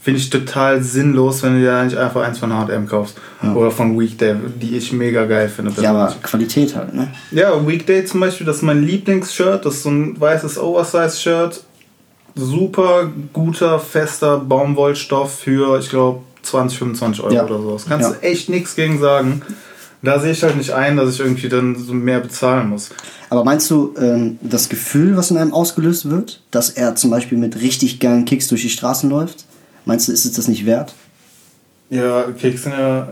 finde 0.00 0.20
ich 0.20 0.30
total 0.30 0.80
sinnlos, 0.80 1.42
wenn 1.42 1.54
du 1.54 1.60
dir 1.60 1.82
nicht 1.82 1.96
einfach 1.96 2.22
eins 2.22 2.38
von 2.38 2.52
H&M 2.52 2.86
kaufst. 2.86 3.20
Oder 3.56 3.72
von 3.72 3.98
Weekday, 3.98 4.36
die 4.60 4.76
ich 4.76 4.92
mega 4.92 5.24
geil 5.24 5.48
finde. 5.48 5.72
Ja, 5.82 5.90
aber. 5.90 6.14
Qualität 6.22 6.76
halt, 6.76 6.94
ne? 6.94 7.12
Ja, 7.32 7.66
Weekday 7.66 8.04
zum 8.04 8.20
Beispiel, 8.20 8.46
das 8.46 8.58
ist 8.58 8.62
mein 8.62 8.84
Lieblingsshirt. 8.84 9.66
Das 9.66 9.74
ist 9.74 9.82
so 9.82 9.90
ein 9.90 10.20
weißes 10.20 10.56
Oversize-Shirt. 10.56 11.64
Super 12.34 13.10
guter, 13.32 13.78
fester 13.78 14.38
Baumwollstoff 14.38 15.34
für, 15.40 15.78
ich 15.78 15.88
glaube, 15.90 16.20
20, 16.42 16.78
25 16.78 17.22
Euro 17.24 17.34
Ja. 17.34 17.44
oder 17.44 17.58
so. 17.58 17.72
Das 17.72 17.86
kannst 17.86 18.10
Ja. 18.10 18.16
du 18.16 18.22
echt 18.26 18.48
nichts 18.48 18.74
gegen 18.74 18.98
sagen. 19.00 19.42
Da 20.04 20.18
sehe 20.18 20.32
ich 20.32 20.42
halt 20.42 20.56
nicht 20.56 20.72
ein, 20.72 20.96
dass 20.96 21.14
ich 21.14 21.20
irgendwie 21.20 21.48
dann 21.48 21.76
so 21.76 21.92
mehr 21.94 22.18
bezahlen 22.20 22.70
muss. 22.70 22.90
Aber 23.30 23.44
meinst 23.44 23.70
du, 23.70 23.94
ähm, 23.96 24.38
das 24.42 24.68
Gefühl, 24.68 25.16
was 25.16 25.30
in 25.30 25.36
einem 25.38 25.52
ausgelöst 25.52 26.10
wird, 26.10 26.40
dass 26.50 26.70
er 26.70 26.96
zum 26.96 27.10
Beispiel 27.10 27.38
mit 27.38 27.60
richtig 27.60 28.00
geilen 28.00 28.24
Kicks 28.24 28.48
durch 28.48 28.62
die 28.62 28.68
Straßen 28.70 29.08
läuft, 29.08 29.44
meinst 29.84 30.08
du, 30.08 30.12
ist 30.12 30.24
es 30.24 30.32
das 30.32 30.48
nicht 30.48 30.66
wert? 30.66 30.94
Ja, 31.90 32.24
Keks 32.36 32.64
sind 32.64 32.72
ja 32.72 33.06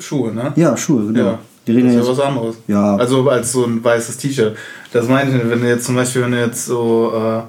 Schuhe, 0.00 0.32
ne? 0.32 0.52
Ja, 0.56 0.76
Schuhe, 0.76 1.06
genau. 1.12 1.20
Ja. 1.24 1.38
Wir 1.66 1.76
reden 1.76 1.86
das 1.94 1.96
ist 1.96 2.06
ja 2.08 2.12
was 2.12 2.20
anderes. 2.20 2.56
Ja. 2.66 2.96
Also 2.96 3.28
als 3.30 3.52
so 3.52 3.64
ein 3.64 3.82
weißes 3.84 4.16
T-Shirt. 4.16 4.56
Das 4.92 5.08
meine 5.08 5.30
ich, 5.30 5.48
wenn 5.48 5.60
du 5.60 5.68
jetzt 5.68 5.84
zum 5.86 5.94
Beispiel, 5.94 6.22
wenn 6.22 6.32
du 6.32 6.40
jetzt 6.40 6.66
so, 6.66 7.12
äh, 7.14 7.42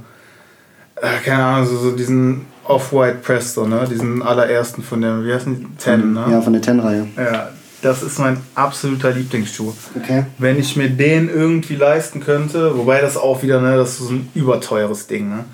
äh, 1.06 1.20
keine 1.24 1.44
Ahnung, 1.44 1.68
so, 1.68 1.78
so 1.78 1.92
diesen 1.92 2.46
Off-White 2.64 3.20
Presto, 3.22 3.68
ne? 3.68 3.88
Diesen 3.90 4.22
allerersten 4.22 4.84
von 4.84 5.02
dem, 5.02 5.26
wie 5.26 5.34
heißen 5.34 5.56
die? 5.56 5.68
Ten, 5.78 6.14
ne? 6.14 6.26
Ja, 6.30 6.42
von 6.42 6.54
der 6.54 6.62
Ten-Reihe. 6.62 7.08
Ja, 7.18 7.50
das 7.82 8.02
ist 8.02 8.20
mein 8.20 8.38
absoluter 8.56 9.12
Lieblingsschuh. 9.12 9.74
Okay. 9.96 10.26
Wenn 10.38 10.60
ich 10.60 10.76
mir 10.76 10.90
den 10.90 11.30
irgendwie 11.30 11.76
leisten 11.76 12.22
könnte, 12.22 12.76
wobei 12.78 13.02
das 13.02 13.18
auch 13.18 13.44
wieder, 13.44 13.62
ne, 13.62 13.78
das 13.78 13.92
ist 13.92 14.08
so 14.08 14.14
ein 14.14 14.30
überteures 14.34 15.08
Ding, 15.08 15.30
ne? 15.30 15.46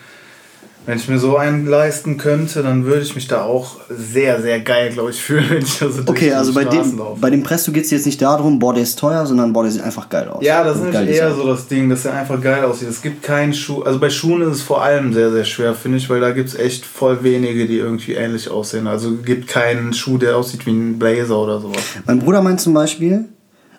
Wenn 0.86 0.98
ich 0.98 1.08
mir 1.08 1.20
so 1.20 1.38
einen 1.38 1.67
leisten 1.67 2.17
könnte, 2.17 2.63
dann 2.63 2.86
würde 2.86 3.02
ich 3.02 3.13
mich 3.15 3.28
da 3.28 3.44
auch 3.44 3.78
sehr, 3.89 4.41
sehr 4.41 4.60
geil, 4.62 4.91
glaube 4.91 5.12
ich, 5.12 5.22
fühlen, 5.22 5.46
wenn 5.50 5.62
ich 5.63 5.78
da 5.78 5.89
so 5.89 6.02
Okay, 6.08 6.34
also 6.34 6.54
bei 6.54 6.63
Straßen 6.63 6.91
dem, 6.91 6.98
laufe. 6.98 7.22
bei 7.22 7.30
dem 7.30 7.44
Presto 7.44 7.72
geht 7.72 7.86
es 7.86 7.91
jetzt 7.91 8.06
nicht 8.06 8.22
darum, 8.22 8.58
boah, 8.60 8.74
der 8.74 8.84
ist 8.84 8.98
teuer, 8.98 9.26
sondern 9.26 9.54
boah, 9.54 9.63
der 9.63 9.72
sieht 9.72 9.84
einfach 9.84 10.10
geil 10.10 10.28
aus. 10.30 10.44
Ja, 10.44 10.63
das 10.63 10.78
ist 10.78 10.84
nämlich 10.84 11.15
eher 11.17 11.34
so 11.36 11.46
das 11.46 11.67
Ding, 11.67 11.89
dass 11.89 12.06
er 12.06 12.13
einfach 12.13 12.41
geil 12.41 12.63
aussieht. 12.65 12.89
Es 12.89 13.02
gibt 13.02 13.22
keinen 13.22 13.54
Schuh, 13.54 13.84
also 13.84 14.00
bei 14.00 14.10
Schuhen 14.10 14.41
ist 14.41 14.56
es 14.58 14.62
vor 14.62 14.82
allem 14.82 15.13
sehr, 15.13 15.32
sehr 15.32 15.46
schwer, 15.46 15.76
finde 15.76 16.00
ich, 16.00 16.10
weil 16.10 16.20
da 16.20 16.32
gibt 16.32 16.50
es 16.50 16.56
echt 16.56 16.86
voll 16.86 17.24
wenige, 17.24 17.67
die 17.67 17.78
irgendwie 17.78 18.13
ähnlich 18.13 18.50
aussehen. 18.50 18.88
Also 18.88 19.17
gibt 19.17 19.48
keinen 19.48 19.94
Schuh, 19.94 20.17
der 20.17 20.36
aussieht 20.38 20.65
wie 20.65 20.72
ein 20.72 20.98
Blazer 20.98 21.38
oder 21.38 21.60
sowas. 21.60 21.82
Mein 22.06 22.20
Bruder 22.20 22.41
meint 22.41 22.60
zum 22.60 22.74
Beispiel, 22.74 23.26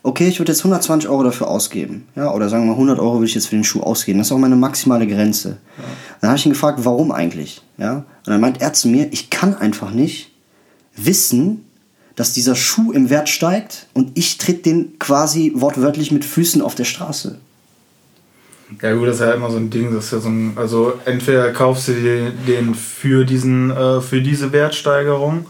okay, 0.02 0.28
ich 0.28 0.38
würde 0.38 0.52
jetzt 0.52 0.60
120 0.60 1.08
Euro 1.08 1.22
dafür 1.22 1.48
ausgeben. 1.48 2.06
Ja, 2.16 2.32
oder 2.32 2.48
sagen 2.48 2.64
wir 2.64 2.68
mal 2.68 2.74
100 2.74 2.98
Euro 2.98 3.14
würde 3.14 3.26
ich 3.26 3.34
jetzt 3.34 3.46
für 3.46 3.56
den 3.56 3.64
Schuh 3.64 3.82
ausgeben. 3.82 4.18
Das 4.18 4.28
ist 4.28 4.32
auch 4.32 4.38
meine 4.38 4.56
maximale 4.56 5.06
Grenze. 5.06 5.58
Dann 6.20 6.30
habe 6.30 6.38
ich 6.38 6.46
ihn 6.46 6.52
gefragt, 6.52 6.80
warum 6.82 7.12
eigentlich? 7.12 7.62
Ja, 7.78 7.96
und 7.96 8.04
dann 8.26 8.40
meint 8.40 8.60
er 8.60 8.72
zu 8.72 8.88
mir, 8.88 9.08
ich 9.12 9.30
kann 9.30 9.54
einfach 9.54 9.90
nicht 9.90 10.30
wissen, 10.96 11.64
dass 12.16 12.32
dieser 12.32 12.54
Schuh 12.54 12.92
im 12.92 13.10
Wert 13.10 13.28
steigt 13.28 13.86
und 13.94 14.12
ich 14.14 14.38
tritt 14.38 14.66
den 14.66 14.98
quasi 14.98 15.52
wortwörtlich 15.54 16.12
mit 16.12 16.24
Füßen 16.24 16.60
auf 16.60 16.74
der 16.74 16.84
Straße. 16.84 17.38
Ja 18.80 18.94
gut, 18.94 19.08
das 19.08 19.16
ist 19.16 19.20
ja 19.22 19.32
immer 19.32 19.50
so 19.50 19.58
ein 19.58 19.70
Ding, 19.70 19.94
das 19.94 20.06
ist 20.06 20.12
ja 20.12 20.20
so 20.20 20.28
ein, 20.28 20.52
also 20.56 20.94
entweder 21.04 21.52
kaufst 21.52 21.88
du 21.88 21.92
den 22.46 22.74
für 22.74 23.24
diesen, 23.24 23.70
äh, 23.70 24.00
für 24.00 24.22
diese 24.22 24.52
Wertsteigerung 24.52 25.46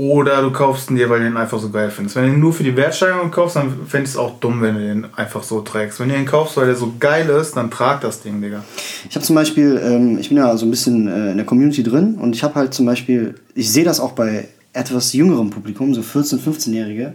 oder 0.00 0.40
du 0.40 0.50
kaufst 0.50 0.88
ihn 0.88 0.96
dir, 0.96 1.10
weil 1.10 1.18
du 1.18 1.26
den 1.26 1.36
einfach 1.36 1.58
so 1.58 1.68
geil 1.68 1.90
findest. 1.90 2.16
Wenn 2.16 2.24
du 2.24 2.32
ihn 2.32 2.40
nur 2.40 2.54
für 2.54 2.62
die 2.62 2.74
Wertsteigerung 2.74 3.30
kaufst, 3.30 3.56
dann 3.56 3.86
fände 3.86 4.04
ich 4.04 4.12
es 4.12 4.16
auch 4.16 4.40
dumm, 4.40 4.62
wenn 4.62 4.74
du 4.76 4.80
den 4.80 5.06
einfach 5.14 5.42
so 5.42 5.60
trägst. 5.60 6.00
Wenn 6.00 6.08
du 6.08 6.14
den 6.14 6.24
kaufst, 6.24 6.56
weil 6.56 6.64
der 6.64 6.74
so 6.74 6.94
geil 6.98 7.28
ist, 7.28 7.54
dann 7.54 7.70
trag 7.70 8.00
das 8.00 8.22
Ding, 8.22 8.40
Digga. 8.40 8.64
Ich 9.10 9.14
habe 9.14 9.26
zum 9.26 9.36
Beispiel, 9.36 9.78
ähm, 9.84 10.16
ich 10.18 10.30
bin 10.30 10.38
ja 10.38 10.56
so 10.56 10.64
ein 10.64 10.70
bisschen 10.70 11.06
äh, 11.06 11.32
in 11.32 11.36
der 11.36 11.44
Community 11.44 11.82
drin 11.82 12.14
und 12.14 12.34
ich 12.34 12.42
habe 12.42 12.54
halt 12.54 12.72
zum 12.72 12.86
Beispiel, 12.86 13.34
ich 13.54 13.70
sehe 13.70 13.84
das 13.84 14.00
auch 14.00 14.12
bei 14.12 14.48
etwas 14.72 15.12
jüngerem 15.12 15.50
Publikum, 15.50 15.92
so 15.92 16.00
14-, 16.00 16.38
15-Jährige, 16.40 17.12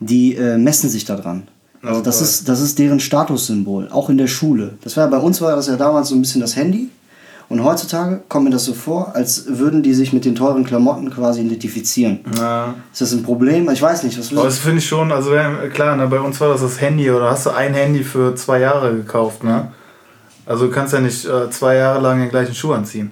die 0.00 0.36
äh, 0.36 0.56
messen 0.56 0.88
sich 0.88 1.04
da 1.04 1.16
dran. 1.16 1.48
Also 1.82 2.00
das 2.00 2.22
ist, 2.22 2.48
das 2.48 2.62
ist 2.62 2.78
deren 2.78 2.98
Statussymbol, 2.98 3.90
auch 3.92 4.08
in 4.08 4.16
der 4.16 4.26
Schule. 4.26 4.78
Das 4.82 4.96
war 4.96 5.08
bei 5.10 5.18
uns 5.18 5.42
war 5.42 5.54
das 5.54 5.68
ja 5.68 5.76
damals 5.76 6.08
so 6.08 6.14
ein 6.14 6.22
bisschen 6.22 6.40
das 6.40 6.56
Handy. 6.56 6.88
Und 7.48 7.62
heutzutage 7.62 8.22
kommt 8.28 8.44
mir 8.46 8.50
das 8.50 8.64
so 8.64 8.74
vor, 8.74 9.14
als 9.14 9.44
würden 9.46 9.82
die 9.82 9.94
sich 9.94 10.12
mit 10.12 10.24
den 10.24 10.34
teuren 10.34 10.64
Klamotten 10.64 11.10
quasi 11.10 11.42
identifizieren. 11.42 12.20
Ja. 12.36 12.74
Ist 12.92 13.00
das 13.02 13.12
ein 13.12 13.22
Problem? 13.22 13.70
Ich 13.70 13.80
weiß 13.80 14.02
nicht. 14.02 14.18
Was 14.18 14.32
Aber 14.32 14.44
das 14.44 14.58
finde 14.58 14.78
ich 14.78 14.86
schon, 14.88 15.12
also 15.12 15.30
wenn- 15.30 15.70
klar, 15.72 15.94
ne, 15.96 16.08
bei 16.08 16.18
uns 16.18 16.40
war 16.40 16.48
das 16.48 16.62
das 16.62 16.80
Handy 16.80 17.08
oder 17.10 17.30
hast 17.30 17.46
du 17.46 17.50
ein 17.50 17.72
Handy 17.72 18.02
für 18.02 18.34
zwei 18.34 18.58
Jahre 18.60 18.94
gekauft, 18.96 19.44
ne? 19.44 19.68
Also 20.44 20.66
du 20.66 20.72
kannst 20.72 20.92
ja 20.92 21.00
nicht 21.00 21.24
äh, 21.24 21.50
zwei 21.50 21.76
Jahre 21.76 22.00
lang 22.00 22.20
den 22.20 22.28
gleichen 22.30 22.54
Schuh 22.54 22.72
anziehen. 22.72 23.10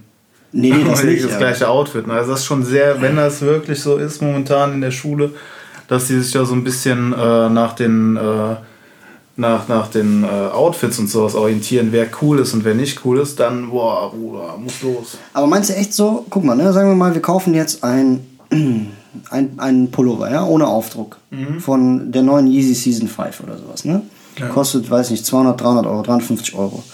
nee, 0.53 0.71
nee, 0.73 0.85
das 0.89 1.03
nicht. 1.05 1.25
das 1.25 1.33
ja. 1.33 1.39
gleiche 1.39 1.69
Outfit. 1.69 2.07
Ne? 2.07 2.15
Also 2.15 2.31
das 2.33 2.41
ist 2.41 2.47
schon 2.47 2.65
sehr, 2.65 3.01
wenn 3.03 3.17
das 3.17 3.41
wirklich 3.43 3.81
so 3.81 3.97
ist 3.97 4.21
momentan 4.23 4.73
in 4.75 4.81
der 4.81 4.91
Schule, 4.93 5.31
dass 5.89 6.07
die 6.07 6.19
sich 6.19 6.33
da 6.33 6.45
so 6.45 6.55
ein 6.55 6.65
bisschen 6.65 7.13
äh, 7.13 7.49
nach 7.51 7.73
den 7.75 8.17
äh, 8.17 8.57
nach, 9.37 9.69
nach 9.69 9.89
den 9.89 10.25
äh, 10.25 10.27
Outfits 10.27 10.99
und 10.99 11.09
sowas 11.09 11.35
orientieren, 11.35 11.89
wer 11.91 12.07
cool 12.23 12.39
ist 12.39 12.55
und 12.55 12.65
wer 12.65 12.75
nicht 12.75 13.05
cool 13.05 13.19
ist, 13.19 13.41
dann, 13.41 13.71
boah, 13.71 14.13
Bruder, 14.13 14.57
muss 14.59 14.83
los. 14.83 15.19
Aber 15.33 15.47
meinst 15.47 15.71
du 15.71 15.75
echt 15.75 15.93
so, 15.93 16.25
guck 16.31 16.45
mal, 16.45 16.55
ne, 16.55 16.73
sagen 16.73 16.89
wir 16.89 16.95
mal, 16.95 17.15
wir 17.15 17.23
kaufen 17.23 17.55
jetzt 17.55 17.83
ein, 17.83 18.27
ein, 18.51 19.55
ein 19.57 19.91
Pullover, 19.91 20.31
ja, 20.31 20.45
ohne 20.45 20.67
Aufdruck. 20.67 21.19
Von 21.59 22.13
der 22.13 22.23
neuen 22.23 22.47
Yeezy 22.47 22.75
Season 22.75 23.09
5 23.09 23.41
oder 23.41 23.59
sowas, 23.59 23.85
ne? 23.85 24.03
Ja. 24.39 24.49
Kostet, 24.49 24.89
weiß 24.89 25.11
nicht, 25.11 25.27
200, 25.27 25.61
300 25.61 25.87
Euro, 25.87 26.03
350 26.03 26.55
Euro. 26.55 26.85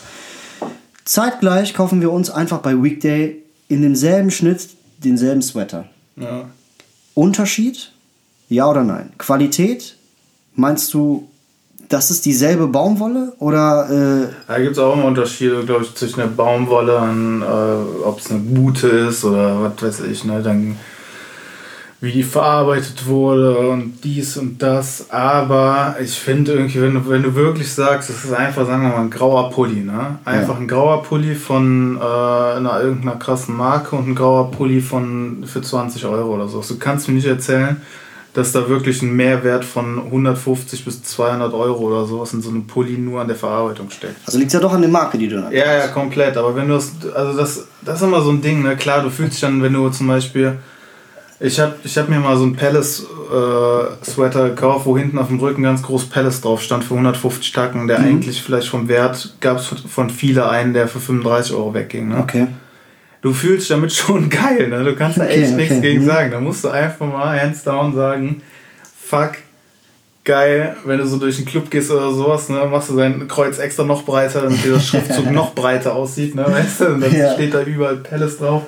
Zeitgleich 1.05 1.74
kaufen 1.74 2.00
wir 2.00 2.11
uns 2.11 2.31
einfach 2.31 2.59
bei 2.59 2.83
Weekday 2.83 3.42
in 3.68 3.83
demselben 3.83 4.31
Schnitt 4.31 4.68
denselben 4.98 5.42
Sweater. 5.42 5.87
Ja. 6.16 6.48
Unterschied? 7.14 7.92
Ja 8.48 8.68
oder 8.70 8.85
nein? 8.85 9.12
Qualität? 9.18 9.96
Meinst 10.55 10.92
du, 10.94 11.29
das 11.90 12.11
ist 12.12 12.24
dieselbe 12.24 12.68
Baumwolle? 12.68 13.33
Oder, 13.40 13.90
äh, 13.90 14.29
Da 14.46 14.59
gibt 14.61 14.72
es 14.72 14.79
auch 14.79 14.94
immer 14.94 15.07
Unterschiede, 15.07 15.64
glaube 15.64 15.83
ich, 15.83 15.94
zwischen 15.94 16.20
der 16.20 16.29
Baumwolle 16.29 16.96
und 16.98 17.42
äh, 17.42 18.05
ob 18.05 18.20
es 18.20 18.31
eine 18.31 18.40
gute 18.40 18.87
ist 18.87 19.24
oder 19.24 19.61
was 19.62 19.83
weiß 19.83 20.07
ich, 20.07 20.24
ne? 20.24 20.40
Dann 20.40 20.76
wie 22.03 22.12
die 22.12 22.22
verarbeitet 22.22 23.07
wurde 23.07 23.59
und 23.59 24.05
dies 24.05 24.37
und 24.38 24.62
das. 24.62 25.11
Aber 25.11 25.96
ich 26.00 26.18
finde 26.18 26.53
irgendwie, 26.53 26.81
wenn 26.81 26.94
du, 26.94 27.09
wenn 27.11 27.24
du 27.24 27.35
wirklich 27.35 27.70
sagst, 27.70 28.09
es 28.09 28.24
ist 28.24 28.33
einfach, 28.33 28.66
sagen 28.66 28.83
wir 28.85 28.90
mal, 28.90 29.03
ein 29.03 29.11
grauer 29.11 29.50
Pulli, 29.50 29.83
ne? 29.83 30.18
Einfach 30.24 30.59
ein 30.59 30.68
grauer 30.68 31.03
Pulli 31.03 31.35
von 31.35 31.98
äh, 31.98 32.00
einer 32.00 32.81
irgendeiner 32.81 33.16
krassen 33.16 33.57
Marke 33.57 33.96
und 33.96 34.09
ein 34.09 34.14
grauer 34.14 34.53
Pulli 34.53 34.81
von 34.81 35.44
für 35.44 35.61
20 35.61 36.07
Euro 36.07 36.37
oder 36.37 36.46
so. 36.46 36.62
Du 36.66 36.79
kannst 36.79 37.09
mir 37.09 37.14
nicht 37.14 37.26
erzählen, 37.26 37.83
dass 38.33 38.53
da 38.53 38.69
wirklich 38.69 39.03
ein 39.03 39.14
Mehrwert 39.14 39.64
von 39.64 39.99
150 39.99 40.85
bis 40.85 41.03
200 41.03 41.53
Euro 41.53 41.88
oder 41.88 42.07
sowas 42.07 42.33
in 42.33 42.40
so 42.40 42.51
einem 42.51 42.66
Pulli 42.66 42.97
nur 42.97 43.21
an 43.21 43.27
der 43.27 43.37
Verarbeitung 43.37 43.90
steckt. 43.90 44.16
also 44.25 44.38
liegt 44.38 44.53
ja 44.53 44.61
doch 44.61 44.73
an 44.73 44.83
der 44.83 44.90
Marke, 44.90 45.19
die 45.19 45.29
du 45.29 45.40
dann 45.40 45.53
Ja, 45.53 45.79
ja, 45.79 45.88
komplett. 45.88 46.37
Aber 46.37 46.55
wenn 46.55 46.69
du 46.69 46.75
das, 46.75 46.93
also 47.14 47.37
das, 47.37 47.66
das 47.83 47.97
ist 47.97 48.07
immer 48.07 48.21
so 48.23 48.31
ein 48.31 48.40
Ding, 48.40 48.62
ne? 48.62 48.77
Klar, 48.77 49.03
du 49.03 49.11
fühlst 49.11 49.35
dich 49.35 49.40
dann, 49.40 49.62
wenn 49.62 49.73
du 49.73 49.88
zum 49.90 50.07
Beispiel, 50.07 50.59
ich 51.40 51.59
habe 51.59 51.75
ich 51.83 51.99
hab 51.99 52.09
mir 52.09 52.21
mal 52.21 52.37
so 52.37 52.45
einen 52.45 52.55
Palace 52.55 53.07
äh, 53.31 54.31
gekauft, 54.49 54.87
wo 54.87 54.97
hinten 54.97 55.19
auf 55.19 55.29
dem 55.29 55.40
Rücken 55.40 55.62
ganz 55.64 55.83
groß 55.83 56.07
Palace 56.07 56.40
drauf 56.40 56.62
stand 56.62 56.85
für 56.85 56.95
150 56.95 57.53
Tacken, 57.53 57.88
der 57.88 57.99
eigentlich 57.99 58.43
vielleicht 58.43 58.69
vom 58.69 58.88
Wert 58.88 59.35
gab 59.40 59.59
es 59.59 59.66
von 59.66 60.11
viele 60.11 60.49
einen, 60.49 60.73
der 60.73 60.87
für 60.87 61.01
35 61.01 61.55
Euro 61.55 61.75
wegging. 61.75 62.09
Ne? 62.11 62.19
Okay. 62.19 62.47
Du 63.22 63.33
fühlst 63.33 63.62
dich 63.62 63.68
damit 63.68 63.92
schon 63.92 64.28
geil, 64.30 64.68
ne? 64.68 64.83
Du 64.85 64.94
kannst 64.96 65.18
da 65.18 65.24
Okay, 65.24 65.42
echt 65.42 65.54
nichts 65.54 65.72
okay. 65.76 65.80
gegen 65.83 66.02
Mhm. 66.02 66.06
sagen. 66.06 66.30
Da 66.30 66.40
musst 66.40 66.64
du 66.64 66.68
einfach 66.68 67.06
mal 67.06 67.40
hands 67.40 67.62
down 67.64 67.94
sagen, 67.94 68.42
fuck, 69.06 69.33
geil, 70.24 70.76
wenn 70.85 70.98
du 70.98 71.06
so 71.06 71.18
durch 71.18 71.37
den 71.37 71.44
Club 71.46 71.70
gehst 71.70 71.90
oder 71.90 72.12
sowas, 72.12 72.48
ne, 72.48 72.66
machst 72.70 72.90
du 72.90 72.96
dein 72.96 73.26
Kreuz 73.28 73.59
extra 73.59 73.83
noch 73.85 74.04
breiter, 74.04 74.42
damit 74.42 74.62
dieser 74.64 74.80
Schriftzug 74.80 75.30
noch 75.33 75.54
breiter 75.54 75.94
aussieht, 75.94 76.35
ne, 76.35 76.44
weißt 76.46 76.80
du? 76.83 76.87
Und 76.94 77.00
dann 77.00 77.14
Ja. 77.14 77.33
steht 77.35 77.52
da 77.54 77.62
überall 77.62 77.96
Palace 77.96 78.38
drauf. 78.38 78.62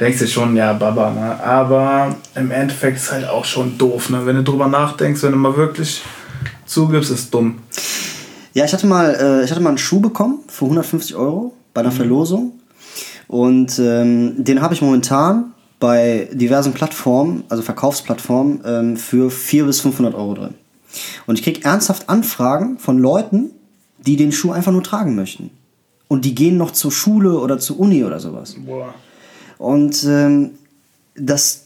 Denkst 0.00 0.18
du 0.20 0.26
schon, 0.28 0.54
ja, 0.56 0.72
Baba, 0.74 1.10
ne? 1.10 1.42
Aber 1.42 2.14
im 2.36 2.50
Endeffekt 2.52 2.96
ist 2.98 3.04
es 3.04 3.12
halt 3.12 3.28
auch 3.28 3.44
schon 3.44 3.76
doof, 3.78 4.10
ne? 4.10 4.24
Wenn 4.24 4.36
du 4.36 4.42
drüber 4.44 4.68
nachdenkst, 4.68 5.22
wenn 5.24 5.32
du 5.32 5.38
mal 5.38 5.56
wirklich 5.56 6.02
zugibst, 6.66 7.10
ist 7.10 7.32
dumm. 7.34 7.58
Ja, 8.54 8.64
ich 8.64 8.72
hatte 8.72 8.86
mal, 8.86 9.14
äh, 9.14 9.44
ich 9.44 9.50
hatte 9.50 9.60
mal 9.60 9.70
einen 9.70 9.78
Schuh 9.78 10.00
bekommen 10.00 10.38
für 10.48 10.64
150 10.66 11.16
Euro 11.16 11.52
bei 11.74 11.80
einer 11.80 11.90
Verlosung. 11.90 12.52
Und 13.28 13.78
ähm, 13.78 14.42
den 14.42 14.60
habe 14.62 14.74
ich 14.74 14.82
momentan 14.82 15.52
bei 15.80 16.28
diversen 16.32 16.72
Plattformen, 16.72 17.44
also 17.48 17.62
Verkaufsplattformen, 17.62 18.60
ähm, 18.64 18.96
für 18.96 19.30
400 19.30 19.68
bis 19.68 19.80
500 19.82 20.14
Euro 20.14 20.34
drin. 20.34 20.54
Und 21.26 21.38
ich 21.38 21.44
krieg 21.44 21.64
ernsthaft 21.64 22.08
Anfragen 22.08 22.78
von 22.78 22.98
Leuten, 22.98 23.50
die 23.98 24.16
den 24.16 24.32
Schuh 24.32 24.52
einfach 24.52 24.72
nur 24.72 24.82
tragen 24.82 25.14
möchten. 25.14 25.50
Und 26.08 26.24
die 26.24 26.34
gehen 26.34 26.56
noch 26.56 26.70
zur 26.70 26.90
Schule 26.90 27.38
oder 27.38 27.58
zur 27.58 27.78
Uni 27.78 28.02
oder 28.02 28.18
sowas. 28.18 28.56
Boah. 28.64 28.94
Und 29.58 30.02
ähm, 30.04 30.52
das, 31.14 31.64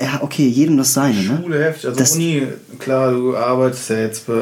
ja, 0.00 0.18
okay, 0.22 0.46
jedem 0.46 0.76
das 0.76 0.92
seine, 0.92 1.22
ne? 1.22 1.40
Schule 1.42 1.64
heftig. 1.64 1.86
Also 1.86 1.98
Das- 1.98 2.14
Uni, 2.16 2.42
klar, 2.78 3.12
du 3.12 3.34
arbeitest 3.34 3.88
ja 3.90 3.96
jetzt 4.00 4.28
äh, 4.28 4.32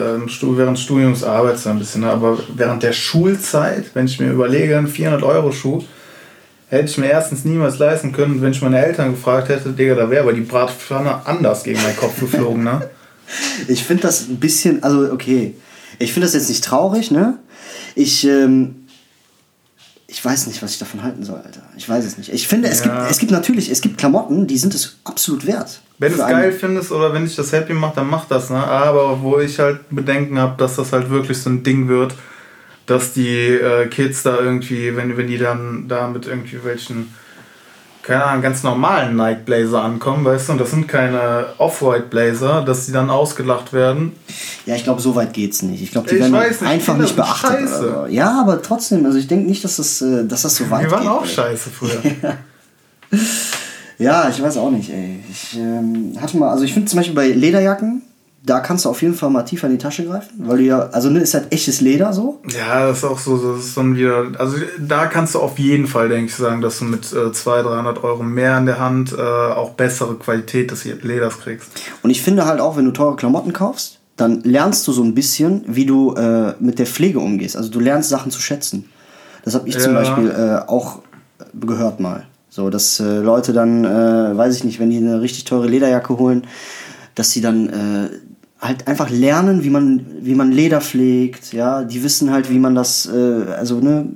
während 0.56 0.76
des 0.76 0.82
Studiums 0.82 1.22
arbeitest 1.22 1.66
du 1.66 1.70
ein 1.70 1.78
bisschen, 1.78 2.00
ne? 2.00 2.10
aber 2.10 2.38
während 2.56 2.82
der 2.82 2.92
Schulzeit, 2.92 3.94
wenn 3.94 4.06
ich 4.06 4.18
mir 4.18 4.32
überlege, 4.32 4.76
ein 4.76 4.88
400 4.88 5.22
Euro 5.22 5.52
Schuh, 5.52 5.80
hätte 6.70 6.84
ich 6.90 6.96
mir 6.98 7.10
erstens 7.10 7.44
niemals 7.44 7.78
leisten 7.78 8.12
können, 8.12 8.40
wenn 8.40 8.52
ich 8.52 8.62
meine 8.62 8.82
Eltern 8.84 9.10
gefragt 9.10 9.48
hätte, 9.48 9.70
Digga, 9.70 9.94
da 9.94 10.08
wäre 10.08 10.22
aber 10.22 10.32
die 10.32 10.40
Bratpfanne 10.40 11.26
anders 11.26 11.64
gegen 11.64 11.82
meinen 11.82 11.96
Kopf 11.96 12.18
geflogen, 12.18 12.64
ne? 12.64 12.88
Ich 13.68 13.84
finde 13.84 14.02
das 14.02 14.28
ein 14.28 14.40
bisschen, 14.40 14.82
also 14.82 15.12
okay, 15.12 15.54
ich 16.00 16.12
finde 16.12 16.26
das 16.26 16.34
jetzt 16.34 16.48
nicht 16.48 16.64
traurig, 16.64 17.10
ne? 17.12 17.38
Ich, 17.94 18.26
ähm, 18.26 18.74
ich 20.08 20.24
weiß 20.24 20.48
nicht, 20.48 20.60
was 20.62 20.72
ich 20.72 20.78
davon 20.80 21.04
halten 21.04 21.22
soll, 21.22 21.36
Alter. 21.36 21.62
Ich 21.76 21.88
weiß 21.88 22.04
es 22.04 22.18
nicht. 22.18 22.32
Ich 22.32 22.48
finde, 22.48 22.68
es, 22.68 22.84
Ja. 22.84 22.86
gibt, 23.02 23.10
es 23.12 23.18
gibt 23.20 23.30
natürlich, 23.30 23.70
es 23.70 23.80
gibt 23.80 23.98
Klamotten, 23.98 24.48
die 24.48 24.58
sind 24.58 24.74
es 24.74 24.96
absolut 25.04 25.46
wert. 25.46 25.80
Wenn 25.98 26.12
du 26.12 26.20
es 26.20 26.26
geil 26.26 26.50
findest 26.50 26.90
oder 26.90 27.12
wenn 27.12 27.24
dich 27.24 27.36
das 27.36 27.52
happy 27.52 27.72
macht, 27.74 27.96
dann 27.96 28.08
mach 28.08 28.26
das, 28.26 28.50
ne? 28.50 28.58
Aber 28.58 29.22
wo 29.22 29.38
ich 29.38 29.58
halt 29.60 29.78
Bedenken 29.90 30.38
habe, 30.40 30.56
dass 30.58 30.74
das 30.76 30.92
halt 30.92 31.10
wirklich 31.10 31.38
so 31.38 31.50
ein 31.50 31.62
Ding 31.62 31.86
wird, 31.86 32.14
dass 32.90 33.12
die 33.12 33.28
äh, 33.48 33.86
Kids 33.86 34.22
da 34.22 34.38
irgendwie, 34.38 34.96
wenn, 34.96 35.16
wenn 35.16 35.26
die 35.26 35.38
dann 35.38 35.86
da 35.88 36.08
mit 36.08 36.26
irgendwie 36.26 36.64
welchen 36.64 37.14
keine 38.02 38.24
Ahnung, 38.24 38.42
ganz 38.42 38.62
normalen 38.62 39.14
Nike 39.14 39.44
Blazer 39.44 39.82
ankommen, 39.82 40.24
weißt 40.24 40.48
du, 40.48 40.52
und 40.52 40.60
das 40.60 40.70
sind 40.70 40.88
keine 40.88 41.46
Off-White 41.58 42.06
Blazer, 42.08 42.62
dass 42.62 42.86
die 42.86 42.92
dann 42.92 43.10
ausgelacht 43.10 43.72
werden. 43.72 44.12
Ja, 44.64 44.74
ich 44.74 44.84
glaube, 44.84 45.02
so 45.02 45.14
weit 45.14 45.34
geht's 45.34 45.62
nicht. 45.62 45.82
Ich 45.82 45.90
glaube, 45.92 46.08
die 46.08 46.14
Ich 46.16 46.20
werden 46.22 46.32
nicht, 46.32 46.62
einfach 46.62 46.96
nicht 46.96 47.14
beachtet. 47.14 47.50
scheiße. 47.50 48.06
Ja, 48.08 48.40
aber 48.40 48.62
trotzdem, 48.62 49.04
also 49.04 49.18
ich 49.18 49.28
denke 49.28 49.46
nicht, 49.48 49.62
dass 49.62 49.76
das, 49.76 50.00
äh, 50.00 50.24
dass 50.26 50.42
das 50.42 50.56
so 50.56 50.70
weit 50.70 50.86
Die 50.86 50.90
waren 50.90 51.02
geht. 51.02 51.10
auch 51.10 51.22
ey. 51.24 51.28
scheiße 51.28 51.70
früher. 51.70 52.02
Ja, 53.98 54.30
ich 54.30 54.42
weiß 54.42 54.56
auch 54.56 54.70
nicht, 54.70 54.88
ey. 54.88 55.22
Ich 55.30 55.58
ähm, 55.58 56.14
hatte 56.18 56.38
mal, 56.38 56.48
also 56.48 56.64
ich 56.64 56.72
finde 56.72 56.88
zum 56.88 56.96
Beispiel 56.96 57.14
bei 57.14 57.28
Lederjacken, 57.28 58.00
da 58.42 58.60
kannst 58.60 58.84
du 58.84 58.88
auf 58.88 59.02
jeden 59.02 59.14
Fall 59.14 59.28
mal 59.30 59.42
tiefer 59.42 59.66
in 59.66 59.74
die 59.74 59.78
Tasche 59.78 60.04
greifen, 60.04 60.30
weil 60.38 60.58
du 60.58 60.64
ja, 60.64 60.88
also 60.92 61.10
ne, 61.10 61.20
ist 61.20 61.34
halt 61.34 61.52
echtes 61.52 61.80
Leder 61.82 62.12
so. 62.12 62.40
Ja, 62.56 62.86
das 62.86 62.98
ist 62.98 63.04
auch 63.04 63.18
so, 63.18 63.36
das 63.54 63.66
ist 63.66 63.76
dann 63.76 63.96
wieder, 63.96 64.28
also 64.38 64.56
da 64.78 65.06
kannst 65.06 65.34
du 65.34 65.40
auf 65.40 65.58
jeden 65.58 65.86
Fall, 65.86 66.08
denke 66.08 66.26
ich, 66.26 66.34
sagen, 66.34 66.62
dass 66.62 66.78
du 66.78 66.86
mit 66.86 67.12
äh, 67.12 67.32
200, 67.32 67.66
300 67.66 68.02
Euro 68.02 68.22
mehr 68.22 68.56
in 68.56 68.64
der 68.66 68.78
Hand 68.80 69.12
äh, 69.12 69.20
auch 69.20 69.70
bessere 69.72 70.14
Qualität 70.14 70.70
des 70.70 70.84
Leders 70.84 71.38
kriegst. 71.38 71.68
Und 72.02 72.10
ich 72.10 72.22
finde 72.22 72.46
halt 72.46 72.60
auch, 72.60 72.76
wenn 72.78 72.86
du 72.86 72.92
teure 72.92 73.16
Klamotten 73.16 73.52
kaufst, 73.52 73.98
dann 74.16 74.40
lernst 74.42 74.86
du 74.88 74.92
so 74.92 75.02
ein 75.02 75.14
bisschen, 75.14 75.64
wie 75.66 75.84
du 75.86 76.14
äh, 76.14 76.54
mit 76.60 76.78
der 76.78 76.86
Pflege 76.86 77.20
umgehst. 77.20 77.56
Also 77.56 77.70
du 77.70 77.80
lernst 77.80 78.08
Sachen 78.08 78.30
zu 78.30 78.40
schätzen. 78.40 78.86
Das 79.44 79.54
habe 79.54 79.68
ich 79.68 79.78
zum 79.78 79.92
Ja. 79.92 79.98
Beispiel 80.00 80.30
äh, 80.30 80.68
auch 80.68 81.00
gehört 81.54 82.00
mal. 82.00 82.26
So, 82.48 82.68
dass 82.70 83.00
äh, 83.00 83.18
Leute 83.18 83.52
dann, 83.52 83.84
äh, 83.84 84.36
weiß 84.36 84.56
ich 84.56 84.64
nicht, 84.64 84.80
wenn 84.80 84.90
die 84.90 84.96
eine 84.96 85.20
richtig 85.20 85.44
teure 85.44 85.68
Lederjacke 85.68 86.18
holen, 86.18 86.46
dass 87.14 87.30
sie 87.30 87.40
dann 87.40 87.68
äh, 87.68 88.10
halt 88.60 88.86
einfach 88.86 89.10
lernen, 89.10 89.64
wie 89.64 89.70
man, 89.70 90.04
wie 90.20 90.34
man 90.34 90.52
Leder 90.52 90.80
pflegt, 90.80 91.52
ja, 91.52 91.82
die 91.82 92.02
wissen 92.02 92.30
halt, 92.30 92.50
wie 92.50 92.58
man 92.58 92.74
das, 92.74 93.06
äh, 93.06 93.52
also 93.52 93.80
ne, 93.80 94.06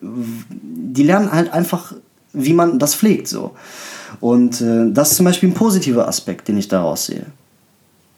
die 0.00 1.02
lernen 1.02 1.32
halt 1.32 1.52
einfach, 1.52 1.92
wie 2.32 2.52
man 2.52 2.78
das 2.78 2.94
pflegt, 2.94 3.28
so. 3.28 3.54
Und 4.20 4.60
äh, 4.60 4.90
das 4.92 5.10
ist 5.10 5.16
zum 5.16 5.26
Beispiel 5.26 5.48
ein 5.50 5.54
positiver 5.54 6.06
Aspekt, 6.08 6.48
den 6.48 6.56
ich 6.56 6.68
daraus 6.68 7.06
sehe. 7.06 7.26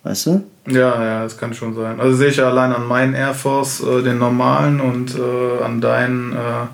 Weißt 0.02 0.26
du? 0.26 0.42
Ja, 0.66 1.02
ja, 1.02 1.22
das 1.22 1.36
kann 1.36 1.54
schon 1.54 1.74
sein. 1.74 2.00
Also 2.00 2.16
sehe 2.16 2.28
ich 2.28 2.36
ja 2.36 2.48
allein 2.48 2.72
an 2.72 2.86
meinen 2.86 3.14
Air 3.14 3.34
Force, 3.34 3.80
äh, 3.80 4.02
den 4.02 4.18
normalen 4.18 4.80
und 4.80 5.16
äh, 5.16 5.62
an 5.62 5.80
deinen, 5.80 6.32
äh, 6.32 6.66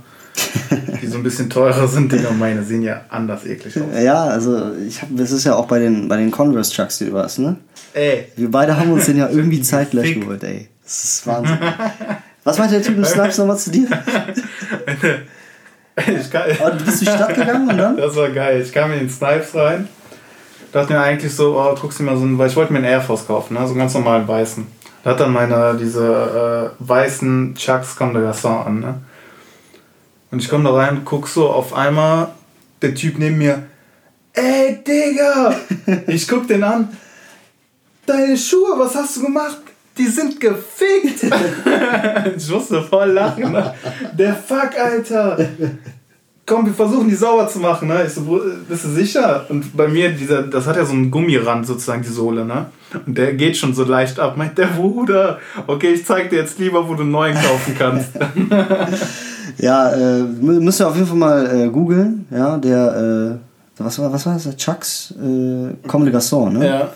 die 1.02 1.06
so 1.06 1.16
ein 1.18 1.22
bisschen 1.22 1.48
teurer 1.48 1.86
sind. 1.86 2.12
Die 2.12 2.18
meine 2.38 2.62
sehen 2.64 2.82
ja 2.82 3.02
anders 3.08 3.46
eklig 3.46 3.76
aus. 3.76 3.84
Ja, 4.02 4.24
also 4.24 4.74
ich 4.74 5.00
hab, 5.00 5.08
das 5.16 5.30
ist 5.30 5.44
ja 5.44 5.54
auch 5.54 5.66
bei 5.66 5.78
den, 5.78 6.08
bei 6.08 6.16
den 6.16 6.30
Converse 6.30 6.72
Chucks, 6.72 6.98
die 6.98 7.06
du 7.06 7.18
hast, 7.18 7.38
ne? 7.38 7.56
Ey, 7.92 8.28
Wir 8.36 8.50
beide 8.50 8.76
haben 8.76 8.90
uns 8.92 9.06
den 9.06 9.18
ja 9.18 9.28
irgendwie 9.32 9.62
zeitgleich 9.62 10.14
geholt, 10.14 10.42
ey. 10.42 10.68
Das 10.82 11.04
ist 11.04 11.26
Wahnsinn. 11.26 11.58
Was 12.42 12.58
meinte 12.58 12.74
der 12.74 12.82
Typ 12.82 12.96
im 12.96 13.04
Snipes 13.04 13.38
nochmal 13.38 13.56
zu 13.56 13.70
dir? 13.70 13.88
ich 15.96 16.30
kann, 16.30 16.42
Oh, 16.60 16.70
du 16.70 16.84
bist 16.84 16.86
durch 16.86 16.98
die 16.98 17.06
Stadt 17.06 17.34
gegangen 17.34 17.70
und 17.70 17.78
dann? 17.78 17.96
Das 17.96 18.14
war 18.16 18.28
geil. 18.30 18.60
Ich 18.60 18.72
kam 18.72 18.92
in 18.92 18.98
den 18.98 19.10
Snipes 19.10 19.54
rein. 19.54 19.88
Dachte 20.72 20.92
mir 20.92 21.00
eigentlich 21.00 21.34
so, 21.34 21.56
oh, 21.58 21.74
guckst 21.80 22.00
du 22.00 22.02
mal 22.02 22.16
so 22.16 22.24
einen, 22.24 22.36
weil 22.36 22.50
ich 22.50 22.56
wollte 22.56 22.72
mir 22.72 22.80
einen 22.80 22.88
Air 22.88 23.00
Force 23.00 23.26
kaufen, 23.26 23.54
ne? 23.54 23.60
so 23.60 23.68
einen 23.68 23.78
ganz 23.78 23.94
normalen 23.94 24.26
weißen. 24.26 24.66
Da 25.04 25.10
hat 25.10 25.20
dann 25.20 25.32
meine, 25.32 25.76
diese 25.80 26.72
äh, 26.80 26.86
weißen 26.86 27.54
Chucks 27.54 27.94
Comme 27.94 28.12
de 28.14 28.22
Garçon 28.22 28.66
an, 28.66 28.80
ne? 28.80 28.94
Und 30.34 30.42
ich 30.42 30.48
komme 30.48 30.64
da 30.64 30.74
rein, 30.74 31.02
guck 31.04 31.28
so, 31.28 31.48
auf 31.48 31.72
einmal 31.74 32.32
der 32.82 32.92
Typ 32.92 33.20
neben 33.20 33.38
mir, 33.38 33.66
ey 34.32 34.82
Digga! 34.82 35.54
ich 36.08 36.26
guck 36.26 36.48
den 36.48 36.64
an, 36.64 36.88
deine 38.04 38.36
Schuhe, 38.36 38.76
was 38.76 38.96
hast 38.96 39.16
du 39.16 39.26
gemacht? 39.26 39.58
Die 39.96 40.08
sind 40.08 40.40
gefickt! 40.40 41.22
ich 42.36 42.50
musste 42.50 42.82
voll 42.82 43.12
lachen, 43.12 43.52
ne? 43.52 43.76
Der 44.18 44.34
Fuck, 44.34 44.76
Alter! 44.76 45.38
komm, 46.46 46.66
wir 46.66 46.74
versuchen 46.74 47.08
die 47.08 47.14
sauber 47.14 47.46
zu 47.46 47.60
machen, 47.60 47.86
ne? 47.86 48.04
Ich 48.04 48.12
so, 48.12 48.40
bist 48.68 48.84
du 48.86 48.88
sicher? 48.88 49.46
Und 49.48 49.76
bei 49.76 49.86
mir, 49.86 50.10
dieser, 50.10 50.42
das 50.42 50.66
hat 50.66 50.74
ja 50.74 50.84
so 50.84 50.94
einen 50.94 51.12
Gummirand 51.12 51.64
sozusagen, 51.64 52.02
die 52.02 52.08
Sohle, 52.08 52.44
ne? 52.44 52.66
Und 53.06 53.16
der 53.16 53.34
geht 53.34 53.56
schon 53.56 53.72
so 53.72 53.84
leicht 53.84 54.18
ab. 54.18 54.36
Meint 54.36 54.58
der 54.58 54.66
Bruder, 54.66 55.38
okay, 55.68 55.92
ich 55.92 56.04
zeig 56.04 56.30
dir 56.30 56.40
jetzt 56.40 56.58
lieber, 56.58 56.88
wo 56.88 56.94
du 56.94 57.02
einen 57.02 57.12
neuen 57.12 57.36
kaufen 57.36 57.76
kannst. 57.78 58.10
Ja, 59.58 59.90
äh, 59.90 60.22
mü- 60.22 60.60
müsst 60.60 60.80
ihr 60.80 60.88
auf 60.88 60.94
jeden 60.96 61.06
Fall 61.06 61.16
mal 61.16 61.46
äh, 61.66 61.68
googeln. 61.68 62.26
Ja, 62.30 62.56
der, 62.58 63.38
äh, 63.78 63.82
was 63.82 63.98
war, 63.98 64.12
was 64.12 64.24
war 64.26 64.34
das? 64.34 64.56
Chucks 64.56 65.12
äh, 65.20 65.74
Comme 65.88 66.04
de 66.04 66.14
Garçon, 66.14 66.50
ne? 66.50 66.66
ja. 66.66 66.88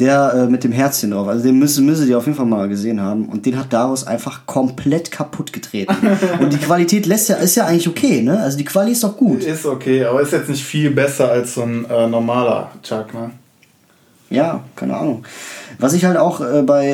Der 0.00 0.34
äh, 0.34 0.46
mit 0.50 0.64
dem 0.64 0.72
Herzchen 0.72 1.12
drauf. 1.12 1.28
Also 1.28 1.44
den 1.44 1.56
müssen, 1.56 1.86
müssen 1.86 2.06
die 2.08 2.14
auf 2.16 2.24
jeden 2.26 2.36
Fall 2.36 2.46
mal 2.46 2.68
gesehen 2.68 3.00
haben. 3.00 3.26
Und 3.28 3.46
den 3.46 3.56
hat 3.56 3.72
Darius 3.72 4.04
einfach 4.04 4.44
komplett 4.44 5.12
kaputt 5.12 5.52
getreten. 5.52 5.94
Und 6.40 6.52
die 6.52 6.58
Qualität 6.58 7.06
lässt 7.06 7.28
ja, 7.28 7.36
ist 7.36 7.54
ja 7.54 7.66
eigentlich 7.66 7.86
okay, 7.88 8.20
ne? 8.20 8.40
Also 8.40 8.58
die 8.58 8.64
Quali 8.64 8.90
ist 8.90 9.04
doch 9.04 9.16
gut. 9.16 9.44
Ist 9.44 9.64
okay, 9.64 10.04
aber 10.04 10.20
ist 10.20 10.32
jetzt 10.32 10.48
nicht 10.48 10.64
viel 10.64 10.90
besser 10.90 11.30
als 11.30 11.54
so 11.54 11.62
ein 11.62 11.84
äh, 11.88 12.08
normaler 12.08 12.72
Chuck, 12.82 13.14
ne? 13.14 13.30
Ja, 14.30 14.64
keine 14.74 14.96
Ahnung. 14.96 15.24
Was 15.78 15.92
ich 15.92 16.04
halt 16.04 16.16
auch 16.16 16.40
äh, 16.40 16.62
bei, 16.62 16.88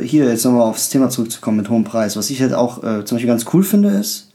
äh, 0.00 0.06
hier 0.06 0.26
jetzt 0.28 0.44
nochmal 0.44 0.62
aufs 0.68 0.88
Thema 0.88 1.08
zurückzukommen 1.10 1.56
mit 1.56 1.68
hohem 1.68 1.82
Preis, 1.82 2.16
was 2.16 2.30
ich 2.30 2.40
halt 2.40 2.54
auch 2.54 2.78
äh, 2.84 3.04
zum 3.04 3.16
Beispiel 3.16 3.26
ganz 3.26 3.44
cool 3.52 3.64
finde, 3.64 3.88
ist, 3.88 4.25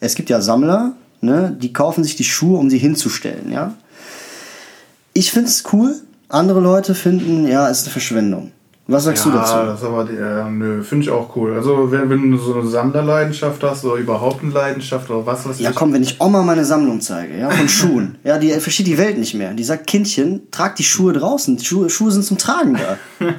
es 0.00 0.14
gibt 0.14 0.30
ja 0.30 0.40
Sammler, 0.40 0.92
ne, 1.20 1.56
die 1.60 1.72
kaufen 1.72 2.02
sich 2.04 2.16
die 2.16 2.24
Schuhe, 2.24 2.58
um 2.58 2.70
sie 2.70 2.78
hinzustellen, 2.78 3.52
ja. 3.52 3.74
Ich 5.12 5.32
finde 5.32 5.48
es 5.48 5.64
cool, 5.72 5.94
andere 6.28 6.60
Leute 6.60 6.94
finden, 6.94 7.46
ja, 7.46 7.68
es 7.68 7.78
ist 7.80 7.84
eine 7.86 7.92
Verschwendung. 7.92 8.52
Was 8.86 9.04
sagst 9.04 9.24
du 9.24 9.30
dazu? 9.30 9.54
das 9.66 9.80
ist 9.80 9.86
aber, 9.86 10.02
die- 10.04 10.16
äh, 10.16 10.50
nö, 10.50 10.82
finde 10.82 11.04
ich 11.04 11.10
auch 11.10 11.36
cool. 11.36 11.54
Also, 11.54 11.92
wenn, 11.92 12.10
wenn 12.10 12.28
du 12.32 12.36
so 12.38 12.54
eine 12.58 12.68
Sammlerleidenschaft 12.68 13.62
hast 13.62 13.84
oder 13.84 13.94
überhaupt 13.94 14.42
eine 14.42 14.52
Leidenschaft 14.52 15.08
oder 15.10 15.24
was 15.24 15.48
weiß 15.48 15.60
Ja, 15.60 15.70
ich. 15.70 15.76
komm, 15.76 15.92
wenn 15.92 16.02
ich 16.02 16.20
Oma 16.20 16.42
meine 16.42 16.64
Sammlung 16.64 17.00
zeige, 17.00 17.38
ja, 17.38 17.50
von 17.50 17.68
Schuhen, 17.68 18.18
ja, 18.24 18.36
die 18.38 18.50
versteht 18.50 18.88
die 18.88 18.98
Welt 18.98 19.16
nicht 19.16 19.34
mehr. 19.34 19.52
Die 19.54 19.62
sagt, 19.62 19.86
Kindchen, 19.86 20.50
trag 20.50 20.74
die 20.74 20.82
Schuhe 20.82 21.12
draußen. 21.12 21.56
Die 21.56 21.64
Schuhe, 21.64 21.88
Schuhe 21.88 22.10
sind 22.10 22.24
zum 22.24 22.36
Tragen 22.36 22.74
da. 22.74 23.26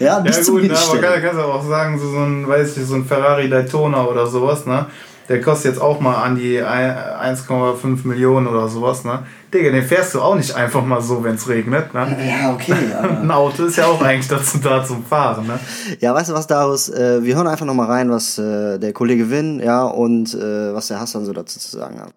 ja, 0.00 0.20
nicht 0.20 0.36
Ja 0.36 0.42
zum 0.42 0.56
gut, 0.56 0.64
ne, 0.64 0.68
aber 0.70 0.78
Hinstellen. 0.78 1.02
kann, 1.02 1.22
kannst 1.22 1.38
du 1.38 1.44
auch 1.44 1.66
sagen, 1.66 1.98
so, 1.98 2.10
so 2.10 2.18
ein, 2.18 2.46
weiß 2.46 2.76
ich, 2.76 2.84
so 2.84 2.94
ein 2.96 3.06
Ferrari 3.06 3.48
Daytona 3.48 4.04
oder 4.04 4.26
sowas, 4.26 4.66
ne? 4.66 4.84
Der 5.28 5.40
kostet 5.40 5.72
jetzt 5.72 5.80
auch 5.82 6.00
mal 6.00 6.16
an 6.22 6.36
die 6.36 6.60
ein- 6.60 6.96
1,5 7.36 8.04
Millionen 8.04 8.46
oder 8.46 8.68
sowas, 8.68 9.04
ne? 9.04 9.20
Digga, 9.52 9.70
den 9.70 9.82
fährst 9.82 10.14
du 10.14 10.20
auch 10.20 10.34
nicht 10.34 10.54
einfach 10.54 10.84
mal 10.84 11.00
so, 11.00 11.24
wenn 11.24 11.36
es 11.36 11.48
regnet, 11.48 11.94
ne? 11.94 12.14
Ja, 12.42 12.52
okay, 12.52 12.74
Ein 13.22 13.30
Auto 13.30 13.64
ist 13.64 13.76
ja 13.76 13.86
auch 13.86 14.02
eigentlich 14.02 14.28
dazu 14.28 14.58
da 14.58 14.84
zum 14.84 15.04
Fahren, 15.04 15.46
ne? 15.46 15.58
Ja, 16.00 16.14
weißt 16.14 16.28
du 16.30 16.34
was, 16.34 16.46
Darius? 16.46 16.90
Äh, 16.90 17.22
wir 17.22 17.36
hören 17.36 17.46
einfach 17.46 17.64
nochmal 17.64 17.86
rein, 17.86 18.10
was 18.10 18.36
äh, 18.38 18.78
der 18.78 18.92
Kollege 18.92 19.30
Win, 19.30 19.60
ja, 19.60 19.84
und 19.84 20.34
äh, 20.34 20.74
was 20.74 20.88
der 20.88 21.00
Hassan 21.00 21.24
so 21.24 21.32
dazu 21.32 21.58
zu 21.58 21.76
sagen 21.78 22.00
hat. 22.00 22.12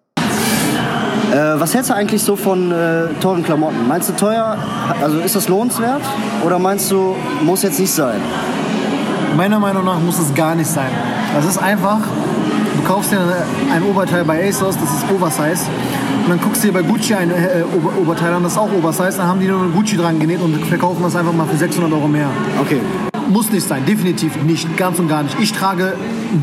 Äh, 1.32 1.60
was 1.60 1.74
hältst 1.74 1.90
du 1.90 1.94
eigentlich 1.94 2.22
so 2.22 2.36
von 2.36 2.72
äh, 2.72 3.06
teuren 3.20 3.42
Klamotten? 3.44 3.86
Meinst 3.86 4.08
du 4.08 4.14
teuer, 4.14 4.56
also 5.02 5.18
ist 5.18 5.34
das 5.36 5.48
lohnenswert? 5.48 6.02
Oder 6.44 6.58
meinst 6.58 6.90
du, 6.90 7.16
muss 7.42 7.62
jetzt 7.62 7.78
nicht 7.80 7.92
sein? 7.92 8.20
Meiner 9.36 9.58
Meinung 9.60 9.84
nach 9.84 9.98
muss 10.00 10.18
es 10.18 10.34
gar 10.34 10.54
nicht 10.54 10.68
sein. 10.70 10.90
Das 11.34 11.44
ist 11.44 11.58
einfach, 11.58 12.00
kaufst 12.88 13.12
dir 13.12 13.20
ein 13.70 13.82
Oberteil 13.82 14.24
bei 14.24 14.48
ASOS, 14.48 14.76
das 14.76 14.90
ist 14.90 15.10
Oversize. 15.14 15.66
Und 16.24 16.30
dann 16.30 16.40
guckst 16.40 16.64
du 16.64 16.68
dir 16.68 16.72
bei 16.72 16.82
Gucci 16.82 17.14
ein 17.14 17.30
äh, 17.30 17.62
Ober 17.76 17.92
Oberteil 18.00 18.32
an, 18.32 18.42
das 18.42 18.52
ist 18.52 18.58
auch 18.58 18.72
Oversize. 18.72 19.18
Dann 19.18 19.28
haben 19.28 19.40
die 19.40 19.46
nur 19.46 19.70
Gucci 19.70 19.96
dran 19.96 20.18
genäht 20.18 20.40
und 20.40 20.56
verkaufen 20.66 21.02
das 21.02 21.14
einfach 21.14 21.34
mal 21.34 21.46
für 21.46 21.56
600 21.56 21.92
Euro 21.92 22.08
mehr. 22.08 22.28
Okay. 22.60 22.80
Muss 23.28 23.52
nicht 23.52 23.68
sein, 23.68 23.84
definitiv 23.84 24.42
nicht, 24.42 24.74
ganz 24.78 24.98
und 24.98 25.08
gar 25.08 25.22
nicht. 25.22 25.36
Ich 25.38 25.52
trage 25.52 25.92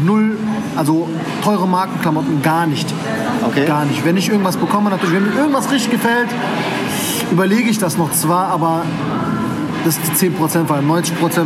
null, 0.05 0.37
also 0.75 1.09
teure 1.43 1.67
Markenklamotten 1.67 2.43
gar 2.43 2.67
nicht. 2.67 2.93
Okay. 3.47 3.65
Gar 3.65 3.85
nicht. 3.85 4.05
Wenn 4.05 4.15
ich 4.15 4.29
irgendwas 4.29 4.57
bekomme, 4.57 4.91
natürlich, 4.91 5.15
wenn 5.15 5.23
mir 5.23 5.39
irgendwas 5.39 5.71
richtig 5.71 5.91
gefällt, 5.91 6.29
überlege 7.31 7.69
ich 7.69 7.79
das 7.79 7.97
noch 7.97 8.11
zwar, 8.11 8.49
aber 8.49 8.83
das 9.83 9.97
ist 9.97 10.21
die 10.21 10.29
10% 10.29 10.65
Fall. 10.65 10.81
90% 10.81 11.45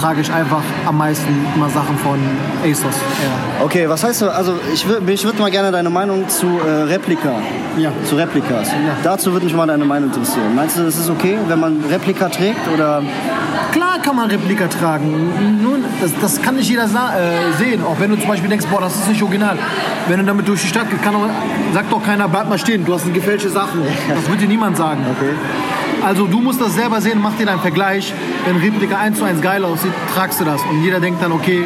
trage 0.00 0.20
ich 0.20 0.32
einfach 0.32 0.62
am 0.86 0.98
meisten 0.98 1.46
immer 1.54 1.68
Sachen 1.70 1.96
von 1.98 2.18
ASOS. 2.62 2.84
Ja. 2.84 3.64
Okay, 3.64 3.88
was 3.88 4.04
heißt 4.04 4.22
du, 4.22 4.28
also 4.32 4.54
ich 4.72 4.86
würde 4.86 5.12
ich 5.12 5.24
würd 5.24 5.38
mal 5.38 5.50
gerne 5.50 5.70
deine 5.72 5.90
Meinung 5.90 6.28
zu 6.28 6.46
äh, 6.46 6.82
Replika, 6.82 7.32
Ja. 7.78 7.90
zu 8.04 8.16
Replikas. 8.16 8.68
Dazu 9.02 9.32
würde 9.32 9.46
mich 9.46 9.54
mal 9.54 9.66
deine 9.66 9.84
Meinung 9.84 10.10
interessieren. 10.10 10.54
Meinst 10.54 10.78
du, 10.78 10.84
das 10.84 10.98
ist 10.98 11.10
okay, 11.10 11.38
wenn 11.48 11.60
man 11.60 11.82
Replika 11.90 12.28
trägt 12.28 12.68
oder... 12.72 13.02
Klar 13.72 13.98
kann 14.02 14.16
man 14.16 14.30
Replika 14.30 14.68
tragen. 14.68 15.60
Nun, 15.62 15.84
das, 16.00 16.12
das 16.20 16.40
kann 16.40 16.56
nicht 16.56 16.68
jeder 16.70 16.84
äh, 16.84 17.52
sehen. 17.58 17.82
Auch 17.84 17.96
wenn 17.98 18.10
du 18.10 18.16
zum 18.16 18.28
Beispiel 18.28 18.48
denkst, 18.48 18.66
boah, 18.70 18.80
das 18.80 18.94
ist 18.96 19.08
nicht 19.08 19.22
original. 19.22 19.58
Wenn 20.08 20.18
du 20.18 20.24
damit 20.24 20.48
durch 20.48 20.62
die 20.62 20.68
Stadt 20.68 20.88
gehst, 20.88 21.02
kann 21.02 21.12
doch, 21.12 21.28
sagt 21.74 21.92
doch 21.92 22.02
keiner, 22.02 22.26
bleib 22.28 22.48
mal 22.48 22.58
stehen, 22.58 22.84
du 22.84 22.94
hast 22.94 23.04
eine 23.04 23.12
gefälschte 23.12 23.50
Sachen. 23.50 23.82
Das 24.08 24.30
wird 24.30 24.40
dir 24.40 24.48
niemand 24.48 24.76
sagen. 24.76 25.04
Okay. 25.10 25.32
Also 26.04 26.26
du 26.26 26.40
musst 26.40 26.60
das 26.60 26.74
selber 26.74 27.00
sehen, 27.00 27.20
mach 27.20 27.36
dir 27.36 27.46
deinen 27.46 27.60
Vergleich. 27.60 28.12
Wenn 28.46 28.56
Replika 28.56 28.96
1 28.98 29.18
zu 29.18 29.24
1 29.24 29.40
geil 29.40 29.64
aussieht, 29.64 29.92
tragst 30.14 30.40
du 30.40 30.44
das. 30.44 30.60
Und 30.62 30.82
jeder 30.82 31.00
denkt 31.00 31.22
dann, 31.22 31.32
okay, 31.32 31.64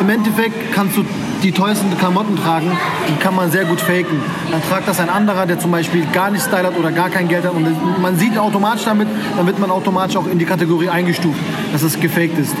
im 0.00 0.08
Endeffekt 0.10 0.72
kannst 0.74 0.96
du 0.96 1.04
die 1.42 1.52
teuersten 1.52 1.96
Klamotten 1.98 2.36
tragen, 2.36 2.70
die 3.08 3.14
kann 3.16 3.34
man 3.34 3.50
sehr 3.50 3.64
gut 3.64 3.80
faken. 3.80 4.20
Dann 4.50 4.62
tragt 4.62 4.88
das 4.88 5.00
ein 5.00 5.08
anderer, 5.08 5.46
der 5.46 5.58
zum 5.58 5.70
Beispiel 5.70 6.04
gar 6.12 6.30
nicht 6.30 6.44
Style 6.44 6.64
hat 6.64 6.76
oder 6.76 6.90
gar 6.92 7.10
kein 7.10 7.28
Geld 7.28 7.44
hat 7.44 7.52
und 7.52 8.00
man 8.00 8.18
sieht 8.18 8.36
automatisch 8.38 8.84
damit, 8.84 9.08
dann 9.36 9.46
wird 9.46 9.58
man 9.58 9.70
automatisch 9.70 10.16
auch 10.16 10.26
in 10.26 10.38
die 10.38 10.44
Kategorie 10.44 10.88
eingestuft, 10.88 11.38
dass 11.72 11.82
es 11.82 12.00
gefaked 12.00 12.38
ist. 12.38 12.54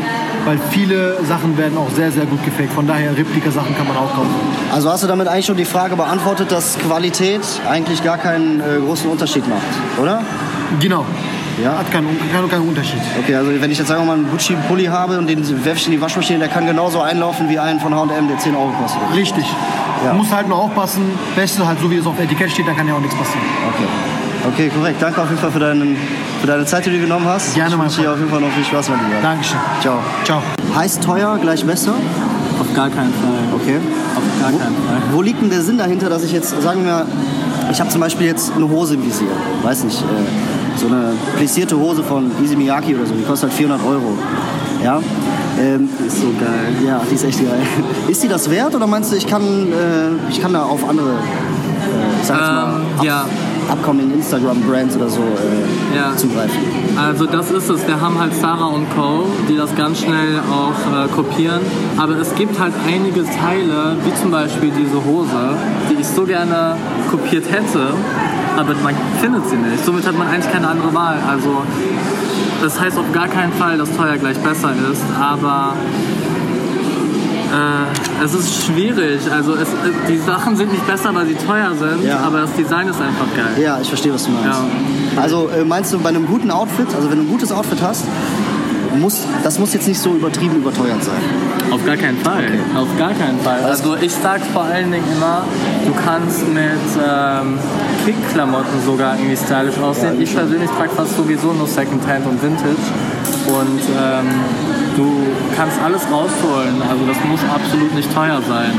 Weil 0.44 0.58
viele 0.70 1.24
Sachen 1.24 1.58
werden 1.58 1.76
auch 1.76 1.90
sehr, 1.90 2.12
sehr 2.12 2.26
gut 2.26 2.44
gefaked. 2.44 2.72
Von 2.72 2.86
daher 2.86 3.16
Replika-Sachen 3.16 3.76
kann 3.76 3.88
man 3.88 3.96
auch 3.96 4.14
kaufen. 4.14 4.30
Also 4.72 4.90
hast 4.90 5.02
du 5.02 5.08
damit 5.08 5.26
eigentlich 5.26 5.46
schon 5.46 5.56
die 5.56 5.64
Frage 5.64 5.96
beantwortet, 5.96 6.52
dass 6.52 6.78
Qualität 6.78 7.40
eigentlich 7.68 8.04
gar 8.04 8.18
keinen 8.18 8.60
äh, 8.60 8.78
großen 8.84 9.10
Unterschied 9.10 9.48
macht, 9.48 10.00
oder? 10.00 10.22
Genau. 10.80 11.04
Ja. 11.62 11.78
Hat 11.78 11.90
keinen, 11.90 12.08
keinen, 12.32 12.50
keinen 12.50 12.68
Unterschied. 12.68 13.00
Okay, 13.18 13.34
also 13.34 13.50
wenn 13.58 13.70
ich 13.70 13.78
jetzt 13.78 13.88
sagen 13.88 14.02
wir 14.02 14.06
mal 14.06 14.14
einen 14.14 14.30
Gucci-Pulli 14.30 14.86
habe 14.86 15.18
und 15.18 15.26
den 15.26 15.42
werfe 15.64 15.78
ich 15.78 15.86
in 15.86 15.92
die 15.92 16.00
Waschmaschine, 16.00 16.38
der 16.38 16.48
kann 16.48 16.66
genauso 16.66 17.00
einlaufen 17.00 17.48
wie 17.48 17.58
einen 17.58 17.80
von 17.80 17.94
H&M, 17.94 18.28
der 18.28 18.38
10 18.38 18.54
Euro 18.54 18.70
kostet. 18.80 19.00
Richtig. 19.14 19.44
Ja. 20.04 20.10
Du 20.10 20.18
musst 20.18 20.34
halt 20.34 20.48
nur 20.48 20.58
aufpassen, 20.58 21.02
Beste 21.34 21.66
halt 21.66 21.80
so 21.80 21.90
wie 21.90 21.96
es 21.96 22.06
auf 22.06 22.16
dem 22.16 22.24
Etikett 22.24 22.50
steht, 22.50 22.68
da 22.68 22.72
kann 22.72 22.86
ja 22.86 22.94
auch 22.94 23.00
nichts 23.00 23.16
passieren. 23.16 23.40
Okay. 23.74 23.88
Okay, 24.52 24.68
korrekt. 24.68 25.00
Danke 25.00 25.22
auf 25.22 25.28
jeden 25.28 25.40
Fall 25.40 25.50
für, 25.50 25.58
deinen, 25.58 25.96
für 26.40 26.46
deine 26.46 26.64
Zeit, 26.66 26.86
die 26.86 26.90
du 26.90 27.00
genommen 27.00 27.26
hast. 27.26 27.54
Gerne, 27.54 27.70
ich 27.70 27.76
mein 27.76 27.86
wünsche 27.86 28.02
dir 28.02 28.12
auf 28.12 28.18
jeden 28.18 28.30
Fall 28.30 28.40
noch 28.40 28.50
viel 28.50 28.64
Spaß, 28.64 28.90
mein 28.90 28.98
Lieber. 28.98 29.22
Dankeschön. 29.22 29.58
Ciao. 29.80 29.98
Ciao. 30.24 30.42
Heißt 30.74 31.02
teuer 31.02 31.38
gleich 31.40 31.64
besser? 31.64 31.94
Auf 32.60 32.72
gar 32.74 32.90
keinen 32.90 33.12
Fall. 33.12 33.38
Okay. 33.54 33.78
Auf 34.14 34.40
gar 34.40 34.50
keinen 34.50 34.76
Fall. 34.76 35.02
Wo 35.12 35.22
liegt 35.22 35.42
denn 35.42 35.50
der 35.50 35.62
Sinn 35.62 35.78
dahinter, 35.78 36.08
dass 36.08 36.22
ich 36.22 36.32
jetzt, 36.32 36.62
sagen 36.62 36.84
wir, 36.84 37.06
ich 37.72 37.80
habe 37.80 37.90
zum 37.90 38.00
Beispiel 38.00 38.26
jetzt 38.26 38.52
eine 38.54 38.68
Hose 38.68 38.94
im 38.94 39.04
Visier, 39.04 39.28
weiß 39.62 39.84
nicht, 39.84 40.00
äh, 40.00 40.04
so 40.76 40.86
eine 40.88 41.12
plessierte 41.36 41.78
Hose 41.78 42.02
von 42.02 42.30
Easy 42.42 42.56
Miyake 42.56 42.94
oder 42.96 43.06
so, 43.06 43.14
die 43.14 43.22
kostet 43.24 43.50
halt 43.50 43.58
400 43.58 43.86
Euro. 43.86 44.18
Ja, 44.84 45.00
ähm, 45.58 45.88
Ist 46.06 46.20
so 46.20 46.26
geil. 46.38 46.86
ja, 46.86 47.00
die 47.10 47.14
ist 47.14 47.24
echt 47.24 47.38
geil. 47.40 47.58
Ist 48.08 48.22
die 48.22 48.28
das 48.28 48.50
wert 48.50 48.74
oder 48.74 48.86
meinst 48.86 49.10
du, 49.12 49.16
ich 49.16 49.26
kann, 49.26 49.42
äh, 49.42 50.30
ich 50.30 50.40
kann 50.40 50.52
da 50.52 50.62
auf 50.62 50.86
andere, 50.88 51.08
äh, 51.12 52.20
ich 52.20 52.26
sag 52.26 52.38
jetzt 52.40 52.50
mal, 52.50 52.74
Ähm, 53.00 53.04
ja. 53.06 53.24
upcoming 53.72 54.12
Instagram-Brands 54.12 54.96
oder 54.96 55.08
so 55.08 55.20
äh, 55.22 55.96
Ja. 55.96 56.14
zugreifen? 56.14 56.58
Also 56.96 57.24
das 57.26 57.50
ist 57.50 57.68
es. 57.70 57.86
Wir 57.86 57.98
haben 58.00 58.18
halt 58.20 58.34
Sarah 58.34 58.66
und 58.66 58.86
Co., 58.94 59.24
die 59.48 59.56
das 59.56 59.74
ganz 59.74 60.00
schnell 60.00 60.38
auch 60.52 61.04
äh, 61.04 61.08
kopieren. 61.08 61.60
Aber 61.96 62.16
es 62.20 62.34
gibt 62.34 62.58
halt 62.60 62.74
einige 62.86 63.24
Teile, 63.24 63.96
wie 64.04 64.14
zum 64.20 64.30
Beispiel 64.30 64.70
diese 64.78 65.02
Hose, 65.04 65.56
die 65.90 66.00
ich 66.00 66.06
so 66.06 66.24
gerne 66.24 66.76
kopiert 67.10 67.44
hätte, 67.50 67.94
aber 68.56 68.74
man 68.82 68.94
findet 69.20 69.48
sie 69.48 69.56
nicht. 69.56 69.84
Somit 69.84 70.06
hat 70.06 70.16
man 70.18 70.28
eigentlich 70.28 70.50
keine 70.52 70.68
andere 70.68 70.92
Wahl. 70.94 71.18
Also 71.28 71.62
das 72.62 72.80
heißt 72.80 72.96
auf 72.98 73.10
gar 73.12 73.28
keinen 73.28 73.52
Fall, 73.52 73.78
dass 73.78 73.94
teuer 73.96 74.16
gleich 74.16 74.38
besser 74.38 74.70
ist, 74.90 75.02
aber 75.20 75.74
äh, 77.52 78.24
es 78.24 78.34
ist 78.34 78.64
schwierig. 78.66 79.20
Also 79.30 79.54
es, 79.54 79.68
äh, 79.68 79.74
die 80.08 80.18
Sachen 80.18 80.56
sind 80.56 80.72
nicht 80.72 80.86
besser, 80.86 81.14
weil 81.14 81.26
sie 81.26 81.34
teuer 81.34 81.72
sind, 81.78 82.04
Ja. 82.04 82.18
aber 82.20 82.40
das 82.42 82.52
Design 82.54 82.88
ist 82.88 83.00
einfach 83.00 83.26
geil. 83.36 83.62
Ja, 83.62 83.78
ich 83.80 83.88
verstehe, 83.88 84.12
was 84.12 84.24
du 84.24 84.30
meinst. 84.32 84.58
Also 85.16 85.48
äh, 85.48 85.64
meinst 85.64 85.92
du 85.92 85.98
bei 85.98 86.08
einem 86.10 86.26
guten 86.26 86.50
Outfit, 86.50 86.86
also 86.94 87.10
wenn 87.10 87.18
du 87.18 87.24
ein 87.24 87.30
gutes 87.30 87.52
Outfit 87.52 87.80
hast, 87.82 88.04
muss, 89.00 89.24
das 89.42 89.58
muss 89.58 89.72
jetzt 89.74 89.88
nicht 89.88 90.00
so 90.00 90.14
übertrieben 90.14 90.56
überteuert 90.56 91.02
sein. 91.02 91.20
Auf 91.70 91.84
gar 91.84 91.96
keinen 91.96 92.18
Fall. 92.18 92.46
Auf 92.76 92.88
gar 92.98 93.12
keinen 93.12 93.40
Fall. 93.40 93.62
Also 93.64 93.96
ich 93.96 94.12
sag 94.12 94.40
vor 94.52 94.62
allen 94.62 94.92
Dingen 94.92 95.06
immer, 95.16 95.44
du 95.84 95.92
kannst 96.04 96.46
mit 96.48 96.62
ähm, 96.96 97.58
Kick-Klamotten 98.04 98.82
sogar 98.84 99.16
irgendwie 99.16 99.36
stylisch 99.36 99.78
aussehen. 99.78 100.20
Ich 100.20 100.34
persönlich 100.34 100.70
trage 100.70 100.90
fast 100.90 101.16
sowieso 101.16 101.52
nur 101.52 101.66
Secondhand 101.66 102.26
und 102.26 102.42
Vintage. 102.42 102.76
Und 103.46 103.80
ähm, 103.98 104.26
du 104.96 105.26
kannst 105.56 105.80
alles 105.80 106.02
rausholen. 106.10 106.82
Also 106.82 107.06
das 107.06 107.16
muss 107.24 107.40
absolut 107.52 107.94
nicht 107.94 108.12
teuer 108.12 108.40
sein. 108.48 108.72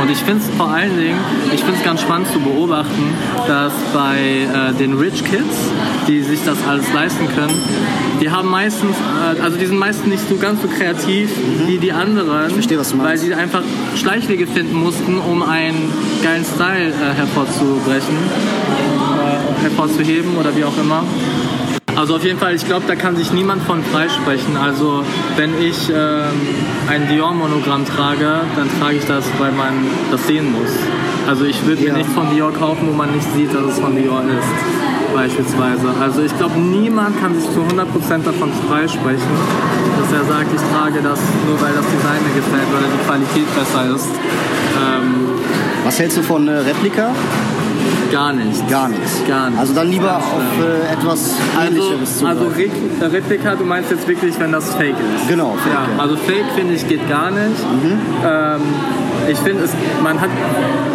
Und 0.00 0.10
ich 0.10 0.18
finde 0.18 0.42
es 0.42 0.56
vor 0.56 0.68
allen 0.68 0.96
Dingen, 0.96 1.18
ich 1.52 1.60
finde 1.60 1.78
es 1.78 1.84
ganz 1.84 2.02
spannend 2.02 2.28
zu 2.32 2.38
beobachten, 2.40 3.14
dass 3.46 3.72
bei 3.94 4.18
äh, 4.18 4.72
den 4.74 4.94
Rich 4.94 5.24
Kids, 5.24 5.56
die 6.06 6.22
sich 6.22 6.40
das 6.44 6.58
alles 6.68 6.92
leisten 6.92 7.28
können, 7.28 7.54
die 8.20 8.30
haben 8.30 8.48
meistens, 8.48 8.96
äh, 8.96 9.40
also 9.40 9.56
die 9.56 9.66
sind 9.66 9.78
meistens 9.78 10.06
nicht 10.06 10.28
so 10.28 10.36
ganz 10.36 10.62
so 10.62 10.68
kreativ 10.68 11.30
wie 11.66 11.78
die 11.78 11.92
anderen, 11.92 12.50
verstehe, 12.50 12.78
was 12.78 12.90
du 12.90 13.02
weil 13.02 13.16
sie 13.16 13.34
einfach 13.34 13.62
Schleichwege 13.96 14.46
finden 14.46 14.76
mussten, 14.76 15.18
um 15.18 15.42
einen 15.42 15.92
geilen 16.22 16.44
Style 16.44 16.88
äh, 16.88 17.14
hervorzubrechen, 17.14 18.16
äh, 18.16 19.62
hervorzuheben 19.62 20.36
oder 20.36 20.54
wie 20.56 20.64
auch 20.64 20.76
immer. 20.78 21.04
Also 21.96 22.16
auf 22.16 22.24
jeden 22.24 22.38
Fall, 22.38 22.54
ich 22.54 22.66
glaube, 22.66 22.84
da 22.86 22.94
kann 22.94 23.16
sich 23.16 23.32
niemand 23.32 23.62
von 23.62 23.82
freisprechen. 23.82 24.56
Also 24.56 25.02
wenn 25.36 25.50
ich 25.62 25.88
ähm, 25.88 26.24
ein 26.88 27.08
Dior-Monogramm 27.08 27.86
trage, 27.86 28.40
dann 28.54 28.68
trage 28.78 28.96
ich 28.96 29.06
das, 29.06 29.24
weil 29.38 29.52
man 29.52 29.72
das 30.10 30.26
sehen 30.26 30.52
muss. 30.52 30.70
Also 31.26 31.44
ich 31.46 31.64
würde 31.66 31.82
Ja. 31.84 31.92
mir 31.92 31.98
nicht 32.00 32.10
von 32.10 32.28
Dior 32.34 32.52
kaufen, 32.52 32.88
wo 32.88 32.92
man 32.92 33.12
nicht 33.12 33.26
sieht, 33.34 33.52
dass 33.54 33.64
es 33.64 33.78
von 33.78 33.96
Dior 33.96 34.20
ist, 34.22 35.14
beispielsweise. 35.14 35.88
Also 36.00 36.20
ich 36.22 36.36
glaube, 36.36 36.58
niemand 36.60 37.18
kann 37.20 37.34
sich 37.34 37.50
zu 37.50 37.60
100% 37.60 38.24
davon 38.24 38.50
freisprechen, 38.68 39.32
dass 39.98 40.12
er 40.12 40.24
sagt, 40.26 40.48
ich 40.54 40.60
trage 40.76 41.00
das 41.02 41.18
nur, 41.48 41.58
weil 41.62 41.72
das 41.72 41.86
Design 41.86 42.20
mir 42.28 42.34
gefällt 42.40 42.68
oder 42.76 42.86
die 42.92 43.04
Qualität 43.08 43.48
besser 43.56 43.94
ist. 43.96 44.08
Ähm, 44.76 45.14
Was 45.84 45.98
hältst 45.98 46.18
du 46.18 46.22
von 46.22 46.46
äh, 46.46 46.58
Replika? 46.58 47.10
Gar 48.12 48.32
nicht. 48.32 48.68
Gar 48.68 48.88
nichts. 48.88 49.22
Gar 49.26 49.50
nicht. 49.50 49.58
Also 49.58 49.74
dann 49.74 49.90
lieber 49.90 50.06
Ganz 50.06 50.24
auf 50.24 50.64
äh, 50.64 50.92
etwas 50.92 51.34
Also, 51.58 51.68
ähnlicheres 51.68 52.18
zu 52.18 52.26
also 52.26 52.44
Re 52.46 53.12
Replika, 53.12 53.54
du 53.54 53.64
meinst 53.64 53.90
jetzt 53.90 54.06
wirklich, 54.08 54.38
wenn 54.38 54.52
das 54.52 54.74
Fake 54.74 54.94
ist? 55.16 55.28
Genau, 55.28 55.54
Fake, 55.62 55.72
ja. 55.72 55.82
ja. 55.82 55.94
Mhm. 55.94 56.00
Also 56.00 56.16
Fake 56.16 56.46
finde 56.54 56.74
ich 56.74 56.86
geht 56.88 57.08
gar 57.08 57.30
nicht. 57.30 57.60
Ähm, 58.24 58.60
ich 59.28 59.38
finde, 59.38 59.64
man, 60.02 60.20
hat, 60.20 60.30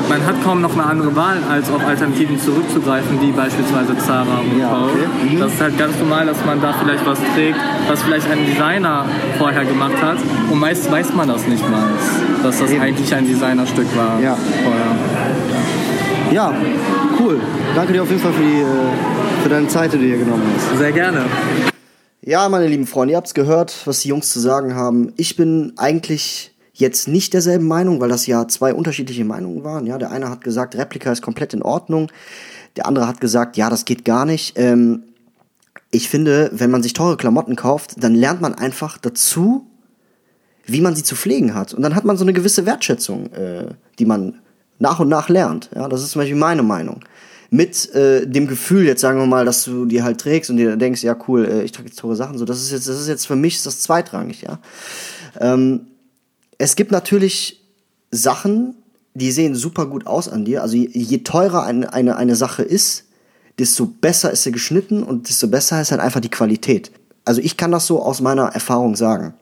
man 0.08 0.26
hat 0.26 0.36
kaum 0.44 0.62
noch 0.62 0.74
eine 0.74 0.86
andere 0.86 1.16
Wahl, 1.16 1.38
als 1.50 1.70
auf 1.72 1.86
Alternativen 1.86 2.40
zurückzugreifen, 2.40 3.20
wie 3.22 3.32
beispielsweise 3.32 3.98
Zara 3.98 4.40
und 4.40 4.60
Ja, 4.60 4.72
okay. 4.72 5.36
Mhm. 5.36 5.40
Das 5.40 5.54
ist 5.54 5.62
halt 5.62 5.78
ganz 5.78 5.98
normal, 6.00 6.26
dass 6.26 6.44
man 6.46 6.62
da 6.62 6.74
vielleicht 6.74 7.06
was 7.06 7.20
trägt, 7.36 7.58
was 7.90 8.02
vielleicht 8.04 8.30
ein 8.32 8.46
Designer 8.46 9.06
vorher 9.38 9.66
gemacht 9.66 10.02
hat. 10.02 10.18
Und 10.50 10.60
meist 10.60 10.90
weiß 10.92 11.14
man 11.14 11.28
das 11.28 11.48
nicht 11.48 11.68
mal, 11.70 11.84
dass 12.44 12.60
das 12.60 12.72
Eben. 12.72 12.82
eigentlich 12.82 13.14
ein 13.14 13.28
Designerstück 13.28 13.88
war 13.96 14.20
Ja. 14.22 14.36
vorher. 14.64 14.96
Ja, 16.32 16.56
cool. 17.20 17.42
Danke 17.76 17.92
dir 17.92 18.04
auf 18.04 18.10
jeden 18.10 18.22
Fall 18.22 18.32
für, 18.32 18.42
die, 18.42 18.62
äh, 18.62 19.44
für 19.44 19.50
deine 19.50 19.68
Zeit, 19.68 19.92
die 19.92 19.98
du 19.98 20.06
hier 20.06 20.18
genommen 20.18 20.44
hast. 20.56 20.78
Sehr 20.78 20.94
gerne. 20.94 21.26
Ja, 22.22 22.48
meine 22.48 22.68
lieben 22.68 22.88
Freunde, 22.88 23.14
ihr 23.14 23.18
habt's 23.18 23.34
gehört, 23.34 23.76
was 23.86 24.00
die 24.00 24.08
Jungs 24.08 24.30
zu 24.30 24.40
sagen 24.40 24.74
haben. 24.74 25.12
Ich 25.18 25.36
bin 25.36 25.74
eigentlich 25.76 26.56
jetzt 26.74 27.10
nicht 27.10 27.34
derselben 27.34 27.68
Meinung, 27.68 28.00
weil 28.00 28.08
das 28.08 28.28
ja 28.28 28.48
zwei 28.48 28.74
unterschiedliche 28.74 29.26
Meinungen 29.26 29.66
waren. 29.66 29.86
Ja, 29.88 29.98
der 29.98 30.12
eine 30.12 30.30
hat 30.30 30.42
gesagt, 30.42 30.78
Replika 30.78 31.12
ist 31.12 31.22
komplett 31.22 31.54
in 31.54 31.64
Ordnung. 31.64 32.10
Der 32.78 32.86
andere 32.86 33.08
hat 33.08 33.20
gesagt, 33.20 33.58
ja, 33.58 33.70
das 33.70 33.84
geht 33.84 34.06
gar 34.06 34.26
nicht. 34.26 34.58
Ähm, 34.58 35.04
ich 35.92 36.08
finde, 36.08 36.50
wenn 36.54 36.72
man 36.72 36.82
sich 36.82 36.94
teure 36.94 37.18
Klamotten 37.18 37.58
kauft, 37.58 38.02
dann 38.02 38.16
lernt 38.16 38.40
man 38.40 38.56
einfach 38.56 38.98
dazu, 38.98 39.66
wie 40.66 40.80
man 40.80 40.96
sie 40.96 41.04
zu 41.04 41.18
pflegen 41.18 41.54
hat. 41.56 41.74
Und 41.74 41.82
dann 41.82 41.94
hat 41.94 42.06
man 42.06 42.16
so 42.16 42.24
eine 42.24 42.32
gewisse 42.32 42.66
Wertschätzung, 42.66 43.34
äh, 43.34 43.66
die 44.00 44.06
man 44.06 44.40
nach 44.82 45.00
und 45.00 45.08
nach 45.08 45.30
lernt. 45.30 45.70
Ja, 45.76 45.88
das 45.88 46.02
ist 46.02 46.12
zum 46.12 46.22
Beispiel 46.22 46.38
meine 46.38 46.64
Meinung. 46.64 47.02
Mit 47.50 47.94
äh, 47.94 48.26
dem 48.26 48.48
Gefühl, 48.48 48.86
jetzt 48.86 49.02
sagen 49.02 49.20
wir 49.20 49.26
mal, 49.26 49.46
dass 49.46 49.66
du 49.66 49.86
die 49.86 50.04
halt 50.04 50.20
trägst 50.20 50.50
und 50.50 50.58
dir 50.58 50.76
denkst, 50.76 51.04
ja 51.04 51.16
cool, 51.28 51.46
äh, 51.46 51.64
ich 51.64 51.72
trage 51.72 51.90
jetzt 51.90 52.00
teure 52.00 52.16
Sachen, 52.16 52.38
so 52.38 52.46
das 52.46 52.62
ist 52.62 52.72
jetzt, 52.72 52.88
das 52.88 53.00
ist 53.00 53.08
jetzt 53.08 53.28
für 53.28 53.36
mich 53.36 53.62
das 53.62 53.82
zweitrangig, 53.82 54.42
ja. 54.42 54.60
Ähm, 55.40 55.82
es 56.58 56.76
gibt 56.76 56.92
natürlich 56.92 57.62
Sachen, 58.10 58.76
die 59.14 59.32
sehen 59.32 59.56
super 59.56 59.86
gut 59.86 60.08
aus 60.08 60.30
an 60.30 60.46
dir. 60.46 60.62
Also 60.62 60.78
je, 60.78 60.90
je 60.92 61.20
teurer 61.20 61.64
eine, 61.64 61.92
eine, 61.94 62.16
eine 62.16 62.36
Sache 62.36 62.64
ist, 62.64 63.06
desto 63.60 63.86
besser 63.86 64.32
ist 64.32 64.44
sie 64.44 64.52
geschnitten 64.52 65.04
und 65.04 65.30
desto 65.30 65.48
besser 65.48 65.82
ist 65.82 65.92
halt 65.92 66.02
einfach 66.02 66.22
die 66.22 66.30
Qualität. 66.30 66.92
Also 67.26 67.42
ich 67.42 67.58
kann 67.58 67.72
das 67.72 67.86
so 67.86 68.02
aus 68.02 68.22
meiner 68.22 68.48
Erfahrung 68.48 68.96
sagen. 68.96 69.34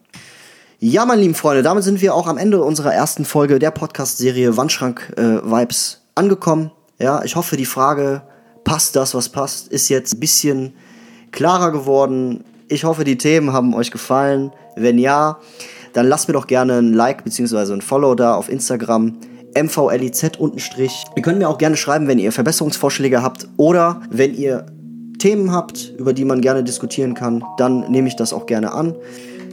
Ja, 0.81 1.05
meine 1.05 1.21
lieben 1.21 1.35
Freunde, 1.35 1.61
damit 1.61 1.83
sind 1.83 2.01
wir 2.01 2.15
auch 2.15 2.25
am 2.25 2.37
Ende 2.37 2.63
unserer 2.63 2.93
ersten 2.93 3.25
Folge 3.25 3.59
der 3.59 3.69
Podcast-Serie 3.69 4.55
Wandschrank 4.55 5.11
äh, 5.17 5.43
Vibes 5.43 5.99
angekommen. 6.15 6.71
Ja, 6.99 7.21
ich 7.25 7.35
hoffe, 7.35 7.57
die 7.57 7.65
Frage, 7.65 8.21
passt 8.63 8.95
das, 8.95 9.13
was 9.13 9.27
passt, 9.27 9.67
ist 9.67 9.89
jetzt 9.89 10.13
ein 10.13 10.21
bisschen 10.21 10.73
klarer 11.33 11.73
geworden. 11.73 12.45
Ich 12.69 12.85
hoffe, 12.85 13.03
die 13.03 13.17
Themen 13.17 13.51
haben 13.51 13.73
euch 13.73 13.91
gefallen. 13.91 14.53
Wenn 14.77 14.97
ja, 14.97 15.39
dann 15.91 16.07
lasst 16.07 16.29
mir 16.29 16.33
doch 16.33 16.47
gerne 16.47 16.77
ein 16.77 16.93
Like 16.93 17.25
bzw. 17.25 17.73
ein 17.73 17.81
Follow 17.81 18.15
da 18.15 18.35
auf 18.35 18.47
Instagram. 18.47 19.17
MVLIZ 19.61 20.37
untenstrich. 20.37 21.03
Ihr 21.17 21.23
könnt 21.23 21.39
mir 21.39 21.49
auch 21.49 21.57
gerne 21.57 21.75
schreiben, 21.75 22.07
wenn 22.07 22.19
ihr 22.19 22.31
Verbesserungsvorschläge 22.31 23.21
habt 23.21 23.49
oder 23.57 23.99
wenn 24.11 24.33
ihr 24.33 24.65
Themen 25.17 25.51
habt, 25.51 25.91
über 25.97 26.13
die 26.13 26.23
man 26.23 26.39
gerne 26.39 26.63
diskutieren 26.63 27.15
kann, 27.15 27.43
dann 27.57 27.91
nehme 27.91 28.07
ich 28.07 28.15
das 28.15 28.31
auch 28.31 28.45
gerne 28.45 28.71
an. 28.71 28.95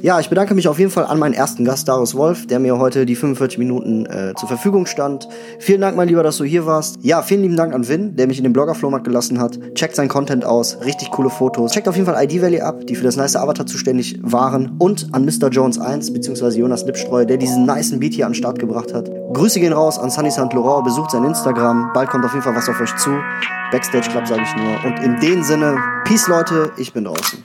Ja, 0.06 0.20
ich 0.20 0.28
bedanke 0.28 0.54
mich 0.54 0.68
auf 0.68 0.78
jeden 0.78 0.92
Fall 0.92 1.04
an 1.04 1.18
meinen 1.18 1.34
ersten 1.34 1.64
Gast, 1.64 1.88
Darius 1.88 2.14
Wolf, 2.14 2.46
der 2.46 2.60
mir 2.60 2.78
heute 2.78 3.06
die 3.06 3.16
45 3.16 3.58
Minuten 3.58 4.06
äh, 4.06 4.34
zur 4.36 4.48
Verfügung 4.48 4.86
stand. 4.86 5.26
Vielen 5.58 5.80
Dank, 5.80 5.96
mein 5.96 6.06
Lieber, 6.06 6.22
dass 6.22 6.36
du 6.36 6.44
hier 6.44 6.64
warst. 6.64 6.98
Ja, 7.02 7.22
vielen 7.22 7.42
lieben 7.42 7.56
Dank 7.56 7.74
an 7.74 7.88
Vin, 7.88 8.14
der 8.14 8.28
mich 8.28 8.38
in 8.38 8.44
den 8.44 8.52
Blogger-Flohmarkt 8.52 9.04
gelassen 9.04 9.40
hat. 9.40 9.58
Checkt 9.74 9.96
seinen 9.96 10.06
Content 10.06 10.44
aus, 10.44 10.78
richtig 10.84 11.10
coole 11.10 11.28
Fotos. 11.28 11.72
Checkt 11.72 11.88
auf 11.88 11.96
jeden 11.96 12.06
Fall 12.06 12.24
ID 12.24 12.40
Valley 12.40 12.60
ab, 12.60 12.86
die 12.86 12.94
für 12.94 13.02
das 13.02 13.16
nice 13.16 13.34
Avatar 13.34 13.66
zuständig 13.66 14.20
waren. 14.22 14.76
Und 14.78 15.08
an 15.10 15.24
Mr. 15.24 15.48
Jones 15.48 15.80
1, 15.80 16.12
beziehungsweise 16.12 16.56
Jonas 16.56 16.84
Lipstreu, 16.84 17.24
der 17.24 17.36
diesen 17.36 17.66
niceen 17.66 17.98
Beat 17.98 18.12
hier 18.12 18.26
an 18.26 18.30
den 18.30 18.36
Start 18.36 18.60
gebracht 18.60 18.94
hat. 18.94 19.10
Grüße 19.32 19.58
gehen 19.58 19.72
raus 19.72 19.98
an 19.98 20.10
Sunny 20.10 20.30
St. 20.30 20.52
Laurent, 20.52 20.84
besucht 20.84 21.10
sein 21.10 21.24
Instagram. 21.24 21.90
Bald 21.94 22.10
kommt 22.10 22.24
auf 22.24 22.30
jeden 22.30 22.44
Fall 22.44 22.54
was 22.54 22.68
auf 22.68 22.80
euch 22.80 22.94
zu. 22.94 23.10
Backstage 23.72 24.08
Club 24.08 24.28
sage 24.28 24.42
ich 24.44 24.54
nur. 24.54 24.84
Und 24.84 25.02
in 25.02 25.18
dem 25.18 25.42
Sinne, 25.42 25.76
Peace 26.04 26.28
Leute, 26.28 26.70
ich 26.76 26.92
bin 26.92 27.02
draußen. 27.02 27.44